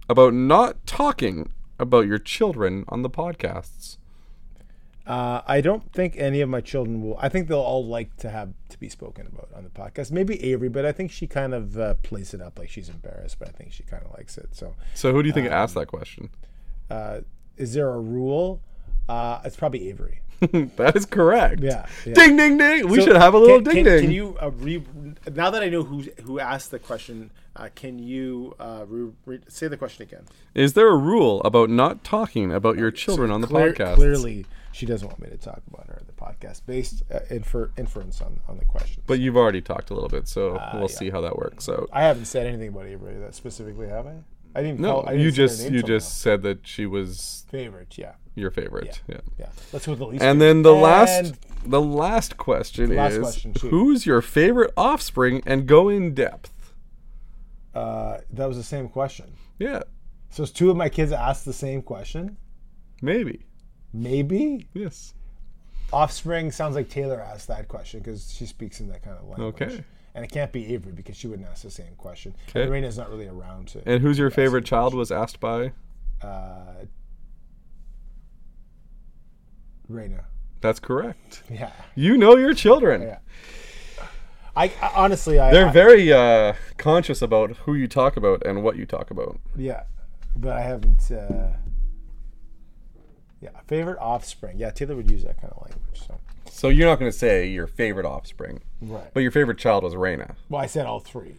about 0.08 0.34
not 0.34 0.86
talking 0.86 1.50
about 1.78 2.06
your 2.06 2.18
children 2.18 2.84
on 2.88 3.02
the 3.02 3.10
podcasts? 3.10 3.96
Uh, 5.08 5.40
I 5.46 5.62
don't 5.62 5.90
think 5.92 6.16
any 6.18 6.42
of 6.42 6.48
my 6.50 6.60
children 6.60 7.02
will. 7.02 7.16
I 7.18 7.28
think 7.30 7.48
they'll 7.48 7.58
all 7.58 7.86
like 7.86 8.14
to 8.18 8.28
have 8.28 8.52
to 8.68 8.78
be 8.78 8.90
spoken 8.90 9.26
about 9.26 9.48
on 9.56 9.64
the 9.64 9.70
podcast. 9.70 10.12
Maybe 10.12 10.42
Avery, 10.52 10.68
but 10.68 10.84
I 10.84 10.92
think 10.92 11.10
she 11.10 11.26
kind 11.26 11.54
of 11.54 11.78
uh, 11.78 11.94
plays 12.02 12.34
it 12.34 12.42
up 12.42 12.58
like 12.58 12.68
she's 12.68 12.90
embarrassed, 12.90 13.38
but 13.38 13.48
I 13.48 13.52
think 13.52 13.72
she 13.72 13.82
kind 13.84 14.04
of 14.04 14.12
likes 14.12 14.36
it. 14.36 14.50
So, 14.54 14.74
So 14.94 15.12
who 15.12 15.22
do 15.22 15.28
you 15.28 15.32
think 15.32 15.46
Um, 15.46 15.54
asked 15.54 15.74
that 15.76 15.86
question? 15.86 16.28
uh, 16.90 17.20
is 17.56 17.72
there 17.72 17.88
a 17.88 17.98
rule? 18.00 18.60
Uh, 19.08 19.40
it's 19.44 19.56
probably 19.56 19.88
Avery. 19.88 20.20
that 20.76 20.94
is 20.94 21.04
correct. 21.06 21.60
Yeah, 21.62 21.86
yeah. 22.06 22.14
Ding 22.14 22.36
ding 22.36 22.58
ding. 22.58 22.86
We 22.86 22.98
So 23.00 23.06
should 23.06 23.16
have 23.16 23.34
a 23.34 23.38
little 23.38 23.56
can, 23.62 23.64
ding 23.74 23.84
can, 23.84 23.94
ding. 23.94 24.02
Can 24.04 24.10
you 24.12 24.36
uh, 24.40 24.50
re, 24.50 24.84
now 25.34 25.50
that 25.50 25.62
I 25.62 25.68
know 25.68 25.82
who 25.82 26.02
who 26.22 26.38
asked 26.38 26.70
the 26.70 26.78
question? 26.78 27.30
Uh, 27.56 27.70
can 27.74 27.98
you 27.98 28.54
uh, 28.60 28.84
re, 28.86 29.10
re, 29.26 29.40
say 29.48 29.66
the 29.66 29.76
question 29.76 30.02
again? 30.04 30.26
Is 30.54 30.74
there 30.74 30.86
a 30.88 30.96
rule 30.96 31.40
about 31.42 31.70
not 31.70 32.04
talking 32.04 32.52
about 32.52 32.76
your 32.78 32.92
children 32.92 33.32
on 33.32 33.40
the 33.40 33.48
Clear- 33.48 33.72
podcast? 33.72 33.94
Clearly, 33.96 34.46
she 34.72 34.86
doesn't 34.86 35.08
want 35.08 35.20
me 35.20 35.28
to 35.30 35.36
talk 35.38 35.62
about 35.72 35.86
her 35.88 35.94
on 36.00 36.06
the 36.06 36.12
podcast 36.12 36.64
based 36.66 37.02
uh, 37.12 37.20
infer, 37.30 37.70
inference 37.76 38.20
on, 38.20 38.40
on 38.48 38.58
the 38.58 38.64
question. 38.64 39.02
But 39.06 39.18
you've 39.18 39.36
already 39.36 39.60
talked 39.62 39.90
a 39.90 39.94
little 39.94 40.08
bit, 40.08 40.28
so 40.28 40.56
Uh, 40.56 40.72
we'll 40.78 40.88
see 40.88 41.10
how 41.10 41.20
that 41.22 41.36
works 41.36 41.68
out. 41.68 41.88
I 41.92 42.02
haven't 42.02 42.26
said 42.26 42.46
anything 42.46 42.68
about 42.68 42.86
Avery 42.86 43.18
that 43.18 43.34
specifically, 43.34 43.88
have 43.88 44.06
I? 44.06 44.16
I 44.54 44.62
didn't. 44.62 44.80
No, 44.80 44.92
call, 45.02 45.08
I 45.08 45.12
didn't 45.12 45.24
you 45.24 45.30
just 45.30 45.70
you 45.70 45.82
just 45.82 46.20
said 46.20 46.42
that 46.42 46.66
she 46.66 46.86
was 46.86 47.44
favorite. 47.50 47.96
Yeah, 47.98 48.14
your 48.34 48.50
favorite. 48.50 49.00
Yeah. 49.06 49.18
yeah. 49.38 49.46
Let's 49.72 49.84
go 49.86 49.92
with 49.92 49.98
the 49.98 50.06
least. 50.06 50.22
And 50.22 50.38
favorite. 50.40 50.46
then 50.46 50.62
the 50.62 50.72
And 50.72 50.82
last 50.82 51.34
the 51.66 51.80
last 51.82 52.36
question 52.38 52.94
Last 52.96 53.12
is 53.12 53.18
question, 53.20 53.54
who's 53.60 54.06
your 54.06 54.22
favorite 54.22 54.72
offspring 54.76 55.42
and 55.46 55.66
go 55.66 55.88
in 55.88 56.14
depth. 56.14 56.72
uh, 57.74 58.18
that 58.30 58.46
was 58.46 58.56
the 58.56 58.62
same 58.62 58.88
question. 58.88 59.32
Yeah, 59.58 59.82
So 60.30 60.42
it's 60.44 60.52
two 60.52 60.70
of 60.70 60.76
my 60.76 60.88
kids 60.88 61.12
asked 61.12 61.44
the 61.44 61.52
same 61.52 61.82
question. 61.82 62.36
maybe. 63.02 63.44
Maybe 63.92 64.66
Yes. 64.74 65.14
offspring 65.92 66.50
sounds 66.52 66.74
like 66.74 66.88
Taylor 66.88 67.20
asked 67.20 67.48
that 67.48 67.68
question 67.68 68.00
because 68.00 68.32
she 68.32 68.46
speaks 68.46 68.80
in 68.80 68.88
that 68.88 69.02
kind 69.02 69.16
of 69.18 69.26
language. 69.28 69.62
Okay. 69.62 69.84
And 70.14 70.24
it 70.24 70.30
can't 70.32 70.50
be 70.52 70.74
Avery 70.74 70.92
because 70.92 71.16
she 71.16 71.26
wouldn't 71.28 71.48
ask 71.48 71.62
the 71.62 71.70
same 71.70 71.94
question. 71.96 72.34
Okay. 72.48 72.62
And 72.62 72.70
Raina's 72.72 72.98
not 72.98 73.08
really 73.08 73.28
around 73.28 73.68
to. 73.68 73.82
And 73.86 74.02
who's 74.02 74.18
your 74.18 74.30
favorite 74.30 74.64
child 74.64 74.92
was 74.94 75.10
asked 75.12 75.38
by? 75.40 75.72
Uh, 76.20 76.84
Raina. 79.90 80.24
That's 80.60 80.80
correct. 80.80 81.44
Yeah. 81.50 81.70
You 81.94 82.16
know 82.18 82.36
your 82.36 82.52
children. 82.54 83.02
Yeah. 83.02 83.18
I, 84.56 84.64
I 84.82 84.90
honestly, 84.96 85.38
I. 85.38 85.52
They're 85.52 85.68
I- 85.68 85.72
very 85.72 86.12
uh, 86.12 86.54
conscious 86.78 87.22
about 87.22 87.50
who 87.58 87.74
you 87.74 87.86
talk 87.86 88.16
about 88.16 88.44
and 88.44 88.64
what 88.64 88.76
you 88.76 88.86
talk 88.86 89.10
about. 89.12 89.38
Yeah, 89.56 89.84
but 90.34 90.52
I 90.56 90.62
haven't. 90.62 91.10
Uh, 91.12 91.52
yeah, 93.40 93.50
favorite 93.66 93.98
offspring. 94.00 94.58
Yeah, 94.58 94.70
Taylor 94.70 94.96
would 94.96 95.10
use 95.10 95.24
that 95.24 95.40
kind 95.40 95.52
of 95.52 95.62
language. 95.62 96.06
So, 96.06 96.18
So 96.50 96.68
you're 96.68 96.88
not 96.88 96.98
going 96.98 97.10
to 97.10 97.16
say 97.16 97.48
your 97.48 97.66
favorite 97.66 98.06
offspring, 98.06 98.60
right. 98.80 99.12
but 99.14 99.20
your 99.20 99.30
favorite 99.30 99.58
child 99.58 99.84
was 99.84 99.94
Raina. 99.94 100.34
Well, 100.48 100.62
I 100.62 100.66
said 100.66 100.86
all 100.86 101.00
three. 101.00 101.36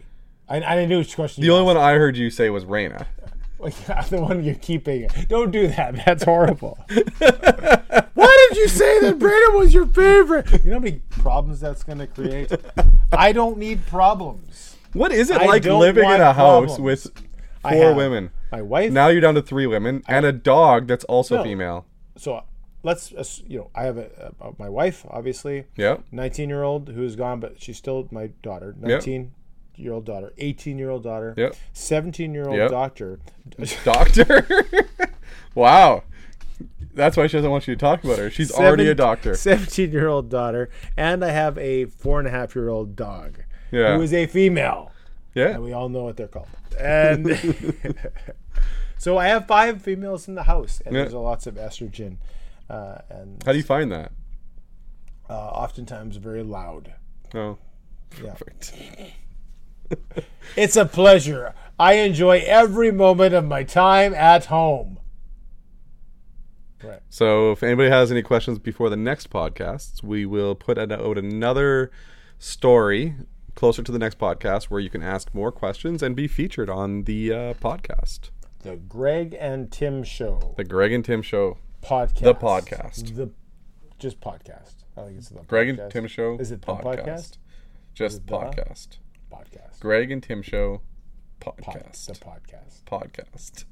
I, 0.48 0.58
I 0.58 0.76
didn't 0.76 0.90
know 0.90 1.00
which 1.00 1.16
question. 1.16 1.44
The 1.44 1.50
only 1.50 1.66
one 1.66 1.78
I 1.78 1.94
heard 1.94 2.18
you 2.18 2.30
say 2.30 2.50
was 2.50 2.66
Raina. 2.66 3.06
the 3.60 4.22
one 4.22 4.42
you're 4.42 4.56
keeping. 4.56 5.10
Don't 5.28 5.52
do 5.52 5.68
that. 5.68 6.06
That's 6.06 6.24
horrible. 6.24 6.80
Why 8.14 8.48
did 8.50 8.58
you 8.58 8.70
say 8.70 9.02
that 9.02 9.20
Brandon 9.20 9.60
was 9.60 9.74
your 9.74 9.86
favorite? 9.86 10.50
You 10.64 10.72
know 10.72 10.78
how 10.78 10.80
many 10.80 11.02
problems 11.10 11.60
that's 11.60 11.84
going 11.84 11.98
to 11.98 12.08
create? 12.08 12.54
I 13.12 13.34
don't 13.34 13.58
need 13.58 13.86
problems. 13.86 14.78
What 14.94 15.12
is 15.12 15.30
it 15.30 15.42
I 15.42 15.46
like 15.46 15.66
living 15.66 16.10
in 16.10 16.22
a 16.22 16.32
house 16.32 16.78
problems. 16.78 16.80
with 16.80 17.24
four 17.62 17.94
women? 17.94 18.32
My 18.52 18.62
wife. 18.62 18.92
Now 18.92 19.08
you're 19.10 19.22
down 19.22 19.36
to 19.36 19.42
three 19.42 19.68
women 19.68 20.04
and 20.08 20.26
a 20.26 20.32
dog 20.32 20.88
that's 20.88 21.04
also 21.06 21.38
No. 21.38 21.44
female. 21.44 21.86
so 22.18 22.44
let's 22.82 23.12
you 23.46 23.60
know 23.60 23.70
I 23.76 23.84
have 23.84 23.98
a, 23.98 24.32
my 24.58 24.70
wife 24.70 25.06
obviously. 25.10 25.66
Yeah. 25.76 25.98
19 26.12 26.50
year 26.50 26.64
old 26.64 26.90
who's 26.90 27.16
gone, 27.16 27.40
but 27.40 27.62
she's 27.62 27.78
still 27.78 28.08
my 28.12 28.28
daughter. 28.42 28.76
19 28.80 29.32
year 29.76 29.94
old 29.94 30.06
daughter, 30.06 30.34
18 30.38 30.78
year 30.78 30.90
old 30.90 31.04
daughter, 31.04 31.34
Yep. 31.38 31.56
17 31.74 32.34
year 32.34 32.48
old 32.48 32.58
Yep. 32.58 32.72
doctor. 32.72 33.20
Doctor. 33.84 34.48
wow. 35.56 36.04
That's 36.94 37.16
why 37.16 37.28
she 37.28 37.38
doesn't 37.38 37.52
want 37.52 37.68
you 37.68 37.76
to 37.76 37.80
talk 37.80 38.04
about 38.04 38.18
her. 38.18 38.30
She's 38.30 38.52
already 38.52 38.88
a 38.90 38.96
doctor. 38.96 39.36
17 39.36 39.92
year 39.92 40.08
old 40.08 40.30
daughter, 40.30 40.70
and 40.98 41.24
I 41.24 41.30
have 41.30 41.58
a 41.58 41.86
four 41.86 42.20
and 42.20 42.28
a 42.28 42.32
half 42.32 42.56
year 42.56 42.68
old 42.68 42.96
dog 42.96 43.44
Yeah. 43.72 43.96
who 43.96 44.02
is 44.02 44.14
a 44.14 44.26
female. 44.26 44.92
Yeah. 45.36 45.50
And 45.50 45.64
we 45.64 45.74
all 45.74 45.90
know 45.90 46.04
what 46.04 46.18
they're 46.18 46.28
called. 46.28 46.48
And 46.80 47.28
so 48.98 49.18
I 49.18 49.28
have 49.28 49.48
five 49.48 49.82
females 49.82 50.28
in 50.28 50.36
the 50.36 50.44
house, 50.44 50.82
and 50.86 50.96
Yeah. 50.96 51.02
there's 51.04 51.14
lots 51.14 51.48
of 51.48 51.56
estrogen, 51.56 52.18
uh, 52.70 53.00
and 53.10 53.42
How 53.44 53.52
do 53.52 53.58
you 53.58 53.64
find 53.64 53.92
that? 53.92 54.12
uh, 55.30 55.34
oftentimes 55.34 56.18
very 56.18 56.42
loud. 56.44 56.94
Oh. 57.36 57.58
Yeah. 58.24 58.32
Perfect. 58.34 58.74
It's 60.56 60.76
a 60.76 60.86
pleasure. 60.86 61.54
I 61.80 61.94
enjoy 61.94 62.44
every 62.46 62.92
moment 62.92 63.34
of 63.36 63.46
my 63.46 63.64
time 63.64 64.14
at 64.16 64.46
home. 64.46 64.98
Right. 66.84 67.02
So 67.10 67.52
if 67.52 67.62
anybody 67.62 67.90
has 67.90 68.12
any 68.12 68.22
questions 68.22 68.58
before 68.58 68.90
the 68.90 68.98
next 68.98 69.30
podcast, 69.30 70.02
we 70.04 70.26
will 70.26 70.56
put 70.56 70.78
out 70.78 70.92
another 71.18 71.92
story 72.38 73.16
closer 73.60 73.84
to 73.84 73.92
the 73.92 74.00
next 74.00 74.18
podcast 74.18 74.64
where 74.66 74.80
you 74.80 74.90
can 74.90 75.04
ask 75.04 75.36
more 75.36 75.52
questions 75.52 76.02
and 76.02 76.16
be 76.16 76.30
featured 76.30 76.70
on 76.70 77.04
the 77.04 77.30
uh, 77.34 77.54
podcast. 77.56 78.30
The 78.60 78.78
Greg 78.78 79.36
and 79.38 79.70
Tim 79.70 80.02
Show 80.02 80.54
The 80.56 80.64
Greg 80.64 80.94
and 80.94 81.04
Tim 81.04 81.22
Show. 81.22 81.58
podcast. 81.84 82.20
The 82.20 82.36
podcast. 82.36 83.16
The 83.18 83.30
just 83.98 84.22
podcast. 84.22 84.86
I 84.96 85.04
think 85.08 85.18
it's 85.18 85.28
the 85.28 85.42
Greg 85.42 85.68
and. 85.68 85.92
Tim 85.92 86.08
Show. 86.08 86.38
Is 86.40 86.52
it 86.54 86.62
the 86.62 86.68
podcast? 86.74 87.38
Just 87.94 88.26
podcast. 88.26 88.98
Podcast. 89.30 89.82
Greg 89.82 90.10
and 90.10 90.24
Tim 90.24 90.42
Show 90.42 90.80
Pod- 91.42 91.58
podcast. 91.58 92.06
the 92.06 92.14
podcast. 92.14 92.84
podcast. 92.86 93.66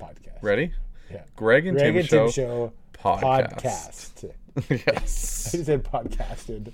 Podcast. 0.00 0.42
Ready? 0.42 0.72
Yeah. 1.10 1.24
Greg 1.36 1.66
and, 1.66 1.76
Greg 1.76 1.92
Tim, 1.92 1.98
and 1.98 2.08
Show. 2.08 2.28
Tim 2.28 2.32
Show 2.32 2.72
podcast. 2.94 3.60
podcast. 3.60 4.30
yes. 4.70 5.54
I 5.54 5.62
said 5.62 5.84
podcasted. 5.84 6.72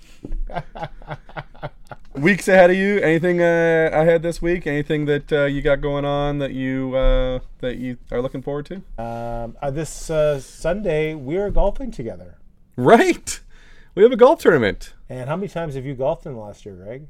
Weeks 2.14 2.48
ahead 2.48 2.70
of 2.70 2.76
you. 2.76 2.98
Anything 2.98 3.40
uh, 3.40 3.90
ahead 3.92 4.22
this 4.22 4.42
week? 4.42 4.66
Anything 4.66 5.06
that 5.06 5.32
uh, 5.32 5.44
you 5.44 5.62
got 5.62 5.80
going 5.80 6.04
on 6.04 6.38
that 6.38 6.52
you 6.52 6.94
uh, 6.94 7.38
that 7.60 7.76
you 7.78 7.96
are 8.10 8.20
looking 8.20 8.42
forward 8.42 8.66
to? 8.66 8.76
Um, 9.02 9.56
uh, 9.62 9.70
this 9.70 10.10
uh, 10.10 10.40
Sunday 10.40 11.14
we 11.14 11.36
are 11.38 11.50
golfing 11.50 11.90
together. 11.90 12.36
Right. 12.76 13.40
We 13.94 14.02
have 14.02 14.12
a 14.12 14.16
golf 14.16 14.40
tournament. 14.40 14.94
And 15.08 15.28
how 15.28 15.36
many 15.36 15.48
times 15.48 15.74
have 15.74 15.86
you 15.86 15.94
golfed 15.94 16.26
in 16.26 16.34
the 16.34 16.38
last 16.40 16.66
year, 16.66 16.74
Greg? 16.74 17.06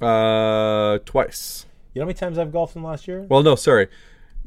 Uh, 0.00 0.98
twice. 1.04 1.66
You 1.94 2.00
know 2.00 2.04
how 2.04 2.06
many 2.06 2.18
times 2.18 2.38
I've 2.38 2.52
golfed 2.52 2.76
in 2.76 2.82
the 2.82 2.88
last 2.88 3.08
year? 3.08 3.22
Well, 3.22 3.42
no, 3.42 3.54
sorry. 3.54 3.88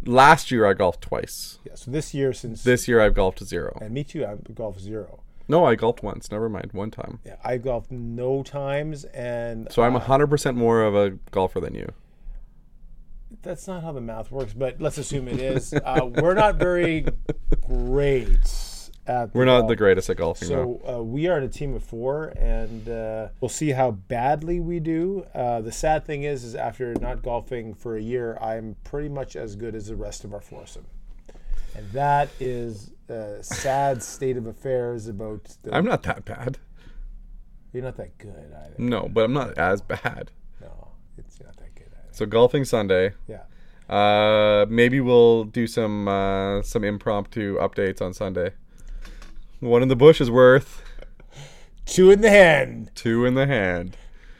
Last 0.05 0.51
year 0.51 0.65
I 0.65 0.73
golfed 0.73 1.01
twice. 1.01 1.59
Yeah. 1.65 1.75
So 1.75 1.91
this 1.91 2.13
year, 2.13 2.31
since 2.33 2.63
This 2.63 2.87
year 2.87 3.01
I've 3.01 3.13
golfed 3.15 3.43
zero. 3.43 3.77
and 3.81 3.91
me 3.91 4.03
too, 4.03 4.25
I've 4.25 4.53
golfed 4.53 4.79
zero. 4.81 5.23
No, 5.47 5.65
I 5.65 5.75
golfed 5.75 6.03
once. 6.03 6.29
Never 6.31 6.49
mind, 6.49 6.71
one 6.73 6.91
time. 6.91 7.19
Yeah, 7.25 7.35
I 7.43 7.57
golfed 7.57 7.91
no 7.91 8.43
times, 8.43 9.05
and 9.05 9.71
So 9.71 9.81
I'm 9.83 9.95
hundred 9.95 10.27
percent 10.27 10.57
more 10.57 10.83
of 10.83 10.95
a 10.95 11.11
golfer 11.31 11.59
than 11.59 11.73
you. 11.75 11.89
that's 13.41 13.67
not 13.67 13.83
how 13.83 13.91
the 13.91 14.01
math 14.01 14.31
works. 14.31 14.53
But 14.53 14.81
let's 14.81 14.97
assume 14.97 15.27
it 15.27 15.39
is. 15.39 15.73
Uh, 15.73 16.05
we're 16.05 16.33
not 16.33 16.55
very 16.55 17.05
great 17.65 18.37
at. 19.05 19.33
We're 19.33 19.45
not 19.45 19.67
the 19.67 19.75
greatest 19.75 20.09
at 20.09 20.17
golfing. 20.17 20.47
So 20.49 20.81
uh, 20.87 21.01
we 21.03 21.27
are 21.27 21.37
in 21.37 21.43
a 21.43 21.49
team 21.49 21.75
of 21.75 21.83
four, 21.83 22.33
and 22.37 22.87
uh, 22.89 23.29
we'll 23.39 23.49
see 23.49 23.69
how 23.71 23.91
badly 23.91 24.59
we 24.59 24.79
do. 24.79 25.25
Uh, 25.33 25.61
the 25.61 25.71
sad 25.71 26.05
thing 26.05 26.23
is, 26.23 26.43
is 26.43 26.55
after 26.55 26.93
not 26.95 27.21
golfing 27.23 27.73
for 27.73 27.95
a 27.95 28.01
year, 28.01 28.37
I'm 28.41 28.75
pretty 28.83 29.09
much 29.09 29.35
as 29.35 29.55
good 29.55 29.75
as 29.75 29.87
the 29.87 29.95
rest 29.95 30.23
of 30.23 30.33
our 30.33 30.41
foursome, 30.41 30.85
and 31.77 31.89
that 31.91 32.29
is 32.39 32.91
a 33.09 33.41
sad 33.43 34.01
state 34.03 34.35
of 34.37 34.45
affairs. 34.47 35.07
About 35.07 35.55
the, 35.63 35.73
I'm 35.73 35.85
not 35.85 36.03
that 36.03 36.25
bad. 36.25 36.57
you're 37.71 37.83
not 37.83 37.95
that 37.97 38.17
good 38.17 38.53
either. 38.65 38.75
No, 38.77 39.07
but 39.07 39.23
I'm 39.25 39.33
not 39.33 39.57
as 39.57 39.81
bad. 39.81 40.31
No, 40.61 40.89
it's 41.17 41.39
not 41.39 41.55
that 41.57 41.73
good 41.75 41.87
either. 41.93 42.07
So 42.11 42.25
golfing 42.25 42.65
Sunday. 42.65 43.13
Yeah. 43.27 43.43
Uh, 43.93 44.65
maybe 44.69 44.99
we'll 44.99 45.45
do 45.45 45.65
some 45.67 46.07
uh, 46.09 46.61
some 46.61 46.83
impromptu 46.83 47.57
updates 47.59 48.01
on 48.01 48.13
Sunday. 48.13 48.51
One 49.61 49.81
in 49.81 49.87
the 49.87 49.95
bush 49.95 50.19
is 50.19 50.29
worth 50.29 50.83
Two 51.85 52.11
in 52.11 52.19
the 52.21 52.29
hand. 52.29 52.91
two 52.95 53.23
in 53.25 53.35
the 53.35 53.47
hand. 53.47 53.95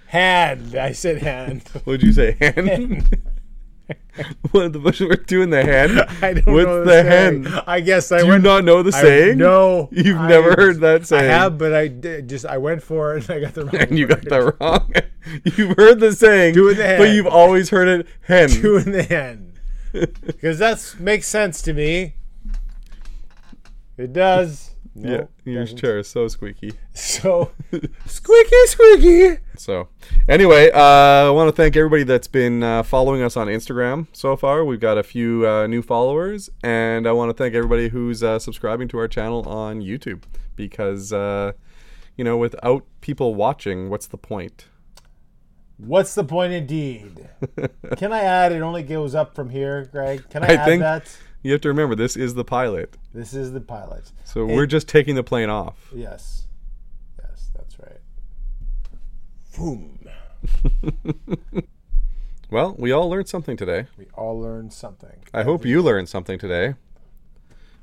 Hand. 0.08 0.76
I 0.76 0.92
said 0.92 1.22
hand. 1.22 1.64
What'd 1.86 2.04
you 2.04 2.12
say? 2.12 2.36
Hand. 2.42 3.22
One 4.52 4.66
of 4.66 4.74
the 4.74 4.80
bush 4.80 5.02
is 5.02 5.08
worth 5.08 5.26
two 5.28 5.42
in 5.42 5.50
the 5.50 5.64
hand. 5.64 6.00
I 6.22 6.34
don't 6.34 6.54
What's 6.54 6.66
know 6.66 6.84
the 6.84 7.04
saying. 7.04 7.44
hand? 7.46 7.64
I 7.68 7.80
guess 7.80 8.12
I 8.12 8.20
Do 8.22 8.28
you 8.28 8.40
not 8.40 8.64
know 8.64 8.82
the 8.84 8.96
I- 8.96 9.02
saying? 9.02 9.38
No, 9.38 9.90
You've 9.92 10.18
I- 10.18 10.28
never 10.30 10.54
heard 10.56 10.80
that 10.82 11.06
saying. 11.06 11.30
I 11.30 11.34
have, 11.34 11.58
but 11.58 11.74
I 11.74 11.88
did, 11.88 12.28
just 12.30 12.46
I 12.46 12.58
went 12.58 12.82
for 12.84 13.18
it 13.18 13.30
and 13.30 13.38
I 13.38 13.40
got 13.42 13.54
the 13.54 13.66
wrong. 13.66 13.76
and 13.76 13.98
you 13.98 14.08
got 14.08 14.24
word. 14.24 14.30
that 14.30 14.56
wrong. 14.62 14.94
You've 15.44 15.76
heard 15.78 16.00
the 16.00 16.14
saying, 16.14 16.54
Two 16.56 16.70
in 16.70 16.78
the 16.78 16.96
but 16.98 17.10
you've 17.10 17.28
always 17.28 17.70
heard 17.70 17.88
it 17.88 18.08
hen. 18.22 18.50
two 18.50 18.78
in 18.78 18.92
the 18.92 19.04
hand 19.04 19.54
because 20.26 20.60
that 20.60 20.96
makes 21.00 21.28
sense 21.28 21.62
to 21.64 21.74
me. 21.74 22.16
It 23.98 24.14
does. 24.14 24.72
Yeah, 25.00 25.26
your 25.46 25.62
doesn't. 25.64 25.78
chair 25.78 26.00
is 26.00 26.08
so 26.08 26.28
squeaky. 26.28 26.74
So 26.94 27.52
squeaky, 28.06 28.66
squeaky. 28.66 29.38
So, 29.58 29.90
anyway, 30.28 30.72
uh, 30.72 30.80
I 31.28 31.30
want 31.30 31.48
to 31.50 31.52
thank 31.56 31.76
everybody 31.76 32.04
that's 32.04 32.28
been 32.28 32.64
uh, 32.64 32.84
following 32.84 33.22
us 33.22 33.38
on 33.38 33.48
Instagram 33.48 34.08
so 34.14 34.36
far. 34.36 34.66
We've 34.66 34.80
got 34.80 34.98
a 34.98 35.04
few 35.04 35.48
uh, 35.48 35.68
new 35.68 35.82
followers, 35.82 36.50
and 36.64 37.08
I 37.08 37.12
want 37.12 37.30
to 37.30 37.34
thank 37.34 37.54
everybody 37.54 37.90
who's 37.90 38.24
uh, 38.24 38.40
subscribing 38.40 38.88
to 38.90 38.98
our 38.98 39.08
channel 39.08 39.48
on 39.48 39.82
YouTube 39.82 40.24
because, 40.56 41.14
uh, 41.14 41.52
you 42.16 42.24
know, 42.24 42.38
without 42.38 42.84
people 43.02 43.36
watching, 43.36 43.90
what's 43.90 44.08
the 44.08 44.18
point? 44.18 44.66
What's 45.78 46.16
the 46.16 46.24
point, 46.24 46.54
indeed? 46.54 47.30
Can 47.98 48.12
I 48.12 48.22
add? 48.22 48.52
It 48.52 48.62
only 48.62 48.82
goes 48.82 49.14
up 49.14 49.36
from 49.36 49.50
here, 49.52 49.86
Greg. 49.92 50.28
Can 50.30 50.44
I, 50.44 50.48
I 50.48 50.54
add 50.54 50.66
think- 50.66 50.82
that? 50.82 51.18
You 51.44 51.52
have 51.52 51.62
to 51.62 51.68
remember, 51.70 51.96
this 51.96 52.18
is 52.18 52.34
the 52.34 52.44
pilot. 52.44 52.98
This 53.14 53.34
is 53.34 53.54
the 53.54 53.62
pilot. 53.62 54.12
So, 54.26 54.46
we're 54.46 54.66
just 54.66 54.88
taking 54.88 55.16
the 55.16 55.24
plane 55.24 55.50
off. 55.50 55.92
Yes, 55.94 56.48
yes, 57.20 57.50
that's 57.56 57.80
right. 57.80 58.00
Boom. 59.56 60.00
Well, 62.50 62.76
we 62.78 62.94
all 62.94 63.10
learned 63.10 63.28
something 63.28 63.58
today. 63.58 63.88
We 63.98 64.06
all 64.14 64.40
learned 64.40 64.72
something. 64.72 65.20
I 65.34 65.44
hope 65.44 65.66
you 65.66 65.82
learned 65.82 66.08
something 66.08 66.40
today. 66.40 66.76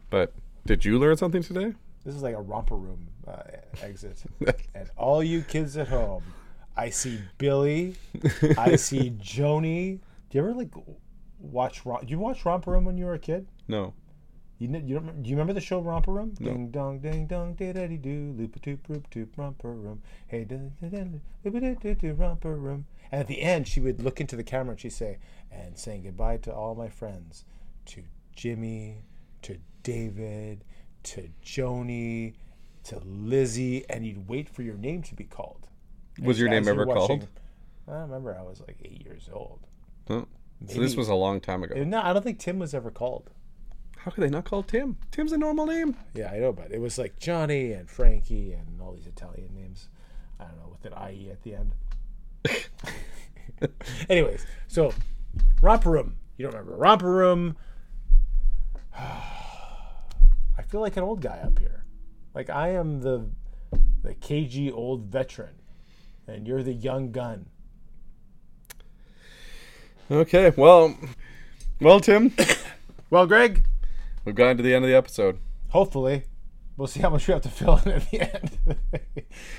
But 0.09 0.33
did 0.65 0.87
you 0.87 0.99
learn 0.99 1.19
something 1.19 1.43
today? 1.43 1.75
This 2.03 2.15
is 2.15 2.23
like 2.23 2.35
a 2.35 2.41
romper 2.41 2.77
room 2.77 3.09
uh, 3.29 3.43
exit. 3.83 4.23
and 4.75 4.89
all 4.97 5.23
you 5.23 5.43
kids 5.43 5.77
at 5.77 5.89
home, 5.89 6.23
I 6.77 6.89
see 6.91 7.21
Billy, 7.37 7.97
I 8.57 8.77
see 8.77 9.11
Joni. 9.23 9.99
Do 10.31 10.39
you 10.39 10.41
ever 10.41 10.55
like 10.55 10.71
watch? 11.45 11.85
Rom- 11.87 12.01
Did 12.01 12.11
you 12.11 12.19
watch 12.19 12.45
Romper 12.45 12.71
Room 12.73 12.85
when 12.85 12.97
you 12.99 13.07
were 13.07 13.15
a 13.15 13.19
kid? 13.19 13.47
No. 13.69 13.95
You, 14.59 14.69
kn- 14.69 14.87
you 14.87 14.95
don't, 14.95 15.23
do 15.23 15.29
you 15.29 15.35
remember 15.37 15.53
the 15.53 15.61
show 15.61 15.81
Romper 15.81 16.13
Room? 16.13 16.31
Ding 16.35 16.71
dong, 16.71 17.01
ding 17.01 17.27
dong, 17.27 17.55
diddly 17.57 18.01
doo, 18.01 18.35
loop 18.39 18.55
a 18.57 18.59
toop, 18.61 18.79
roop 18.89 19.11
toop, 19.11 19.29
Romper 19.37 19.73
Room. 19.75 20.01
Hey, 20.29 20.45
da 20.45 20.57
da 20.81 20.89
da 20.89 21.05
loop 21.45 21.55
a 21.57 21.75
doo 21.75 21.95
doo 21.95 22.13
Romper 22.15 22.57
Room. 22.57 22.87
And 23.11 23.21
at 23.21 23.27
the 23.27 23.41
end, 23.43 23.67
she 23.69 23.81
would 23.81 24.01
look 24.03 24.21
into 24.21 24.37
the 24.37 24.45
camera 24.45 24.73
and 24.73 24.81
she'd 24.81 24.91
say, 24.93 25.19
"And 25.51 25.77
saying 25.77 26.05
goodbye 26.05 26.37
to 26.39 26.55
all 26.55 26.75
my 26.75 26.89
friends, 26.89 27.45
to 27.87 28.03
Jimmy, 28.35 29.03
to 29.43 29.59
David, 29.83 30.65
to 31.05 31.29
Joni, 31.45 32.35
to 32.85 33.01
Lizzie," 33.05 33.85
and 33.91 34.07
you'd 34.07 34.29
wait 34.29 34.49
for 34.49 34.63
your 34.63 34.77
name 34.77 35.03
to 35.03 35.15
be 35.17 35.25
called. 35.25 35.69
Was 36.23 36.37
As- 36.37 36.41
your 36.41 36.49
name 36.49 36.69
ever 36.69 36.87
watching- 36.87 37.21
called? 37.21 37.29
I 37.89 37.97
remember 38.03 38.35
I 38.39 38.43
was 38.43 38.61
like 38.61 38.79
eight 38.85 39.05
years 39.05 39.29
old. 39.33 39.67
Oh. 40.69 40.73
So 40.73 40.81
this 40.81 40.97
was 40.97 41.09
a 41.09 41.15
long 41.15 41.41
time 41.41 41.63
ago. 41.63 41.83
No, 41.83 42.01
I 42.01 42.13
don't 42.13 42.23
think 42.23 42.39
Tim 42.39 42.59
was 42.59 42.75
ever 42.75 42.91
called. 42.91 43.31
How 43.99 44.11
could 44.11 44.23
they 44.23 44.29
not 44.29 44.45
call 44.45 44.63
Tim? 44.63 44.99
Tim's 45.11 45.33
a 45.33 45.39
normal 45.39 45.67
name. 45.67 45.97
Yeah, 46.15 46.31
I 46.31 46.39
know, 46.39 46.53
but 46.53 46.71
it 46.71 46.81
was 46.81 46.99
like 46.99 47.19
Johnny 47.19 47.73
and 47.73 47.89
Frankie 47.89 48.53
and 48.53 48.81
all 48.81 48.93
these 48.93 49.07
Italian 49.07 49.55
names. 49.55 49.89
I 50.39 50.45
don't 50.45 50.59
know 50.59 50.69
with 50.69 50.85
an 50.85 50.93
IE 51.11 51.31
at 51.31 51.43
the 51.43 51.55
end. 51.55 51.73
Anyways, 54.11 54.45
so 54.69 54.93
romper 55.63 55.91
room. 55.91 56.17
You 56.37 56.45
don't 56.45 56.53
remember 56.53 56.77
romper 56.77 57.11
room? 57.11 57.57
I 58.99 60.63
feel 60.69 60.81
like 60.81 60.97
an 60.97 61.03
old 61.03 61.21
guy 61.21 61.39
up 61.39 61.59
here. 61.59 61.85
Like 62.35 62.51
I 62.51 62.71
am 62.71 63.01
the 63.01 63.31
the 64.03 64.15
KG 64.15 64.73
old 64.73 65.07
veteran, 65.07 65.55
and 66.27 66.47
you're 66.47 66.63
the 66.63 66.75
young 66.75 67.11
gun. 67.11 67.47
Okay, 70.11 70.53
well, 70.57 70.97
well, 71.81 72.01
Tim, 72.01 72.33
Well, 73.11 73.27
Greg, 73.27 73.65
we've 74.25 74.35
gotten 74.35 74.57
to 74.59 74.63
the 74.63 74.75
end 74.75 74.85
of 74.85 74.91
the 74.91 74.97
episode. 74.97 75.39
hopefully. 75.69 76.25
We'll 76.77 76.89
see 76.89 76.99
how 77.01 77.11
much 77.11 77.29
we 77.29 77.33
have 77.33 77.43
to 77.43 77.49
fill 77.49 77.77
in 77.85 77.93
at 77.93 78.11
the 78.11 78.21
end. 78.23 78.59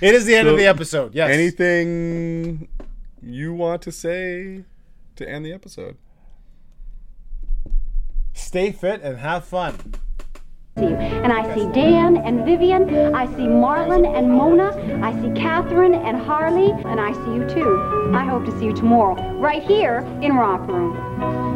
it 0.01 0.13
is 0.15 0.25
the 0.25 0.35
end 0.35 0.49
of 0.49 0.57
the 0.57 0.65
episode. 0.67 1.15
Yes. 1.15 1.29
Anything 1.31 2.67
you 3.21 3.53
want 3.53 3.81
to 3.83 3.91
say 3.93 4.65
to 5.15 5.29
end 5.29 5.45
the 5.45 5.53
episode? 5.53 5.95
Stay 8.33 8.73
fit 8.73 9.01
and 9.01 9.17
have 9.19 9.45
fun. 9.45 9.93
And 10.77 11.31
I 11.31 11.55
see 11.55 11.71
Dan 11.71 12.17
and 12.17 12.43
Vivian, 12.43 13.15
I 13.15 13.27
see 13.27 13.47
Marlon 13.47 14.05
and 14.05 14.29
Mona, 14.29 14.75
I 15.01 15.13
see 15.21 15.31
Catherine 15.31 15.93
and 15.93 16.17
Harley, 16.17 16.71
and 16.71 16.99
I 16.99 17.13
see 17.13 17.33
you 17.33 17.47
too. 17.47 18.11
I 18.13 18.25
hope 18.25 18.43
to 18.43 18.59
see 18.59 18.65
you 18.65 18.73
tomorrow, 18.73 19.15
right 19.35 19.63
here 19.63 19.99
in 20.21 20.35
Romp 20.35 20.67
Room. 20.67 20.93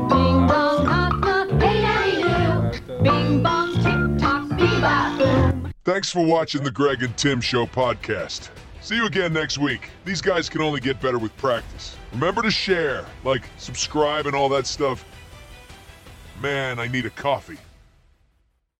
Ding 0.08 0.48
dong, 0.48 0.86
knock 0.86 1.20
knock, 1.20 1.50
hey 1.62 1.82
daddy 1.82 2.22
do. 2.22 3.04
Bing 3.04 3.44
bong, 3.44 3.74
tick 3.74 4.22
tock, 4.22 4.48
bebop 4.58 5.18
boom. 5.18 5.74
Thanks 5.84 6.10
for 6.10 6.26
watching 6.26 6.64
the 6.64 6.72
Greg 6.72 7.04
and 7.04 7.16
Tim 7.18 7.42
Show 7.42 7.66
podcast. 7.66 8.52
See 8.80 8.96
you 8.96 9.06
again 9.06 9.34
next 9.34 9.58
week. 9.58 9.90
These 10.06 10.22
guys 10.22 10.48
can 10.48 10.62
only 10.62 10.80
get 10.80 11.02
better 11.02 11.20
with 11.20 11.36
practice. 11.36 11.98
Remember 12.14 12.42
to 12.42 12.52
share, 12.52 13.06
like, 13.26 13.44
subscribe, 13.58 14.28
and 14.28 14.36
all 14.36 14.48
that 14.48 14.66
stuff. 14.66 15.04
Man, 16.42 16.80
I 16.80 16.88
need 16.88 17.06
a 17.06 17.10
coffee. 17.10 17.58